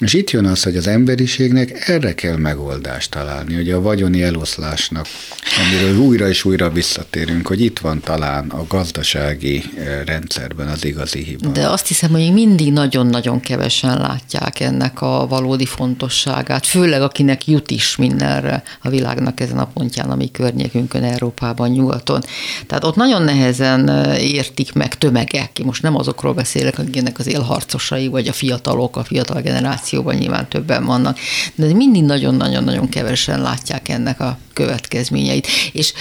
És 0.00 0.12
itt 0.12 0.30
jön 0.30 0.44
az, 0.44 0.62
hogy 0.62 0.76
az 0.76 0.86
emberiségnek 0.86 1.88
erre 1.88 2.14
kell 2.14 2.36
megoldást 2.36 3.10
találni, 3.10 3.54
hogy 3.54 3.70
a 3.70 3.80
vagyoni 3.80 4.22
eloszlásnak, 4.22 5.06
amiről 5.58 5.98
újra 5.98 6.28
és 6.28 6.44
újra 6.44 6.70
visszatérünk, 6.70 7.46
hogy 7.46 7.60
itt 7.60 7.78
van 7.78 8.00
talán 8.00 8.48
a 8.48 8.64
gazdasági 8.68 9.64
eh, 9.76 10.00
rendszerben 10.06 10.68
az 10.68 10.84
igazi 10.84 11.22
hiba. 11.22 11.48
De 11.48 11.68
azt 11.68 11.86
hiszem, 11.86 12.10
hogy 12.10 12.32
mindig 12.32 12.72
nagyon-nagyon 12.72 13.40
kevesen 13.40 14.00
látják 14.00 14.60
ennek 14.60 15.00
a 15.00 15.26
valódi 15.28 15.66
fontosságát, 15.66 16.66
főleg 16.66 17.02
akinek 17.02 17.46
jut 17.46 17.70
is 17.70 17.96
mindenre 17.96 18.62
a 18.82 18.88
világnak 18.88 19.40
ezen 19.40 19.58
a 19.58 19.66
pontján, 19.66 20.10
ami 20.10 20.30
környékünkön, 20.30 21.02
Európában, 21.02 21.70
nyugaton. 21.70 22.22
Tehát 22.66 22.84
ott 22.84 22.96
nagyon 22.96 23.22
nehezen 23.22 23.88
eh, 23.88 24.30
értik 24.32 24.72
meg 24.72 24.94
tömegek, 24.94 25.64
most 25.64 25.82
nem 25.82 25.96
azokról 25.96 26.34
beszélek, 26.34 26.78
akiknek 26.78 27.18
az 27.18 27.26
élharcosai, 27.26 28.06
vagy 28.06 28.28
a 28.28 28.32
fiatalok, 28.32 28.96
a 28.96 29.04
fiatal 29.04 29.40
generáció, 29.40 29.86
generációban 29.88 30.14
nyilván 30.14 30.48
többen 30.48 30.84
vannak, 30.84 31.18
de 31.54 31.74
mindig 31.74 32.02
nagyon-nagyon-nagyon 32.02 32.88
kevesen 32.88 33.42
látják 33.42 33.88
ennek 33.88 34.20
a 34.20 34.38
következményeit. 34.52 35.46
És 35.72 35.92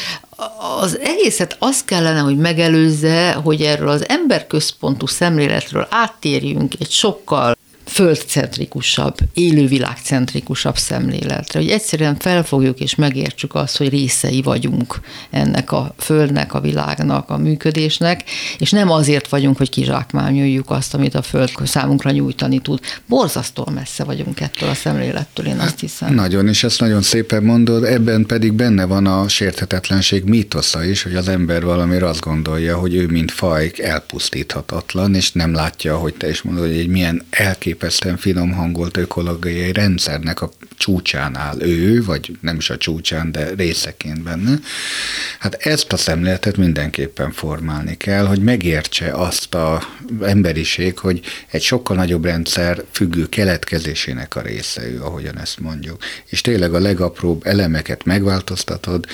az 0.80 1.00
egészet 1.00 1.56
az 1.60 1.84
kellene, 1.84 2.20
hogy 2.20 2.38
megelőzze, 2.38 3.34
hogy 3.34 3.62
erről 3.62 3.90
az 3.90 4.10
emberközpontú 4.10 5.06
szemléletről 5.06 5.88
áttérjünk 5.90 6.74
egy 6.80 6.92
sokkal 6.92 7.56
földcentrikusabb, 7.88 9.18
élővilágcentrikusabb 9.34 10.78
szemléletre, 10.78 11.60
hogy 11.60 11.70
egyszerűen 11.70 12.16
felfogjuk 12.20 12.80
és 12.80 12.96
megértsük 12.96 13.56
azt, 13.56 13.78
hogy 13.78 13.90
részei 13.90 14.42
vagyunk 14.42 15.00
ennek 15.30 15.72
a 15.72 15.94
földnek, 15.98 16.54
a 16.54 16.60
világnak, 16.60 17.30
a 17.30 17.38
működésnek, 17.38 18.24
és 18.58 18.72
nem 18.72 18.90
azért 18.90 19.28
vagyunk, 19.28 19.58
hogy 19.58 19.70
kizsákmányoljuk 19.70 20.70
azt, 20.70 20.94
amit 20.94 21.16
a 21.16 21.22
föld 21.22 21.52
számunkra 21.64 22.12
nyújtani 22.12 22.60
tud. 22.60 22.80
Borzasztóan 23.06 23.74
messze 23.74 24.04
vagyunk 24.04 24.40
ettől 24.40 24.70
a 24.70 24.74
szemlélettől, 24.74 25.46
én 25.46 25.60
azt 25.60 25.80
hiszem. 25.80 26.14
Nagyon, 26.14 26.48
és 26.48 26.64
ezt 26.64 26.80
nagyon 26.80 27.02
szépen 27.02 27.44
mondod, 27.44 27.84
ebben 27.84 28.26
pedig 28.26 28.54
benne 28.54 28.86
van 28.86 29.06
a 29.06 29.28
sérthetetlenség 29.28 30.24
mítosza 30.24 30.84
is, 30.84 31.04
hogy 31.04 31.16
az 31.16 31.28
ember 31.28 31.64
valamire 31.64 32.08
azt 32.08 32.20
gondolja, 32.20 32.78
hogy 32.78 32.96
ő 32.96 33.06
mint 33.08 33.32
faj 33.32 33.72
elpusztíthatatlan, 33.78 35.16
és 35.16 35.32
nem 35.32 35.54
látja, 35.54 35.98
hogy 35.98 36.14
te 36.14 36.30
is 36.30 36.42
mondod, 36.42 36.66
hogy 36.66 36.78
egy 36.78 36.88
milyen 36.88 37.26
elkép 37.30 37.77
elképesztően 37.78 38.18
finom 38.18 38.52
hangolt 38.52 38.98
ökológiai 38.98 39.72
rendszernek 39.72 40.42
a 40.42 40.52
csúcsán 40.78 41.36
áll 41.36 41.62
ő, 41.62 42.04
vagy 42.04 42.38
nem 42.42 42.56
is 42.56 42.70
a 42.70 42.78
csúcsán, 42.78 43.32
de 43.32 43.50
részeként 43.56 44.24
benne. 44.24 44.60
Hát 45.40 45.54
ezt 45.54 45.94
a 45.94 45.98
szemléletet 45.98 46.58
mindenképpen 46.58 47.32
formálni 47.32 47.98
kell, 47.98 48.26
hogy 48.26 48.42
megértse 48.42 49.12
azt 49.12 49.56
a 49.56 49.82
emberiség, 50.22 50.98
hogy 50.98 51.22
egy 51.52 51.62
sokkal 51.62 51.96
nagyobb 51.96 52.26
rendszer 52.26 52.84
függő 52.92 53.30
keletkezésének 53.30 54.36
a 54.36 54.42
része 54.42 54.88
ő, 54.88 55.02
ahogyan 55.02 55.40
ezt 55.40 55.60
mondjuk. 55.60 56.04
És 56.26 56.42
tényleg 56.42 56.74
a 56.74 56.80
legapróbb 56.80 57.46
elemeket 57.46 58.06
megváltoztatod, 58.06 59.06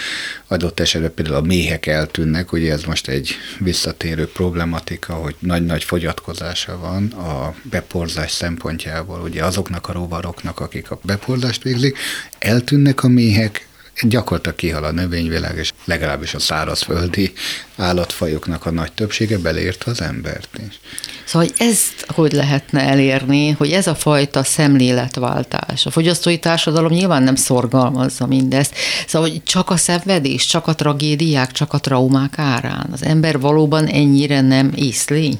adott 0.54 0.80
esetben 0.80 1.14
például 1.14 1.36
a 1.36 1.42
méhek 1.42 1.86
eltűnnek, 1.86 2.52
ugye 2.52 2.72
ez 2.72 2.84
most 2.84 3.08
egy 3.08 3.36
visszatérő 3.60 4.28
problematika, 4.28 5.14
hogy 5.14 5.36
nagy-nagy 5.40 5.84
fogyatkozása 5.84 6.78
van 6.78 7.08
a 7.08 7.56
beporzás 7.62 8.32
szempontjából, 8.32 9.22
ugye 9.22 9.44
azoknak 9.44 9.88
a 9.88 9.94
rovaroknak, 9.94 10.60
akik 10.60 10.92
a 10.92 11.00
beporzást 11.04 11.64
végzik, 11.64 11.98
eltűnnek 12.40 13.04
a 13.04 13.08
méhek, 13.08 13.68
gyakorlatilag 14.02 14.58
kihal 14.58 14.84
a 14.84 14.92
növényvilág, 14.92 15.58
és 15.58 15.72
legalábbis 15.86 16.34
a 16.34 16.40
szárazföldi 16.40 17.34
állatfajoknak 17.76 18.66
a 18.66 18.72
nagy 18.72 18.92
többsége 18.92 19.38
beleértve 19.38 19.92
az 19.92 20.02
embert 20.02 20.50
is. 20.68 20.80
Szóval 21.26 21.48
hogy 21.48 21.68
ezt 21.68 22.06
hogy 22.08 22.32
lehetne 22.32 22.82
elérni, 22.82 23.50
hogy 23.50 23.72
ez 23.72 23.88
a 23.88 23.96
fajta 23.96 24.44
szemléletváltás. 24.44 25.86
A 25.86 25.92
fogyasztói 25.92 26.38
társadalom 26.38 26.92
nyilván 26.92 27.24
nem 27.24 27.36
szorgalmazza 27.36 28.26
mindezt, 28.26 28.76
szóval 29.08 29.30
hogy 29.30 29.44
csak 29.44 29.70
a 29.70 29.78
szenvedés, 29.78 30.46
csak 30.46 30.68
a 30.68 30.76
tragédiák, 30.76 31.52
csak 31.52 31.74
a 31.74 31.80
traumák 31.80 32.40
árán. 32.40 32.90
Az 32.92 33.04
ember 33.04 33.40
valóban 33.40 33.86
ennyire 33.86 34.42
nem 34.42 34.72
észlény? 34.76 35.40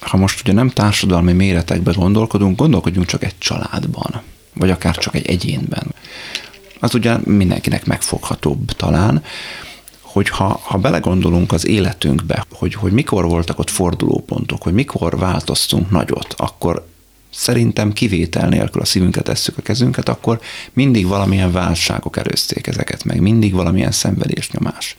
Ha 0.00 0.16
most 0.16 0.40
ugye 0.40 0.52
nem 0.52 0.68
társadalmi 0.68 1.32
méretekben 1.32 1.94
gondolkodunk, 1.94 2.56
gondolkodjunk 2.56 3.06
csak 3.06 3.24
egy 3.24 3.38
családban, 3.38 4.22
vagy 4.54 4.70
akár 4.70 4.96
csak 4.96 5.14
egy 5.14 5.26
egyénben. 5.26 5.94
Az 6.80 6.94
ugye 6.94 7.16
mindenkinek 7.24 7.86
megfoghatóbb 7.86 8.72
talán, 8.72 9.22
hogy 10.00 10.28
ha, 10.28 10.60
ha 10.62 10.78
belegondolunk 10.78 11.52
az 11.52 11.66
életünkbe, 11.66 12.44
hogy, 12.52 12.74
hogy 12.74 12.92
mikor 12.92 13.24
voltak 13.24 13.58
ott 13.58 13.70
fordulópontok, 13.70 14.62
hogy 14.62 14.72
mikor 14.72 15.18
változtunk 15.18 15.90
nagyot, 15.90 16.34
akkor 16.36 16.86
szerintem 17.30 17.92
kivétel 17.92 18.48
nélkül 18.48 18.80
a 18.80 18.84
szívünket 18.84 19.24
tesszük 19.24 19.58
a 19.58 19.62
kezünket, 19.62 20.08
akkor 20.08 20.40
mindig 20.72 21.06
valamilyen 21.06 21.52
válságok 21.52 22.16
előzték 22.16 22.66
ezeket 22.66 23.04
meg, 23.04 23.20
mindig 23.20 23.52
valamilyen 23.52 23.92
szenvedésnyomás 23.92 24.96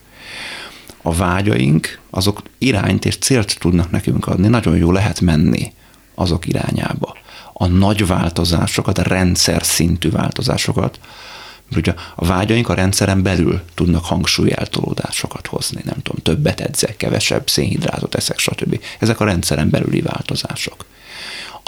a 1.02 1.14
vágyaink, 1.14 2.00
azok 2.10 2.42
irányt 2.58 3.06
és 3.06 3.18
célt 3.18 3.60
tudnak 3.60 3.92
nekünk 3.92 4.28
adni, 4.28 4.48
nagyon 4.48 4.78
jó 4.78 4.92
lehet 4.92 5.22
menni 5.22 5.74
azok 6.16 6.48
irányába. 6.48 7.18
A 7.54 7.68
nagy 7.68 8.08
változásokat, 8.08 8.98
a 8.98 9.04
rendszer 9.04 9.64
szintű 9.64 10.10
változásokat, 10.10 11.00
ugye 11.76 11.94
a 12.16 12.26
vágyaink 12.26 12.70
a 12.70 12.74
rendszeren 12.74 13.22
belül 13.22 13.62
tudnak 13.74 14.06
hangsúlyeltolódásokat 14.06 15.48
hozni, 15.48 15.82
nem 15.86 16.02
tudom, 16.02 16.22
többet 16.24 16.60
edzek, 16.60 16.98
kevesebb 16.98 17.50
szénhidrátot 17.50 18.16
eszek, 18.16 18.40
stb. 18.40 18.80
Ezek 19.00 19.20
a 19.20 19.26
rendszeren 19.26 19.70
belüli 19.70 20.02
változások 20.02 20.86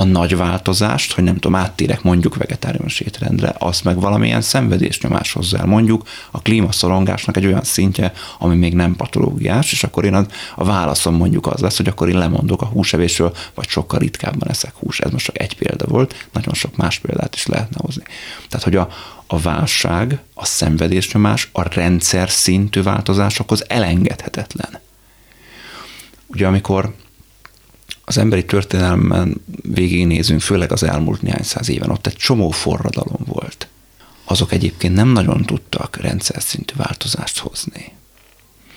a 0.02 0.04
nagy 0.04 0.38
változást, 0.38 1.14
hogy 1.14 1.24
nem 1.24 1.34
tudom, 1.34 1.56
áttérek 1.56 2.02
mondjuk 2.02 2.36
vegetáriánus 2.36 3.00
étrendre, 3.00 3.56
azt 3.58 3.84
meg 3.84 4.00
valamilyen 4.00 4.42
szenvedésnyomás 4.42 5.34
hozzá 5.34 5.64
mondjuk 5.64 6.08
a 6.32 6.42
klímaszorongásnak 6.42 7.38
egy 7.38 7.46
olyan 7.46 7.64
szintje, 7.64 8.14
ami 8.40 8.56
még 8.56 8.74
nem 8.74 8.96
patológiás, 8.96 9.72
és 9.72 9.84
akkor 9.84 10.06
én 10.06 10.14
a, 10.14 10.26
a 10.56 10.64
válaszom 10.64 11.16
mondjuk 11.16 11.48
az 11.48 11.60
lesz, 11.60 11.78
hogy 11.78 11.88
akkor 11.88 12.10
én 12.10 12.18
lemondok 12.18 12.62
a 12.62 12.66
húsevésről, 12.66 13.34
vagy 13.54 13.68
sokkal 13.68 14.00
ritkábban 14.00 14.50
eszek 14.50 14.74
hús. 14.76 15.00
Ez 15.00 15.12
most 15.12 15.26
csak 15.26 15.40
egy 15.40 15.56
példa 15.56 15.86
volt, 15.88 16.28
nagyon 16.34 16.54
sok 16.54 16.76
más 16.76 17.00
példát 17.00 17.36
is 17.36 17.46
lehetne 17.46 17.78
hozni. 17.82 18.04
Tehát, 18.50 18.66
hogy 18.66 18.76
a, 18.76 18.90
a 19.34 19.40
válság, 19.40 20.20
a 20.34 20.46
szenvedésnyomás, 20.46 21.50
a 21.52 21.74
rendszer 21.74 22.30
szintű 22.30 22.82
változásokhoz 22.82 23.70
elengedhetetlen. 23.70 24.80
Ugye 26.28 26.48
amikor 26.48 26.96
az 28.06 28.18
emberi 28.18 28.46
történelmen 28.46 29.42
végignézünk, 29.62 30.42
főleg 30.42 30.72
az 30.72 30.84
elmúlt 30.84 31.22
néhány 31.22 31.44
száz 31.44 31.70
éven, 31.70 31.90
ott 31.90 32.08
egy 32.08 32.16
csomó 32.16 32.50
forradalom 32.50 33.22
volt. 33.26 33.68
Azok 34.24 34.52
egyébként 34.52 34.96
nem 34.96 35.08
nagyon 35.08 35.42
tudtak 35.42 35.96
rendszer 35.96 36.42
szintű 36.42 36.74
változást 36.76 37.40
hozni. 37.40 37.92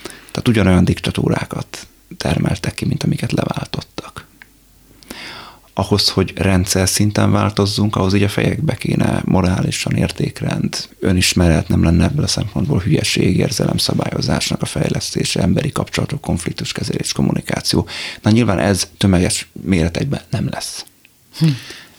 Tehát 0.02 0.48
ugyanolyan 0.48 0.84
diktatúrákat 0.84 1.86
termeltek 2.16 2.74
ki, 2.74 2.84
mint 2.84 3.02
amiket 3.02 3.32
leváltottak 3.32 4.23
ahhoz, 5.74 6.08
hogy 6.08 6.32
rendszer 6.36 6.88
szinten 6.88 7.30
változzunk, 7.32 7.96
ahhoz 7.96 8.14
így 8.14 8.22
a 8.22 8.28
fejekbe 8.28 8.74
kéne 8.74 9.22
morálisan 9.24 9.96
értékrend, 9.96 10.88
önismeret 10.98 11.68
nem 11.68 11.84
lenne 11.84 12.04
ebből 12.04 12.24
a 12.24 12.28
szempontból 12.28 12.78
hülyeség, 12.78 13.36
érzelem 13.36 13.76
szabályozásnak 13.76 14.62
a 14.62 14.66
fejlesztése, 14.66 15.40
emberi 15.40 15.72
kapcsolatok, 15.72 16.20
konfliktuskezelés, 16.20 17.12
kommunikáció. 17.12 17.86
Na 18.22 18.30
nyilván 18.30 18.58
ez 18.58 18.88
tömeges 18.98 19.48
méretekben 19.52 20.20
nem 20.30 20.48
lesz. 20.50 20.84
Hm. 21.38 21.46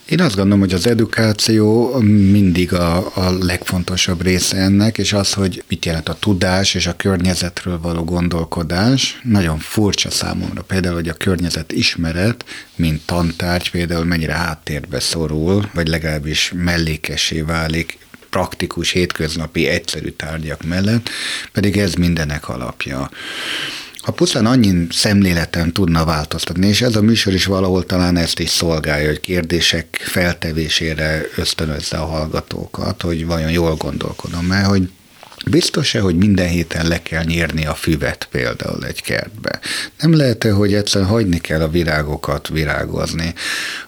Én 0.09 0.21
azt 0.21 0.35
gondolom, 0.35 0.59
hogy 0.59 0.73
az 0.73 0.87
edukáció 0.87 1.97
mindig 2.31 2.73
a, 2.73 3.15
a 3.15 3.37
legfontosabb 3.39 4.21
része 4.21 4.57
ennek, 4.57 4.97
és 4.97 5.13
az, 5.13 5.33
hogy 5.33 5.63
mit 5.67 5.85
jelent 5.85 6.09
a 6.09 6.17
tudás 6.19 6.73
és 6.73 6.87
a 6.87 6.95
környezetről 6.95 7.79
való 7.79 8.03
gondolkodás, 8.03 9.19
nagyon 9.23 9.57
furcsa 9.59 10.09
számomra. 10.09 10.61
Például, 10.61 10.95
hogy 10.95 11.09
a 11.09 11.13
környezet 11.13 11.71
ismeret, 11.71 12.45
mint 12.75 13.05
tantárgy 13.05 13.71
például 13.71 14.05
mennyire 14.05 14.33
háttérbe 14.33 14.99
szorul, 14.99 15.69
vagy 15.73 15.87
legalábbis 15.87 16.51
mellékesé 16.55 17.41
válik 17.41 17.97
praktikus, 18.29 18.91
hétköznapi, 18.91 19.67
egyszerű 19.67 20.09
tárgyak 20.09 20.63
mellett, 20.63 21.09
pedig 21.51 21.77
ez 21.77 21.93
mindenek 21.93 22.49
alapja. 22.49 23.09
Ha 24.05 24.11
pusztán 24.11 24.45
annyi 24.45 24.87
szemléleten 24.89 25.73
tudna 25.73 26.05
változtatni, 26.05 26.67
és 26.67 26.81
ez 26.81 26.95
a 26.95 27.01
műsor 27.01 27.33
is 27.33 27.45
valahol 27.45 27.85
talán 27.85 28.17
ezt 28.17 28.39
is 28.39 28.49
szolgálja, 28.49 29.07
hogy 29.07 29.19
kérdések 29.19 30.01
feltevésére 30.03 31.21
ösztönözze 31.35 31.97
a 31.97 32.05
hallgatókat, 32.05 33.01
hogy 33.01 33.25
vajon 33.25 33.51
jól 33.51 33.75
gondolkodom-e, 33.75 34.63
hogy 34.63 34.89
Biztos-e, 35.49 35.99
hogy 35.99 36.15
minden 36.15 36.47
héten 36.47 36.87
le 36.87 37.01
kell 37.01 37.23
nyírni 37.23 37.65
a 37.65 37.73
füvet 37.73 38.27
például 38.31 38.85
egy 38.85 39.01
kertbe? 39.01 39.59
Nem 39.99 40.15
lehet-e, 40.15 40.51
hogy 40.51 40.73
egyszerűen 40.73 41.09
hagyni 41.09 41.39
kell 41.39 41.61
a 41.61 41.69
virágokat 41.69 42.47
virágozni? 42.47 43.33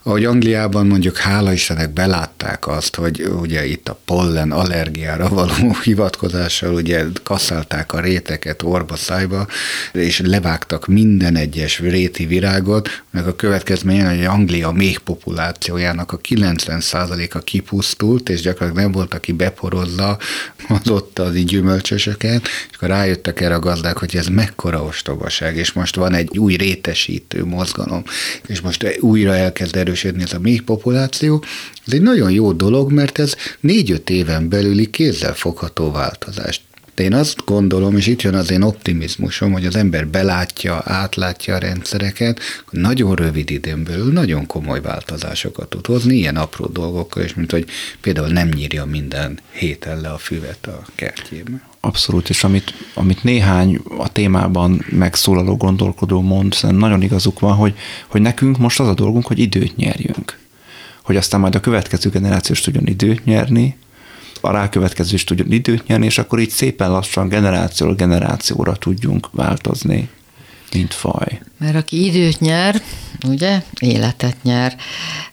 Ahogy 0.04 0.26
Angliában 0.26 0.88
mondjuk 0.88 1.18
hála 1.18 1.54
Istennek 1.54 1.90
belátták 1.90 2.68
azt, 2.68 2.96
hogy 2.96 3.22
ugye 3.42 3.66
itt 3.66 3.90
a 3.90 4.00
pollen 4.06 4.52
allergiára 4.52 5.30
való 5.30 5.76
hivatkozással 5.84 6.74
ugye 6.74 7.04
kaszálták 7.24 7.94
a 7.94 8.00
réteket 8.00 8.64
orba 8.64 8.96
szájba, 8.96 9.48
és 9.92 10.22
levágtak 10.26 10.88
minden 10.88 11.36
egyes 11.36 11.80
réti 11.80 12.26
virágot, 12.26 12.90
meg 13.12 13.28
a 13.28 13.36
következményen, 13.36 14.16
hogy 14.16 14.26
Anglia 14.26 14.72
még 14.72 14.98
populációjának 14.98 16.12
a 16.12 16.18
90%-a 16.18 17.40
kipusztult, 17.40 18.30
és 18.30 18.42
gyakorlatilag 18.42 18.84
nem 18.84 18.92
volt, 18.92 19.14
aki 19.14 19.32
beporozza 19.32 20.18
az 20.68 20.90
ott 20.90 21.20
az 21.20 21.36
gyümölcsösöket, 21.48 22.48
és 22.70 22.76
akkor 22.76 22.88
rájöttek 22.88 23.42
erre 23.42 23.56
a 23.56 23.60
gazdák, 23.60 23.98
hogy 23.98 24.16
ez 24.16 24.28
mekkora 24.28 24.84
ostobaság, 24.84 25.56
és 25.58 25.72
most 25.72 25.96
van 25.96 26.14
egy 26.14 26.38
új 26.38 26.56
rétesítő 26.56 27.46
mozgalom, 27.46 28.04
és 28.48 28.62
most 28.62 28.98
újra 29.00 29.36
elkezd 29.36 29.76
erősödni 29.76 30.24
ez 30.24 30.34
a 30.34 30.40
méh 30.40 30.62
populáció. 30.62 31.44
Ez 31.86 31.94
egy 31.94 32.02
nagyon 32.02 32.32
jó 32.32 32.52
dolog, 32.52 32.92
mert 32.92 33.20
ez 33.20 33.36
négy-öt 33.60 34.10
éven 34.10 34.50
belüli 34.50 34.90
kézzel 34.90 35.34
fogható 35.34 35.92
változást 35.92 36.62
De 36.98 37.04
én 37.04 37.14
azt 37.14 37.46
gondolom, 37.46 37.98
és 37.98 38.08
itt 38.08 38.22
jön 38.22 38.34
az 38.34 38.52
én 38.52 38.62
optimizmusom, 38.62 39.52
hogy 39.52 39.66
az 39.66 39.76
ember 39.76 40.08
belátja, 40.08 40.82
átlátja 40.86 41.56
a 41.56 41.58
rendszereket, 41.58 42.40
hogy 42.66 42.80
nagyon 42.80 43.16
rövid 43.16 43.50
időn 43.50 43.84
belül 43.84 44.12
nagyon 44.12 44.46
komoly 44.46 44.82
változásokat 44.82 45.70
tud 45.70 45.86
hozni, 45.86 46.16
ilyen 46.16 46.36
apró 46.36 46.66
dolgokkal, 46.66 47.24
és 47.24 47.34
mint 47.34 47.52
hogy 47.52 47.66
például 48.02 48.28
nem 48.28 48.48
nyírja 48.48 48.86
minden 48.86 49.40
héten 49.52 50.02
le 50.02 50.10
a 50.10 50.18
füvet 50.18 50.68
a 50.68 50.86
kertjében. 50.96 51.62
Abszolút, 51.80 52.30
és 52.30 52.44
amit, 52.44 52.74
amit 52.94 53.24
néhány 53.24 53.80
a 53.98 54.12
témában 54.12 54.86
megszólaló 54.90 55.58
gondolkodó 55.58 56.22
mond, 56.22 56.54
szerintem 56.54 56.90
nagyon 56.90 57.02
igazuk 57.02 57.40
van, 57.40 57.56
hogy, 57.56 57.74
hogy 58.08 58.22
nekünk 58.22 58.58
most 58.58 58.80
az 58.80 58.88
a 58.88 58.94
dolgunk, 58.94 59.28
hogy 59.28 59.40
időt 59.40 59.76
nyerjünk. 59.76 60.38
Hogy 61.04 61.16
aztán 61.16 61.40
majd 61.40 61.56
a 61.56 61.60
következő 61.60 62.10
generáció 62.10 62.54
is 62.56 62.62
tudjon 62.62 62.88
időt 62.88 63.26
nyerni, 63.26 63.78
a 64.48 64.52
rákövetkező 64.52 65.14
is 65.14 65.24
tudjon 65.24 65.52
időt 65.52 65.88
nyerni, 65.88 66.06
és 66.06 66.18
akkor 66.18 66.40
így 66.40 66.50
szépen 66.50 66.92
lassan 66.92 67.28
generációról 67.28 67.96
generációra 67.96 68.76
tudjunk 68.76 69.30
változni 69.32 70.10
mint 70.74 70.94
faj. 70.94 71.42
Mert 71.58 71.76
aki 71.76 72.06
időt 72.06 72.40
nyer, 72.40 72.82
ugye, 73.28 73.62
életet 73.80 74.36
nyer. 74.44 74.76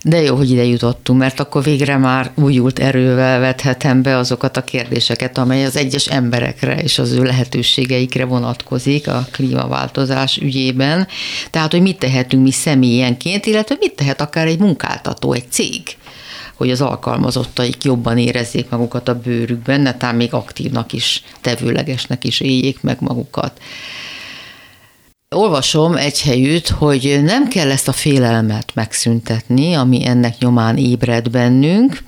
De 0.03 0.21
jó, 0.21 0.35
hogy 0.35 0.51
ide 0.51 0.63
jutottunk, 0.63 1.19
mert 1.19 1.39
akkor 1.39 1.63
végre 1.63 1.97
már 1.97 2.31
újult 2.35 2.79
erővel 2.79 3.39
vethetem 3.39 4.01
be 4.01 4.17
azokat 4.17 4.57
a 4.57 4.63
kérdéseket, 4.63 5.37
amely 5.37 5.65
az 5.65 5.75
egyes 5.75 6.05
emberekre 6.05 6.81
és 6.81 6.99
az 6.99 7.11
ő 7.11 7.23
lehetőségeikre 7.23 8.25
vonatkozik 8.25 9.07
a 9.07 9.27
klímaváltozás 9.31 10.37
ügyében. 10.37 11.07
Tehát, 11.49 11.71
hogy 11.71 11.81
mit 11.81 11.99
tehetünk 11.99 12.43
mi 12.43 12.51
személyenként, 12.51 13.45
illetve 13.45 13.75
mit 13.79 13.95
tehet 13.95 14.21
akár 14.21 14.47
egy 14.47 14.59
munkáltató, 14.59 15.33
egy 15.33 15.51
cég 15.51 15.81
hogy 16.55 16.71
az 16.71 16.81
alkalmazottaik 16.81 17.83
jobban 17.83 18.17
érezzék 18.17 18.69
magukat 18.69 19.07
a 19.07 19.19
bőrükben, 19.19 19.81
netán 19.81 20.15
még 20.15 20.33
aktívnak 20.33 20.93
is, 20.93 21.23
tevőlegesnek 21.41 22.23
is 22.23 22.39
éljék 22.39 22.81
meg 22.81 22.97
magukat. 22.99 23.61
Olvasom 25.29 25.95
egy 25.95 26.21
helyütt, 26.21 26.69
hogy 26.69 27.19
nem 27.23 27.47
kell 27.47 27.71
ezt 27.71 27.87
a 27.87 27.91
félelmet 27.91 28.71
megszüntetni, 28.73 29.73
ami 29.73 30.07
ennek 30.07 30.37
nyomán 30.37 30.77
ébred 30.77 31.29
bennünk, 31.29 32.03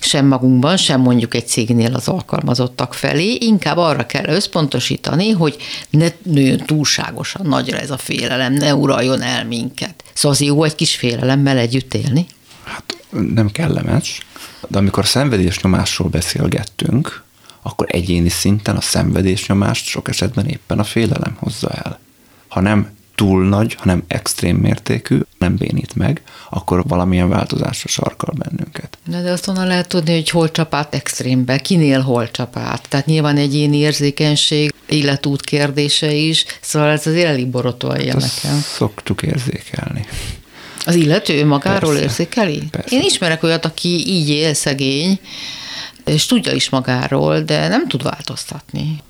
sem 0.00 0.26
magunkban, 0.26 0.76
sem 0.76 1.00
mondjuk 1.00 1.34
egy 1.34 1.46
cégnél 1.46 1.94
az 1.94 2.08
alkalmazottak 2.08 2.94
felé, 2.94 3.32
inkább 3.40 3.76
arra 3.76 4.06
kell 4.06 4.24
összpontosítani, 4.24 5.30
hogy 5.30 5.56
ne 5.90 6.08
nőjön 6.22 6.62
túlságosan 6.66 7.46
nagyra 7.46 7.78
ez 7.78 7.90
a 7.90 7.96
félelem, 7.96 8.52
ne 8.52 8.74
uraljon 8.74 9.22
el 9.22 9.44
minket. 9.44 10.04
Szóval 10.14 10.30
az 10.30 10.40
jó 10.40 10.64
egy 10.64 10.74
kis 10.74 10.94
félelemmel 10.94 11.58
együtt 11.58 11.94
élni? 11.94 12.26
Hát 12.66 13.04
nem 13.10 13.50
kellemes, 13.50 14.26
de 14.68 14.78
amikor 14.78 15.06
szenvedés 15.06 15.60
nyomásról 15.60 16.08
beszélgettünk, 16.08 17.24
akkor 17.62 17.86
egyéni 17.90 18.28
szinten 18.28 18.76
a 18.76 18.80
szenvedés 18.80 19.46
nyomást 19.46 19.86
sok 19.86 20.08
esetben 20.08 20.46
éppen 20.46 20.78
a 20.78 20.84
félelem 20.84 21.36
hozza 21.38 21.68
el 21.68 21.98
ha 22.56 22.62
nem 22.62 22.94
túl 23.14 23.48
nagy, 23.48 23.74
hanem 23.74 24.02
extrém 24.06 24.56
mértékű, 24.56 25.20
nem 25.38 25.56
bénít 25.56 25.94
meg, 25.94 26.22
akkor 26.50 26.84
valamilyen 26.86 27.28
változásra 27.28 27.88
sarkal 27.88 28.34
bennünket. 28.38 28.98
Na 29.04 29.22
de 29.22 29.30
azt 29.30 29.48
onnan 29.48 29.66
lehet 29.66 29.88
tudni, 29.88 30.14
hogy 30.14 30.30
hol 30.30 30.50
csap 30.50 30.74
át 30.74 30.94
extrémbe, 30.94 31.58
kinél 31.58 32.00
hol 32.00 32.30
csap 32.30 32.56
át. 32.56 32.88
Tehát 32.88 33.06
nyilván 33.06 33.36
egyéni 33.36 33.76
érzékenység, 33.76 34.74
életút 34.88 35.44
kérdése 35.44 36.12
is, 36.12 36.44
szóval 36.60 36.88
ez 36.88 37.06
azért 37.06 37.26
elég 37.26 37.46
borotolja 37.48 38.12
hát 38.12 38.22
nekem. 38.42 38.60
Szoktuk 38.60 39.22
érzékelni. 39.22 40.06
Az 40.84 40.94
illető 40.94 41.46
magáról 41.46 41.90
Persze. 41.90 42.04
érzékeli? 42.04 42.62
Persze. 42.70 42.96
Én 42.96 43.02
ismerek 43.02 43.42
olyat, 43.42 43.64
aki 43.64 43.88
így 43.88 44.28
él 44.28 44.54
szegény, 44.54 45.18
és 46.04 46.26
tudja 46.26 46.52
is 46.52 46.68
magáról, 46.68 47.40
de 47.40 47.68
nem 47.68 47.88
tud 47.88 48.02
változtatni 48.02 49.02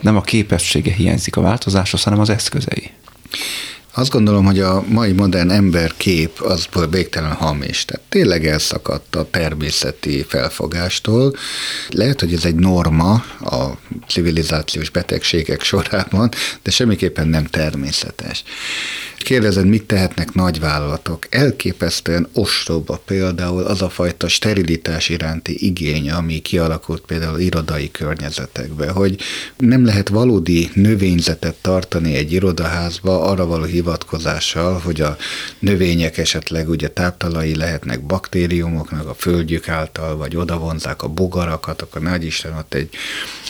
nem 0.00 0.16
a 0.16 0.20
képessége 0.20 0.92
hiányzik 0.92 1.36
a 1.36 1.40
változáshoz, 1.40 2.02
hanem 2.02 2.20
az 2.20 2.30
eszközei. 2.30 2.90
Azt 3.98 4.10
gondolom, 4.10 4.44
hogy 4.44 4.60
a 4.60 4.84
mai 4.88 5.12
modern 5.12 5.50
emberkép 5.50 6.40
az 6.40 6.68
végtelen 6.90 7.32
hamis. 7.32 7.84
Tehát 7.84 8.04
tényleg 8.08 8.46
elszakadt 8.46 9.16
a 9.16 9.30
természeti 9.30 10.24
felfogástól. 10.28 11.34
Lehet, 11.88 12.20
hogy 12.20 12.32
ez 12.32 12.44
egy 12.44 12.54
norma 12.54 13.12
a 13.40 13.78
civilizációs 14.08 14.90
betegségek 14.90 15.62
sorában, 15.70 16.28
de 16.62 16.70
semmiképpen 16.70 17.28
nem 17.28 17.44
természetes. 17.44 18.44
Kérdezed, 19.18 19.66
mit 19.66 19.84
tehetnek 19.84 20.32
nagyvállalatok? 20.32 21.26
Elképesztően 21.30 22.28
ostoba 22.32 23.00
például 23.06 23.62
az 23.62 23.82
a 23.82 23.88
fajta 23.88 24.28
sterilitás 24.28 25.08
iránti 25.08 25.66
igény, 25.66 26.10
ami 26.10 26.38
kialakult 26.38 27.02
például 27.06 27.38
irodai 27.38 27.90
környezetekbe, 27.90 28.90
hogy 28.90 29.16
nem 29.56 29.84
lehet 29.84 30.08
valódi 30.08 30.70
növényzetet 30.74 31.54
tartani 31.60 32.14
egy 32.14 32.32
irodaházba 32.32 33.22
arra 33.22 33.46
való 33.46 33.64
hivatkozással, 33.86 34.78
hogy 34.78 35.00
a 35.00 35.16
növények 35.58 36.18
esetleg 36.18 36.68
ugye 36.68 36.88
táptalai 36.88 37.56
lehetnek 37.56 38.00
baktériumoknak 38.00 39.08
a 39.08 39.14
földjük 39.14 39.68
által, 39.68 40.16
vagy 40.16 40.36
odavonzák 40.36 41.02
a 41.02 41.08
bogarakat, 41.08 41.82
akkor 41.82 42.02
nagy 42.02 42.24
Isten 42.24 42.52
ott 42.52 42.74
egy 42.74 42.88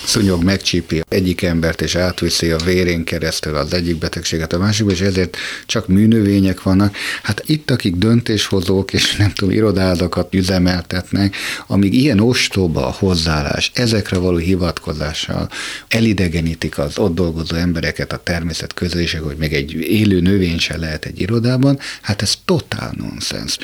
szúnyog 0.05 0.43
megcsípi 0.43 1.03
egyik 1.09 1.43
embert, 1.43 1.80
és 1.80 1.95
átviszi 1.95 2.51
a 2.51 2.57
vérén 2.57 3.05
keresztül 3.05 3.57
az 3.57 3.72
egyik 3.72 3.99
betegséget 3.99 4.53
a 4.53 4.59
másikba, 4.59 4.93
és 4.93 5.01
ezért 5.01 5.37
csak 5.66 5.89
műnövények 5.89 6.62
vannak. 6.62 6.97
Hát 7.22 7.43
itt, 7.47 7.70
akik 7.70 7.97
döntéshozók, 7.97 8.93
és 8.93 9.16
nem 9.16 9.32
tudom, 9.32 9.55
irodázakat 9.55 10.34
üzemeltetnek, 10.34 11.37
amíg 11.66 11.95
ilyen 11.95 12.20
ostoba 12.20 12.95
hozzáállás, 12.99 13.70
ezekre 13.74 14.18
való 14.18 14.37
hivatkozással 14.37 15.49
elidegenítik 15.89 16.78
az 16.78 16.99
ott 16.99 17.14
dolgozó 17.14 17.57
embereket 17.57 18.12
a 18.12 18.20
természet 18.22 18.74
közösség, 18.74 19.20
hogy 19.20 19.37
még 19.37 19.53
egy 19.53 19.72
élő 19.72 20.20
növény 20.27 20.59
se 20.59 20.77
lehet 20.77 21.05
egy 21.05 21.20
irodában, 21.20 21.79
hát 22.03 22.22
ez 22.22 22.35
totál 22.45 22.95
nonsens. 22.97 23.59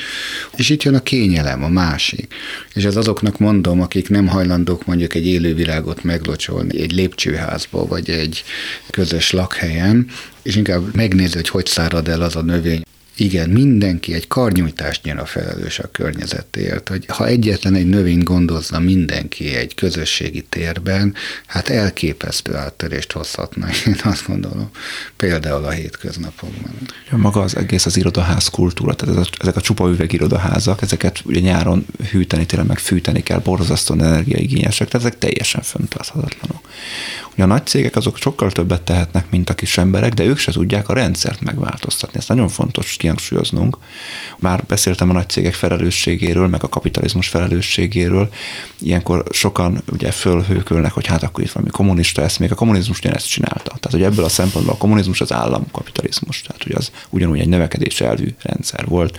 És 0.57 0.69
itt 0.69 0.83
jön 0.83 0.95
a 0.95 1.03
kényelem, 1.03 1.65
a 1.65 1.69
másik. 1.69 2.35
És 2.75 2.85
ez 2.85 2.97
azoknak 2.97 3.39
mondom, 3.39 3.81
akik 3.81 4.09
nem 4.09 4.27
hajlandók 4.27 4.87
mondjuk 4.87 5.15
egy 5.15 5.27
élővilágot 5.27 6.05
meglocsolni 6.05 6.81
egy 6.81 6.93
lépcsőházba, 6.93 7.87
vagy 7.87 8.11
egy 8.11 8.45
közös 8.91 9.31
lakhelyen, 9.31 10.07
és 10.43 10.57
inkább 10.57 10.95
megnézi, 10.95 11.35
hogy 11.35 11.49
hogy 11.49 11.67
szárad 11.67 12.09
el 12.09 12.23
az 12.23 12.37
a 12.37 12.43
növény, 12.43 12.83
igen, 13.23 13.49
mindenki 13.49 14.14
egy 14.14 14.29
karnyújtásnyira 14.29 15.20
a 15.20 15.27
felelős 15.27 15.79
a 15.79 15.89
környezetért, 15.93 16.89
hogy 16.89 17.05
ha 17.09 17.27
egyetlen 17.27 17.75
egy 17.75 17.89
növény 17.89 18.23
gondozna 18.23 18.79
mindenki 18.79 19.55
egy 19.55 19.75
közösségi 19.75 20.43
térben, 20.49 21.14
hát 21.47 21.68
elképesztő 21.68 22.55
áttörést 22.55 23.12
hozhatna, 23.12 23.66
én 23.87 23.97
azt 24.05 24.27
gondolom, 24.27 24.70
például 25.16 25.64
a 25.64 25.70
hétköznapokban. 25.70 26.75
Ja, 27.11 27.16
maga 27.16 27.41
az 27.41 27.57
egész 27.57 27.87
az 27.87 27.97
irodaház 27.97 28.49
kultúra, 28.49 28.95
tehát 28.95 29.16
ez 29.16 29.27
a, 29.27 29.29
ezek 29.41 29.57
a 29.57 29.61
csupa 29.61 29.89
üveg 29.89 30.12
irodaházak, 30.12 30.83
ezeket 30.83 31.20
ugye 31.25 31.41
nyáron 31.41 31.87
hűteni, 32.11 32.47
tényleg 32.47 32.68
meg 32.68 32.79
fűteni 32.79 33.23
kell, 33.23 33.39
borzasztóan 33.39 34.03
energiaigényesek, 34.03 34.89
tehát 34.89 35.07
ezek 35.07 35.18
teljesen 35.18 35.62
föntarthatatlanok. 35.62 36.68
Ugye 37.33 37.43
a 37.43 37.47
nagy 37.47 37.66
cégek 37.66 37.97
azok 37.97 38.16
sokkal 38.16 38.51
többet 38.51 38.83
tehetnek, 38.83 39.31
mint 39.31 39.51
a 39.51 39.55
kis 39.55 39.79
emberek, 39.79 40.12
de 40.12 40.25
ők 40.25 40.39
se 40.39 40.53
tudják 40.53 40.89
a 40.89 40.93
rendszert 40.93 41.41
megváltoztatni. 41.41 42.18
Ez 42.18 42.29
nagyon 42.29 42.49
fontos 42.49 42.91
kihangsúlyoznunk. 43.15 43.77
Már 44.39 44.65
beszéltem 44.67 45.11
a 45.11 45.13
nagy 45.13 45.29
cégek 45.29 45.55
felelősségéről, 45.55 46.49
meg 46.49 46.63
a 46.63 46.69
kapitalizmus 46.69 47.29
felelősségéről. 47.29 48.29
Ilyenkor 48.79 49.25
sokan 49.31 49.83
ugye 49.93 50.11
fölhőkölnek, 50.11 50.93
hogy 50.93 51.07
hát 51.07 51.23
akkor 51.23 51.45
itt 51.45 51.51
valami 51.51 51.71
kommunista 51.71 52.23
ezt, 52.23 52.39
még 52.39 52.53
a 52.53 52.55
kommunizmus 52.55 52.99
ugyanezt 52.99 53.29
csinálta. 53.29 53.63
Tehát, 53.63 53.91
hogy 53.91 54.03
ebből 54.03 54.25
a 54.25 54.29
szempontból 54.29 54.75
a 54.75 54.79
kommunizmus 54.79 55.21
az 55.21 55.33
államkapitalizmus, 55.33 56.43
tehát 56.43 56.63
hogy 56.63 56.73
az 56.73 56.91
ugyanúgy 57.11 57.41
egy 57.41 57.49
növekedés 57.49 58.01
elvű 58.01 58.35
rendszer 58.43 58.87
volt, 58.87 59.19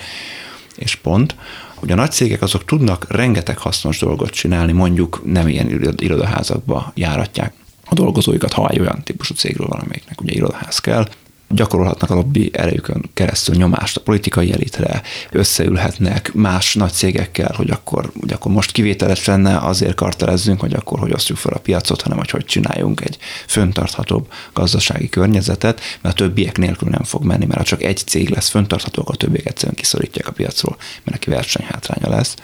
és 0.76 0.96
pont. 0.96 1.36
Ugye 1.82 1.94
a 1.94 1.96
nagy 1.96 2.12
cégek 2.12 2.41
azok 2.41 2.66
tudnak 2.66 3.06
rengeteg 3.10 3.58
hasznos 3.58 4.00
dolgot 4.00 4.30
csinálni, 4.30 4.72
mondjuk 4.72 5.22
nem 5.26 5.48
ilyen 5.48 5.96
irodaházakba 5.98 6.91
járatják 6.96 7.54
a 7.86 7.94
dolgozóikat, 7.94 8.54
ha 8.54 8.70
egy 8.70 8.80
olyan 8.80 9.04
típusú 9.04 9.34
cégről 9.34 9.68
van, 9.68 9.80
amelyiknek 9.80 10.22
ugye 10.22 10.34
irodaház 10.34 10.80
kell, 10.80 11.08
gyakorolhatnak 11.56 12.10
a 12.10 12.14
lobby 12.14 12.49
erejükön 12.54 13.10
keresztül 13.14 13.56
nyomást 13.56 13.97
a 13.97 14.01
politikai 14.01 14.51
elitre, 14.51 15.01
összeülhetnek 15.32 16.34
más 16.34 16.76
nagy 16.76 16.91
cégekkel, 16.91 17.54
hogy 17.56 17.70
akkor, 17.70 18.12
hogy 18.20 18.34
akkor 18.34 18.51
most 18.51 18.72
kivételes 18.72 19.26
lenne, 19.26 19.58
azért 19.58 19.95
kartelezzünk, 19.95 20.60
hogy 20.60 20.74
akkor 20.74 20.99
hogy 20.99 21.14
osztjuk 21.14 21.38
fel 21.38 21.54
a 21.54 21.60
piacot, 21.60 22.01
hanem 22.01 22.18
hogy 22.18 22.30
hogy 22.30 22.45
csináljunk 22.45 23.01
egy 23.01 23.18
föntarthatóbb 23.47 24.32
gazdasági 24.54 25.10
környezetet, 25.10 25.82
mert 26.01 26.16
a 26.16 26.24
többiek 26.24 26.58
nélkül 26.58 26.89
nem 26.89 27.04
fog 27.04 27.24
menni, 27.24 27.45
mert 27.45 27.60
ha 27.60 27.66
csak 27.66 27.84
egy 27.84 27.97
cég 27.97 28.30
lesz 28.30 28.49
föntartható, 28.49 29.01
akkor 29.01 29.14
a 29.14 29.18
többiek 29.18 29.45
egyszerűen 29.45 29.76
kiszorítják 29.76 30.28
a 30.28 30.32
piacról, 30.32 30.76
mert 30.80 31.12
neki 31.12 31.30
versenyhátránya 31.30 32.10
lesz. 32.16 32.36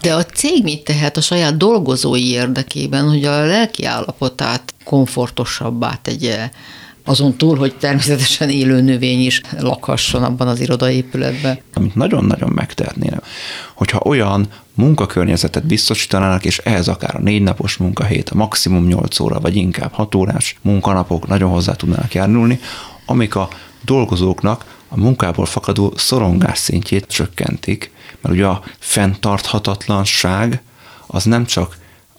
De 0.00 0.14
a 0.14 0.24
cég 0.24 0.62
mit 0.62 0.84
tehet 0.84 1.16
a 1.16 1.20
saját 1.20 1.56
dolgozói 1.56 2.30
érdekében, 2.30 3.08
hogy 3.08 3.24
a 3.24 3.44
lelki 3.44 3.84
állapotát 3.84 4.74
komfortosabbá 4.84 5.98
tegye? 6.02 6.50
Azon 7.08 7.36
túl, 7.36 7.56
hogy 7.56 7.76
természetesen 7.76 8.50
élő 8.50 8.80
növény 8.80 9.20
is 9.20 9.40
lakhasson 9.58 10.22
abban 10.22 10.48
az 10.48 10.60
irodaépületben. 10.60 11.58
Amit 11.74 11.94
nagyon-nagyon 11.94 12.50
megtehetnének, 12.54 13.24
hogyha 13.74 14.00
olyan 14.04 14.48
munkakörnyezetet 14.74 15.66
biztosítanának, 15.66 16.44
és 16.44 16.58
ehhez 16.58 16.88
akár 16.88 17.14
a 17.14 17.20
négy 17.20 17.42
napos 17.42 17.76
munkahét, 17.76 18.28
a 18.28 18.34
maximum 18.34 18.86
8 18.86 19.20
óra, 19.20 19.40
vagy 19.40 19.56
inkább 19.56 19.92
6 19.92 20.14
órás 20.14 20.58
munkanapok 20.62 21.26
nagyon 21.26 21.50
hozzá 21.50 21.72
tudnának 21.72 22.14
járulni, 22.14 22.60
amik 23.06 23.34
a 23.34 23.48
dolgozóknak 23.84 24.76
a 24.88 24.98
munkából 24.98 25.46
fakadó 25.46 25.92
szorongás 25.96 26.58
szintjét 26.58 27.06
csökkentik, 27.06 27.90
mert 28.20 28.34
ugye 28.34 28.46
a 28.46 28.62
fenntarthatatlanság 28.78 30.62
az 31.06 31.24
nem 31.24 31.44
csak 31.44 31.76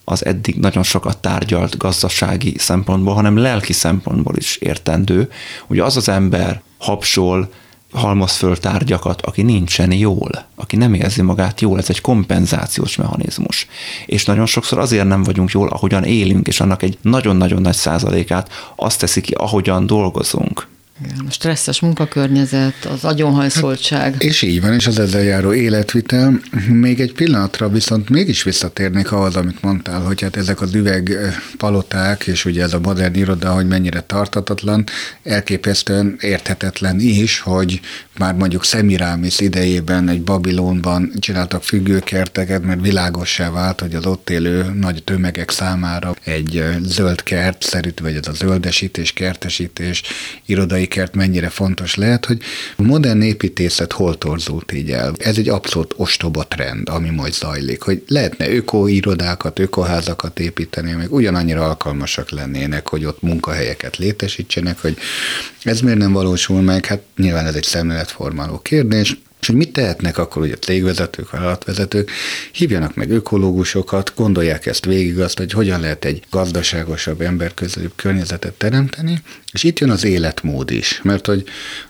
az 0.09 0.25
eddig 0.25 0.55
nagyon 0.55 0.83
sokat 0.83 1.17
tárgyalt 1.17 1.77
gazdasági 1.77 2.55
szempontból, 2.57 3.13
hanem 3.13 3.37
lelki 3.37 3.73
szempontból 3.73 4.35
is 4.35 4.57
értendő. 4.57 5.29
Ugye 5.67 5.83
az 5.83 5.97
az 5.97 6.09
ember 6.09 6.61
habsol, 6.77 7.49
halmoz 7.91 8.35
föl 8.35 8.57
tárgyakat, 8.57 9.21
aki 9.21 9.41
nincsen 9.41 9.91
jól, 9.91 10.45
aki 10.55 10.75
nem 10.75 10.93
érzi 10.93 11.21
magát 11.21 11.61
jól, 11.61 11.77
ez 11.77 11.89
egy 11.89 12.01
kompenzációs 12.01 12.95
mechanizmus. 12.95 13.67
És 14.05 14.25
nagyon 14.25 14.45
sokszor 14.45 14.79
azért 14.79 15.07
nem 15.07 15.23
vagyunk 15.23 15.51
jól, 15.51 15.67
ahogyan 15.67 16.03
élünk, 16.03 16.47
és 16.47 16.59
annak 16.59 16.83
egy 16.83 16.97
nagyon-nagyon 17.01 17.61
nagy 17.61 17.75
százalékát 17.75 18.51
azt 18.75 18.99
teszi 18.99 19.21
ki, 19.21 19.33
ahogyan 19.33 19.85
dolgozunk. 19.85 20.67
A 21.27 21.31
stresszes 21.31 21.79
munkakörnyezet, 21.79 22.85
az 22.85 23.03
agyonhajszoltság. 23.03 24.11
Hát, 24.13 24.23
és 24.23 24.41
így 24.41 24.61
van, 24.61 24.73
és 24.73 24.87
az 24.87 24.99
ezzel 24.99 25.23
járó 25.23 25.53
életvitel. 25.53 26.39
Még 26.69 26.99
egy 26.99 27.13
pillanatra 27.13 27.69
viszont 27.69 28.09
mégis 28.09 28.43
visszatérnék 28.43 29.11
ahhoz, 29.11 29.35
amit 29.35 29.61
mondtál, 29.61 30.01
hogy 30.01 30.21
hát 30.21 30.35
ezek 30.35 30.61
az 30.61 30.73
üvegpaloták, 30.73 32.27
és 32.27 32.45
ugye 32.45 32.63
ez 32.63 32.73
a 32.73 32.79
modern 32.79 33.15
iroda, 33.15 33.53
hogy 33.53 33.67
mennyire 33.67 34.01
tartatatlan, 34.01 34.83
elképesztően 35.23 36.15
érthetetlen 36.19 36.99
is, 36.99 37.39
hogy 37.39 37.79
már 38.17 38.33
mondjuk 38.33 38.63
Szemirámis 38.63 39.39
idejében 39.39 40.09
egy 40.09 40.21
Babilonban 40.21 41.11
csináltak 41.19 41.63
függőkerteket, 41.63 42.63
mert 42.63 42.81
világossá 42.81 43.51
vált, 43.51 43.79
hogy 43.79 43.95
az 43.95 44.05
ott 44.05 44.29
élő 44.29 44.63
nagy 44.63 45.03
tömegek 45.03 45.51
számára 45.51 46.15
egy 46.23 46.63
zöld 46.81 47.23
kert, 47.23 47.63
szerint, 47.63 47.99
vagy 47.99 48.15
ez 48.15 48.27
a 48.27 48.33
zöldesítés, 48.33 49.11
kertesítés, 49.13 50.03
irodai 50.45 50.87
kert 50.87 51.15
mennyire 51.15 51.49
fontos 51.49 51.95
lehet, 51.95 52.25
hogy 52.25 52.41
modern 52.75 53.21
építészet 53.21 53.91
hol 53.91 54.17
torzult 54.17 54.71
így 54.71 54.91
el. 54.91 55.13
Ez 55.17 55.37
egy 55.37 55.49
abszolút 55.49 55.93
ostoba 55.97 56.43
trend, 56.43 56.89
ami 56.89 57.09
majd 57.09 57.33
zajlik, 57.33 57.81
hogy 57.81 58.03
lehetne 58.07 58.49
ökoirodákat, 58.49 59.59
ökoházakat 59.59 60.39
építeni, 60.39 60.93
amik 60.93 61.13
ugyanannyira 61.13 61.65
alkalmasak 61.65 62.29
lennének, 62.29 62.87
hogy 62.87 63.05
ott 63.05 63.21
munkahelyeket 63.21 63.97
létesítsenek, 63.97 64.81
hogy 64.81 64.97
ez 65.63 65.81
miért 65.81 65.97
nem 65.97 66.11
valósul 66.11 66.61
meg, 66.61 66.85
hát 66.85 67.01
nyilván 67.17 67.45
ez 67.45 67.55
egy 67.55 67.63
szemléletformáló 68.07 68.59
kérdés, 68.59 69.17
és 69.39 69.47
hogy 69.47 69.55
mit 69.55 69.73
tehetnek 69.73 70.17
akkor 70.17 70.41
ugye 70.41 70.53
a 70.53 70.57
cégvezetők, 70.57 71.29
vállalatvezetők, 71.29 72.11
hívjanak 72.51 72.95
meg 72.95 73.11
ökológusokat, 73.11 74.13
gondolják 74.15 74.65
ezt 74.65 74.85
végig 74.85 75.19
azt, 75.19 75.37
hogy 75.37 75.51
hogyan 75.51 75.79
lehet 75.79 76.05
egy 76.05 76.23
gazdaságosabb, 76.29 77.21
emberközelőbb 77.21 77.91
környezetet 77.95 78.53
teremteni, 78.53 79.21
és 79.51 79.63
itt 79.63 79.79
jön 79.79 79.89
az 79.89 80.03
életmód 80.03 80.71
is, 80.71 81.01
mert 81.03 81.25
hogy 81.25 81.43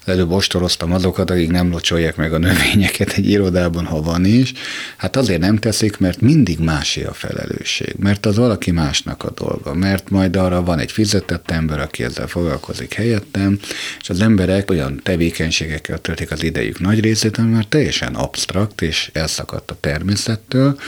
előbb 0.05 0.31
ostoroztam 0.31 0.93
azokat, 0.93 1.29
akik 1.29 1.51
nem 1.51 1.69
locsolják 1.69 2.15
meg 2.15 2.33
a 2.33 2.37
növényeket 2.37 3.11
egy 3.11 3.29
irodában, 3.29 3.85
ha 3.85 4.01
van 4.01 4.25
is, 4.25 4.53
hát 4.97 5.15
azért 5.15 5.39
nem 5.39 5.57
teszik, 5.57 5.97
mert 5.97 6.21
mindig 6.21 6.59
másé 6.59 7.03
a 7.03 7.13
felelősség, 7.13 7.95
mert 7.99 8.25
az 8.25 8.35
valaki 8.35 8.71
másnak 8.71 9.23
a 9.23 9.31
dolga, 9.31 9.73
mert 9.73 10.09
majd 10.09 10.35
arra 10.35 10.63
van 10.63 10.79
egy 10.79 10.91
fizetett 10.91 11.51
ember, 11.51 11.79
aki 11.79 12.03
ezzel 12.03 12.27
foglalkozik 12.27 12.93
helyettem, 12.93 13.59
és 13.99 14.09
az 14.09 14.21
emberek 14.21 14.71
olyan 14.71 14.99
tevékenységekkel 15.03 15.97
töltik 15.97 16.31
az 16.31 16.43
idejük 16.43 16.79
nagy 16.79 16.99
részét, 16.99 17.36
ami 17.37 17.51
már 17.51 17.65
teljesen 17.65 18.15
absztrakt 18.15 18.81
és 18.81 19.09
elszakadt 19.13 19.71
a 19.71 19.77
természettől. 19.79 20.79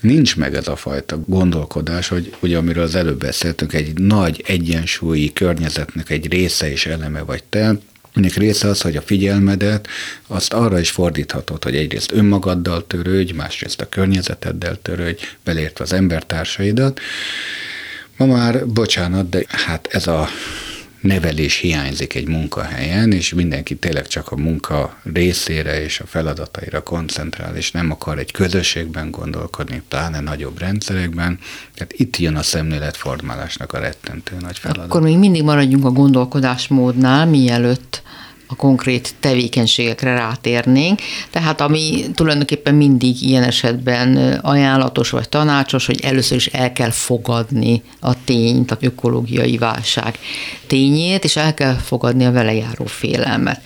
Nincs 0.00 0.36
meg 0.36 0.54
ez 0.54 0.68
a 0.68 0.76
fajta 0.76 1.20
gondolkodás, 1.26 2.08
hogy 2.08 2.34
ugye 2.40 2.56
amiről 2.56 2.82
az 2.82 2.94
előbb 2.94 3.18
beszéltünk, 3.18 3.72
egy 3.72 3.98
nagy 3.98 4.42
egyensúlyi 4.46 5.32
környezetnek 5.32 6.10
egy 6.10 6.32
része 6.32 6.70
és 6.70 6.86
eleme 6.86 7.20
vagy 7.20 7.44
te, 7.44 7.78
Ennek 8.18 8.34
része 8.34 8.68
az, 8.68 8.80
hogy 8.80 8.96
a 8.96 9.02
figyelmedet 9.02 9.88
azt 10.26 10.52
arra 10.52 10.78
is 10.78 10.90
fordíthatod, 10.90 11.64
hogy 11.64 11.76
egyrészt 11.76 12.12
önmagaddal 12.12 12.86
törődj, 12.86 13.32
másrészt 13.32 13.80
a 13.80 13.88
környezeteddel 13.88 14.78
törődj, 14.82 15.24
belértve 15.44 15.84
az 15.84 15.92
embertársaidat. 15.92 17.00
Ma 18.16 18.26
már, 18.26 18.66
bocsánat, 18.66 19.28
de 19.28 19.44
hát 19.48 19.88
ez 19.90 20.06
a 20.06 20.28
nevelés 21.00 21.56
hiányzik 21.56 22.14
egy 22.14 22.28
munkahelyen, 22.28 23.12
és 23.12 23.34
mindenki 23.34 23.76
tényleg 23.76 24.06
csak 24.06 24.30
a 24.30 24.36
munka 24.36 24.96
részére 25.12 25.82
és 25.82 26.00
a 26.00 26.06
feladataira 26.06 26.82
koncentrál, 26.82 27.56
és 27.56 27.70
nem 27.70 27.90
akar 27.90 28.18
egy 28.18 28.32
közösségben 28.32 29.10
gondolkodni, 29.10 29.82
pláne 29.88 30.20
nagyobb 30.20 30.58
rendszerekben. 30.58 31.38
Tehát 31.74 31.92
itt 31.92 32.16
jön 32.16 32.36
a 32.36 32.42
szemléletformálásnak 32.42 33.72
a 33.72 33.78
rettentő 33.78 34.36
nagy 34.40 34.58
feladat. 34.58 34.84
Akkor 34.84 35.02
még 35.02 35.18
mindig 35.18 35.42
maradjunk 35.42 35.84
a 35.84 35.90
gondolkodásmódnál, 35.90 37.26
mielőtt 37.26 38.02
a 38.48 38.56
konkrét 38.56 39.14
tevékenységekre 39.20 40.14
rátérnénk. 40.14 41.00
Tehát 41.30 41.60
ami 41.60 42.04
tulajdonképpen 42.14 42.74
mindig 42.74 43.22
ilyen 43.22 43.42
esetben 43.42 44.16
ajánlatos 44.42 45.10
vagy 45.10 45.28
tanácsos, 45.28 45.86
hogy 45.86 46.00
először 46.02 46.36
is 46.36 46.46
el 46.46 46.72
kell 46.72 46.90
fogadni 46.90 47.82
a 48.00 48.24
tényt, 48.24 48.70
a 48.70 48.76
ökológiai 48.80 49.58
válság 49.58 50.18
tényét, 50.66 51.24
és 51.24 51.36
el 51.36 51.54
kell 51.54 51.74
fogadni 51.74 52.24
a 52.24 52.32
vele 52.32 52.54
járó 52.54 52.84
félelmet 52.84 53.60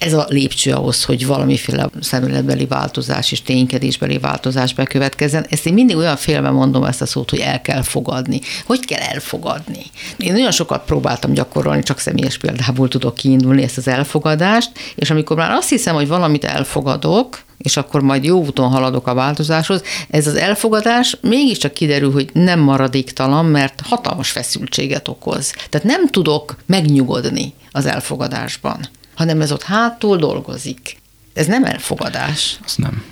ez 0.00 0.12
a 0.12 0.26
lépcső 0.28 0.72
ahhoz, 0.72 1.04
hogy 1.04 1.26
valamiféle 1.26 1.88
szemléletbeli 2.00 2.66
változás 2.66 3.32
és 3.32 3.42
ténykedésbeli 3.42 4.18
változás 4.18 4.74
bekövetkezzen. 4.74 5.46
Ezt 5.50 5.66
én 5.66 5.74
mindig 5.74 5.96
olyan 5.96 6.16
félve 6.16 6.50
mondom 6.50 6.84
ezt 6.84 7.02
a 7.02 7.06
szót, 7.06 7.30
hogy 7.30 7.38
el 7.38 7.60
kell 7.60 7.82
fogadni. 7.82 8.40
Hogy 8.66 8.84
kell 8.84 9.00
elfogadni? 9.00 9.82
Én 10.16 10.32
nagyon 10.32 10.50
sokat 10.50 10.84
próbáltam 10.84 11.32
gyakorolni, 11.32 11.82
csak 11.82 11.98
személyes 11.98 12.38
példából 12.38 12.88
tudok 12.88 13.14
kiindulni 13.14 13.62
ezt 13.62 13.76
az 13.76 13.88
elfogadást, 13.88 14.70
és 14.94 15.10
amikor 15.10 15.36
már 15.36 15.50
azt 15.50 15.68
hiszem, 15.68 15.94
hogy 15.94 16.08
valamit 16.08 16.44
elfogadok, 16.44 17.42
és 17.58 17.76
akkor 17.76 18.00
majd 18.00 18.24
jó 18.24 18.44
úton 18.44 18.70
haladok 18.70 19.06
a 19.06 19.14
változáshoz. 19.14 19.82
Ez 20.10 20.26
az 20.26 20.34
elfogadás 20.34 21.16
mégiscsak 21.20 21.72
kiderül, 21.72 22.12
hogy 22.12 22.30
nem 22.32 22.60
maradéktalan, 22.60 23.44
mert 23.44 23.80
hatalmas 23.84 24.30
feszültséget 24.30 25.08
okoz. 25.08 25.54
Tehát 25.68 25.86
nem 25.86 26.08
tudok 26.08 26.56
megnyugodni 26.66 27.54
az 27.72 27.86
elfogadásban 27.86 28.88
hanem 29.20 29.40
ez 29.40 29.52
ott 29.52 29.62
hátul 29.62 30.16
dolgozik. 30.16 30.96
Ez 31.34 31.46
nem 31.46 31.64
elfogadás. 31.64 32.58
Az 32.64 32.74
nem. 32.76 33.02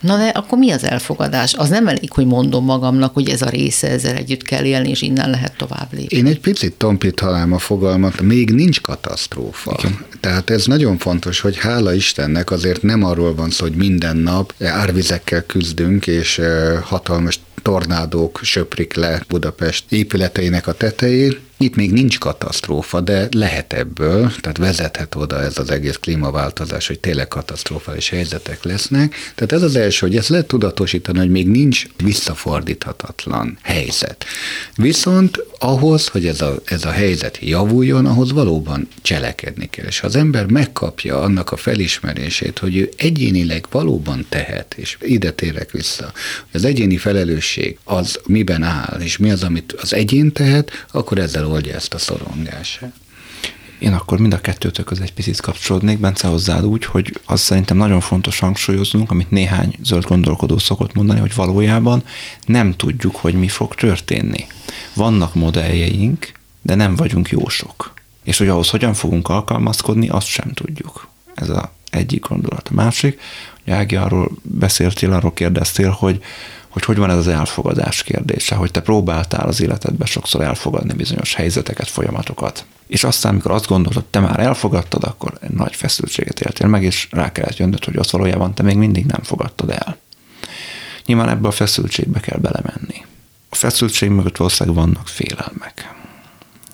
Na 0.00 0.16
de 0.16 0.28
akkor 0.28 0.58
mi 0.58 0.70
az 0.70 0.84
elfogadás? 0.84 1.54
Az 1.54 1.68
nem 1.68 1.88
elég, 1.88 2.12
hogy 2.12 2.26
mondom 2.26 2.64
magamnak, 2.64 3.14
hogy 3.14 3.28
ez 3.28 3.42
a 3.42 3.48
része, 3.48 3.88
ezzel 3.88 4.16
együtt 4.16 4.42
kell 4.42 4.64
élni, 4.64 4.88
és 4.88 5.02
innen 5.02 5.30
lehet 5.30 5.56
tovább 5.56 5.92
lépni. 5.92 6.16
Én 6.16 6.26
egy 6.26 6.40
picit 6.40 6.72
tompítanám 6.72 7.52
a 7.52 7.58
fogalmat, 7.58 8.20
még 8.20 8.50
nincs 8.50 8.80
katasztrófa. 8.80 9.76
Igen. 9.78 10.04
Tehát 10.20 10.50
ez 10.50 10.66
nagyon 10.66 10.98
fontos, 10.98 11.40
hogy 11.40 11.58
hála 11.58 11.94
Istennek 11.94 12.50
azért 12.50 12.82
nem 12.82 13.04
arról 13.04 13.34
van 13.34 13.50
szó, 13.50 13.64
hogy 13.64 13.76
minden 13.76 14.16
nap 14.16 14.54
árvizekkel 14.60 15.42
küzdünk, 15.42 16.06
és 16.06 16.40
hatalmas 16.82 17.40
tornádók 17.62 18.40
söprik 18.42 18.94
le 18.94 19.22
Budapest 19.28 19.84
épületeinek 19.88 20.66
a 20.66 20.72
tetejét, 20.72 21.40
itt 21.62 21.74
még 21.74 21.92
nincs 21.92 22.18
katasztrófa, 22.18 23.00
de 23.00 23.28
lehet 23.30 23.72
ebből, 23.72 24.32
tehát 24.40 24.56
vezethet 24.56 25.14
oda 25.14 25.42
ez 25.42 25.58
az 25.58 25.70
egész 25.70 25.96
klímaváltozás, 25.96 26.86
hogy 26.86 27.00
tényleg 27.00 27.28
katasztrofális 27.28 28.08
helyzetek 28.08 28.64
lesznek. 28.64 29.14
Tehát 29.34 29.52
ez 29.52 29.62
az 29.62 29.76
első, 29.76 30.06
hogy 30.06 30.16
ezt 30.16 30.28
lehet 30.28 30.46
tudatosítani, 30.46 31.18
hogy 31.18 31.30
még 31.30 31.48
nincs 31.48 31.86
visszafordíthatatlan 32.04 33.58
helyzet. 33.62 34.24
Viszont 34.76 35.44
ahhoz, 35.58 36.08
hogy 36.08 36.26
ez 36.26 36.40
a, 36.40 36.60
ez 36.64 36.84
a 36.84 36.90
helyzet 36.90 37.38
javuljon, 37.40 38.06
ahhoz 38.06 38.32
valóban 38.32 38.88
cselekedni 39.02 39.70
kell. 39.70 39.86
És 39.86 40.00
ha 40.00 40.06
az 40.06 40.16
ember 40.16 40.46
megkapja 40.46 41.20
annak 41.20 41.52
a 41.52 41.56
felismerését, 41.56 42.58
hogy 42.58 42.76
ő 42.76 42.88
egyénileg 42.96 43.66
valóban 43.70 44.26
tehet, 44.28 44.74
és 44.76 44.96
ide 45.00 45.30
térek 45.30 45.70
vissza, 45.70 46.12
hogy 46.50 46.60
az 46.60 46.64
egyéni 46.64 46.96
felelősség 46.96 47.78
az 47.84 48.20
miben 48.26 48.62
áll, 48.62 49.00
és 49.00 49.16
mi 49.16 49.30
az, 49.30 49.42
amit 49.42 49.72
az 49.72 49.94
egyén 49.94 50.32
tehet, 50.32 50.86
akkor 50.92 51.18
ezzel 51.18 51.48
oldja 51.50 51.74
ezt 51.74 51.94
a 51.94 51.98
szorongását. 51.98 52.92
Én 53.78 53.92
akkor 53.92 54.18
mind 54.18 54.32
a 54.32 54.40
kettőtök 54.40 54.90
egy 55.00 55.12
picit 55.12 55.40
kapcsolódnék, 55.40 55.98
Bence 55.98 56.28
hozzád 56.28 56.64
úgy, 56.64 56.84
hogy 56.84 57.20
az 57.24 57.40
szerintem 57.40 57.76
nagyon 57.76 58.00
fontos 58.00 58.38
hangsúlyoznunk, 58.38 59.10
amit 59.10 59.30
néhány 59.30 59.76
zöld 59.82 60.04
gondolkodó 60.04 60.58
szokott 60.58 60.94
mondani, 60.94 61.20
hogy 61.20 61.34
valójában 61.34 62.02
nem 62.46 62.76
tudjuk, 62.76 63.16
hogy 63.16 63.34
mi 63.34 63.48
fog 63.48 63.74
történni. 63.74 64.46
Vannak 64.94 65.34
modelljeink, 65.34 66.32
de 66.62 66.74
nem 66.74 66.96
vagyunk 66.96 67.28
jósok. 67.28 67.94
És 68.24 68.38
hogy 68.38 68.48
ahhoz 68.48 68.70
hogyan 68.70 68.94
fogunk 68.94 69.28
alkalmazkodni, 69.28 70.08
azt 70.08 70.26
sem 70.26 70.52
tudjuk. 70.52 71.08
Ez 71.34 71.48
a 71.48 71.72
egyik 71.90 72.28
gondolat. 72.28 72.68
A 72.68 72.74
másik, 72.74 73.20
hogy 73.64 73.72
Ági, 73.72 73.96
arról 73.96 74.30
beszéltél, 74.42 75.12
arról 75.12 75.32
kérdeztél, 75.32 75.90
hogy 75.90 76.22
hogy 76.70 76.84
hogy 76.84 76.96
van 76.96 77.10
ez 77.10 77.16
az 77.16 77.28
elfogadás 77.28 78.02
kérdése, 78.02 78.54
hogy 78.54 78.70
te 78.70 78.80
próbáltál 78.80 79.48
az 79.48 79.60
életedben 79.60 80.06
sokszor 80.06 80.42
elfogadni 80.42 80.92
bizonyos 80.92 81.34
helyzeteket, 81.34 81.88
folyamatokat. 81.88 82.64
És 82.86 83.04
aztán, 83.04 83.32
amikor 83.32 83.50
azt 83.50 83.66
gondolod, 83.66 84.04
te 84.04 84.20
már 84.20 84.40
elfogadtad, 84.40 85.04
akkor 85.04 85.32
egy 85.40 85.50
nagy 85.50 85.76
feszültséget 85.76 86.40
éltél 86.40 86.66
meg, 86.66 86.82
és 86.82 87.08
rá 87.10 87.32
kellett 87.32 87.56
jönnöd, 87.56 87.84
hogy 87.84 87.96
azt 87.96 88.10
valójában 88.10 88.54
te 88.54 88.62
még 88.62 88.76
mindig 88.76 89.06
nem 89.06 89.22
fogadtad 89.22 89.70
el. 89.70 89.98
Nyilván 91.06 91.28
ebbe 91.28 91.48
a 91.48 91.50
feszültségbe 91.50 92.20
kell 92.20 92.38
belemenni. 92.38 93.04
A 93.48 93.54
feszültség 93.54 94.10
mögött 94.10 94.36
valószínűleg 94.36 94.78
vannak 94.78 95.08
félelmek. 95.08 95.99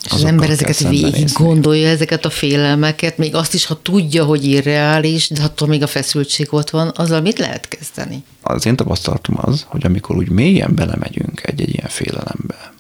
És 0.06 0.12
az 0.12 0.24
ember 0.24 0.50
ezeket 0.50 0.88
végig 0.88 1.32
gondolja, 1.32 1.88
ezeket 1.88 2.24
a 2.24 2.30
félelmeket, 2.30 3.18
még 3.18 3.34
azt 3.34 3.54
is, 3.54 3.66
ha 3.66 3.82
tudja, 3.82 4.24
hogy 4.24 4.44
irreális, 4.44 5.28
de 5.28 5.42
attól 5.42 5.68
még 5.68 5.82
a 5.82 5.86
feszültség 5.86 6.46
ott 6.50 6.70
van, 6.70 6.92
azzal 6.96 7.20
mit 7.20 7.38
lehet 7.38 7.68
kezdeni? 7.68 8.24
Az 8.42 8.66
én 8.66 8.76
tapasztalatom 8.76 9.38
az, 9.38 9.64
hogy 9.68 9.84
amikor 9.84 10.16
úgy 10.16 10.28
mélyen 10.28 10.74
belemegyünk 10.74 11.42
egy-egy 11.42 11.74
ilyen 11.74 11.88
félelembe, 11.88 12.72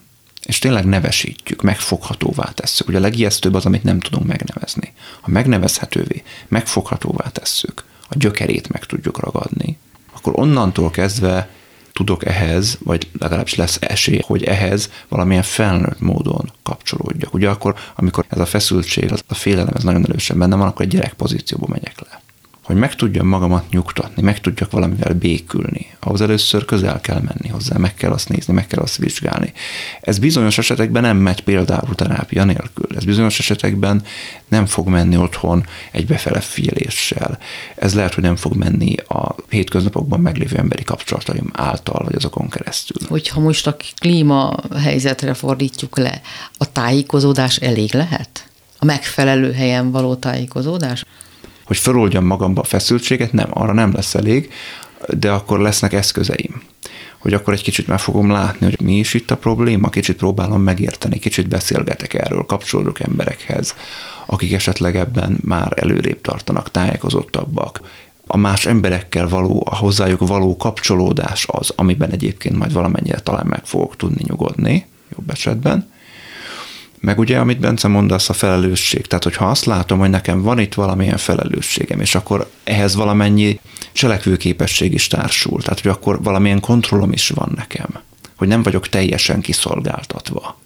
és 0.42 0.58
tényleg 0.58 0.84
nevesítjük, 0.84 1.62
megfoghatóvá 1.62 2.52
tesszük. 2.54 2.88
Ugye 2.88 2.98
a 2.98 3.00
legijesztőbb 3.00 3.54
az, 3.54 3.66
amit 3.66 3.82
nem 3.82 4.00
tudunk 4.00 4.26
megnevezni. 4.26 4.92
Ha 5.20 5.30
megnevezhetővé, 5.30 6.22
megfoghatóvá 6.48 7.28
tesszük, 7.28 7.84
a 8.08 8.14
gyökerét 8.18 8.68
meg 8.68 8.84
tudjuk 8.84 9.18
ragadni, 9.20 9.78
akkor 10.16 10.32
onnantól 10.36 10.90
kezdve 10.90 11.48
tudok 11.96 12.24
ehhez, 12.24 12.78
vagy 12.84 13.08
legalábbis 13.18 13.54
lesz 13.54 13.78
esély, 13.80 14.20
hogy 14.22 14.44
ehhez 14.44 14.90
valamilyen 15.08 15.42
felnőtt 15.42 16.00
módon 16.00 16.52
kapcsolódjak. 16.62 17.34
Ugye 17.34 17.48
akkor, 17.48 17.74
amikor 17.94 18.24
ez 18.28 18.38
a 18.38 18.46
feszültség, 18.46 19.12
az 19.12 19.22
a 19.26 19.34
félelem, 19.34 19.74
ez 19.76 19.82
nagyon 19.82 20.04
erősen 20.04 20.38
benne 20.38 20.56
van, 20.56 20.66
akkor 20.66 20.84
egy 20.84 20.90
gyerek 20.90 21.12
pozícióba 21.12 21.66
megyek 21.68 22.00
le 22.00 22.24
hogy 22.66 22.76
meg 22.76 22.94
tudjam 22.94 23.26
magamat 23.26 23.70
nyugtatni, 23.70 24.22
meg 24.22 24.40
tudjak 24.40 24.70
valamivel 24.70 25.14
békülni, 25.14 25.86
ahhoz 26.00 26.20
először 26.20 26.64
közel 26.64 27.00
kell 27.00 27.20
menni 27.20 27.48
hozzá, 27.48 27.76
meg 27.76 27.94
kell 27.94 28.10
azt 28.10 28.28
nézni, 28.28 28.52
meg 28.52 28.66
kell 28.66 28.82
azt 28.82 28.96
vizsgálni. 28.96 29.52
Ez 30.00 30.18
bizonyos 30.18 30.58
esetekben 30.58 31.02
nem 31.02 31.16
megy 31.16 31.42
például 31.42 31.94
terápia 31.94 32.44
nélkül. 32.44 32.86
Ez 32.96 33.04
bizonyos 33.04 33.38
esetekben 33.38 34.02
nem 34.48 34.66
fog 34.66 34.88
menni 34.88 35.16
otthon 35.16 35.66
egy 35.92 36.06
befele 36.06 36.40
figyeléssel. 36.40 37.38
Ez 37.74 37.94
lehet, 37.94 38.14
hogy 38.14 38.22
nem 38.22 38.36
fog 38.36 38.56
menni 38.56 38.94
a 39.08 39.34
hétköznapokban 39.48 40.20
meglévő 40.20 40.56
emberi 40.56 40.84
kapcsolataim 40.84 41.50
által, 41.52 42.04
vagy 42.04 42.14
azokon 42.14 42.48
keresztül. 42.48 43.08
Hogyha 43.08 43.40
most 43.40 43.66
a 43.66 43.76
klímahelyzetre 43.98 45.34
fordítjuk 45.34 45.98
le, 45.98 46.20
a 46.56 46.72
tájékozódás 46.72 47.56
elég 47.56 47.94
lehet? 47.94 48.48
A 48.78 48.84
megfelelő 48.84 49.52
helyen 49.52 49.90
való 49.90 50.14
tájékozódás? 50.14 51.04
Hogy 51.66 51.76
feloldjam 51.76 52.24
magamba 52.24 52.60
a 52.60 52.64
feszültséget, 52.64 53.32
nem, 53.32 53.48
arra 53.50 53.72
nem 53.72 53.92
lesz 53.92 54.14
elég, 54.14 54.52
de 55.08 55.30
akkor 55.30 55.60
lesznek 55.60 55.92
eszközeim 55.92 56.62
hogy 57.26 57.34
akkor 57.34 57.52
egy 57.52 57.62
kicsit 57.62 57.86
meg 57.86 57.98
fogom 57.98 58.30
látni, 58.30 58.66
hogy 58.66 58.80
mi 58.80 58.98
is 58.98 59.14
itt 59.14 59.30
a 59.30 59.36
probléma, 59.36 59.88
kicsit 59.88 60.16
próbálom 60.16 60.62
megérteni, 60.62 61.18
kicsit 61.18 61.48
beszélgetek 61.48 62.14
erről, 62.14 62.42
kapcsolódok 62.42 63.00
emberekhez, 63.00 63.74
akik 64.26 64.52
esetleg 64.52 64.96
ebben 64.96 65.38
már 65.42 65.72
előrébb 65.76 66.20
tartanak, 66.20 66.70
tájékozottabbak. 66.70 67.80
A 68.26 68.36
más 68.36 68.66
emberekkel 68.66 69.28
való, 69.28 69.66
a 69.70 69.76
hozzájuk 69.76 70.26
való 70.26 70.56
kapcsolódás 70.56 71.46
az, 71.50 71.72
amiben 71.76 72.10
egyébként 72.10 72.56
majd 72.56 72.72
valamennyire 72.72 73.20
talán 73.20 73.46
meg 73.46 73.64
fogok 73.64 73.96
tudni 73.96 74.22
nyugodni, 74.28 74.86
jobb 75.16 75.30
esetben. 75.30 75.90
Meg 77.06 77.18
ugye, 77.18 77.38
amit 77.38 77.58
Bence 77.58 77.88
mondasz, 77.88 78.28
a 78.28 78.32
felelősség. 78.32 79.06
Tehát, 79.06 79.24
hogyha 79.24 79.46
azt 79.46 79.64
látom, 79.64 79.98
hogy 79.98 80.10
nekem 80.10 80.42
van 80.42 80.58
itt 80.58 80.74
valamilyen 80.74 81.16
felelősségem, 81.16 82.00
és 82.00 82.14
akkor 82.14 82.50
ehhez 82.64 82.94
valamennyi 82.94 83.60
cselekvőképesség 83.92 84.92
is 84.92 85.06
társul. 85.06 85.62
Tehát, 85.62 85.80
hogy 85.80 85.90
akkor 85.90 86.22
valamilyen 86.22 86.60
kontrollom 86.60 87.12
is 87.12 87.28
van 87.28 87.52
nekem. 87.56 87.88
Hogy 88.36 88.48
nem 88.48 88.62
vagyok 88.62 88.88
teljesen 88.88 89.40
kiszolgáltatva 89.40 90.58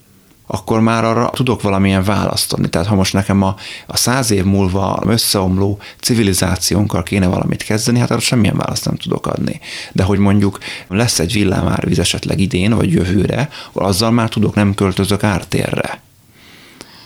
akkor 0.52 0.80
már 0.80 1.04
arra 1.04 1.30
tudok 1.34 1.62
valamilyen 1.62 2.04
választani. 2.04 2.68
Tehát 2.68 2.86
ha 2.86 2.94
most 2.94 3.12
nekem 3.12 3.42
a, 3.42 3.54
a 3.86 3.96
száz 3.96 4.30
év 4.30 4.44
múlva 4.44 5.02
összeomló 5.06 5.78
civilizációnkkal 6.00 7.02
kéne 7.02 7.26
valamit 7.26 7.62
kezdeni, 7.62 7.98
hát 7.98 8.10
arra 8.10 8.20
semmilyen 8.20 8.56
választ 8.56 8.84
nem 8.84 8.96
tudok 8.96 9.26
adni. 9.26 9.60
De 9.92 10.02
hogy 10.02 10.18
mondjuk 10.18 10.58
lesz 10.88 11.18
egy 11.18 11.32
villámárvíz 11.32 11.98
esetleg 11.98 12.40
idén 12.40 12.74
vagy 12.74 12.92
jövőre, 12.92 13.48
azzal 13.72 14.10
már 14.10 14.28
tudok, 14.28 14.54
nem 14.54 14.74
költözök 14.74 15.22
ártérre 15.22 16.00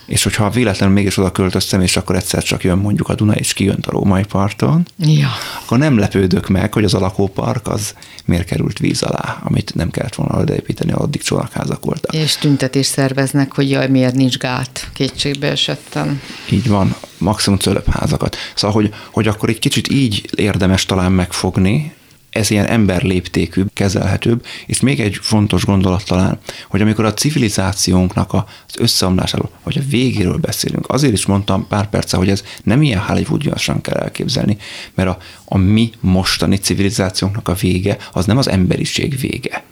és 0.06 0.22
hogyha 0.22 0.50
véletlenül 0.50 0.94
mégis 0.94 1.16
oda 1.16 1.32
költöztem, 1.32 1.80
és 1.80 1.96
akkor 1.96 2.16
egyszer 2.16 2.42
csak 2.42 2.62
jön 2.62 2.78
mondjuk 2.78 3.08
a 3.08 3.14
Duna, 3.14 3.34
és 3.34 3.52
kijönt 3.52 3.86
a 3.86 3.90
római 3.90 4.24
parton, 4.24 4.86
ja. 4.98 5.28
akkor 5.62 5.78
nem 5.78 5.98
lepődök 5.98 6.48
meg, 6.48 6.72
hogy 6.72 6.84
az 6.84 6.94
a 6.94 6.98
lakópark 6.98 7.68
az 7.68 7.94
miért 8.24 8.46
került 8.46 8.78
víz 8.78 9.02
alá, 9.02 9.40
amit 9.44 9.74
nem 9.74 9.90
kellett 9.90 10.14
volna 10.14 10.40
odaépíteni, 10.40 10.92
addig 10.92 11.22
csónakházak 11.22 11.84
voltak. 11.84 12.14
És 12.14 12.36
tüntetés 12.36 12.86
szerveznek, 12.86 13.54
hogy 13.54 13.70
jaj, 13.70 13.88
miért 13.88 14.14
nincs 14.14 14.38
gát, 14.38 14.90
kétségbe 14.94 15.50
esettem. 15.50 16.20
Így 16.50 16.68
van, 16.68 16.94
maximum 17.18 17.58
cölöpházakat. 17.58 18.36
Szóval, 18.54 18.76
hogy, 18.76 18.94
hogy 19.10 19.28
akkor 19.28 19.48
egy 19.48 19.58
kicsit 19.58 19.88
így 19.88 20.30
érdemes 20.36 20.86
talán 20.86 21.12
megfogni, 21.12 21.92
ez 22.34 22.50
ilyen 22.50 22.66
emberléptékűbb, 22.66 23.70
kezelhetőbb, 23.72 24.44
és 24.66 24.80
még 24.80 25.00
egy 25.00 25.18
fontos 25.22 25.64
gondolat 25.64 26.04
talán, 26.04 26.38
hogy 26.68 26.80
amikor 26.80 27.04
a 27.04 27.14
civilizációnknak 27.14 28.32
az 28.32 28.42
összeomlásáról, 28.78 29.50
vagy 29.62 29.78
a 29.78 29.88
végéről 29.88 30.36
beszélünk, 30.36 30.88
azért 30.88 31.12
is 31.12 31.26
mondtam 31.26 31.66
pár 31.66 31.88
perce, 31.88 32.16
hogy 32.16 32.28
ez 32.28 32.44
nem 32.62 32.82
ilyen 32.82 32.98
Hollywoodiasan 32.98 33.80
kell 33.80 33.96
elképzelni, 33.96 34.56
mert 34.94 35.08
a, 35.08 35.18
a 35.44 35.56
mi 35.56 35.90
mostani 36.00 36.56
civilizációnknak 36.56 37.48
a 37.48 37.54
vége, 37.54 37.96
az 38.12 38.26
nem 38.26 38.38
az 38.38 38.48
emberiség 38.48 39.18
vége. 39.18 39.64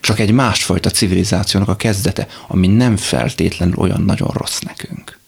Csak 0.00 0.18
egy 0.18 0.32
másfajta 0.32 0.90
civilizációnak 0.90 1.68
a 1.68 1.76
kezdete, 1.76 2.26
ami 2.48 2.66
nem 2.66 2.96
feltétlenül 2.96 3.76
olyan 3.76 4.02
nagyon 4.02 4.30
rossz 4.32 4.58
nekünk. 4.58 5.19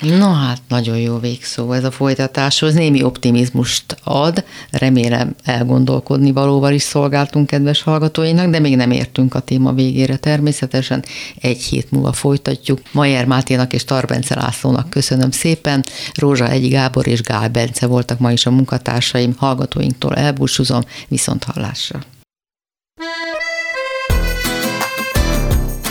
Na 0.00 0.32
hát, 0.32 0.60
nagyon 0.68 0.98
jó 0.98 1.18
végszó 1.18 1.72
ez 1.72 1.84
a 1.84 1.90
folytatáshoz. 1.90 2.74
Némi 2.74 3.02
optimizmust 3.02 3.96
ad, 4.04 4.44
remélem 4.70 5.34
elgondolkodni 5.44 6.32
valóval 6.32 6.72
is 6.72 6.82
szolgáltunk 6.82 7.46
kedves 7.46 7.82
hallgatóinak, 7.82 8.50
de 8.50 8.58
még 8.58 8.76
nem 8.76 8.90
értünk 8.90 9.34
a 9.34 9.40
téma 9.40 9.72
végére 9.72 10.16
természetesen. 10.16 11.04
Egy 11.40 11.62
hét 11.62 11.90
múlva 11.90 12.12
folytatjuk. 12.12 12.80
Majer 12.92 13.24
Máténak 13.24 13.72
és 13.72 13.84
Tarbence 13.84 14.34
Lászlónak 14.34 14.90
köszönöm 14.90 15.30
szépen. 15.30 15.84
Rózsa 16.14 16.48
Egy 16.48 16.68
Gábor 16.68 17.06
és 17.06 17.22
Gál 17.22 17.48
Bence 17.48 17.86
voltak 17.86 18.18
ma 18.18 18.32
is 18.32 18.46
a 18.46 18.50
munkatársaim. 18.50 19.34
Hallgatóinktól 19.36 20.14
elbúcsúzom, 20.14 20.82
viszont 21.08 21.44
hallásra. 21.44 22.00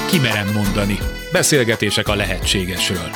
Kimerem 0.09 0.51
mondani. 0.53 0.97
Beszélgetések 1.31 2.07
a 2.07 2.15
lehetségesről. 2.15 3.09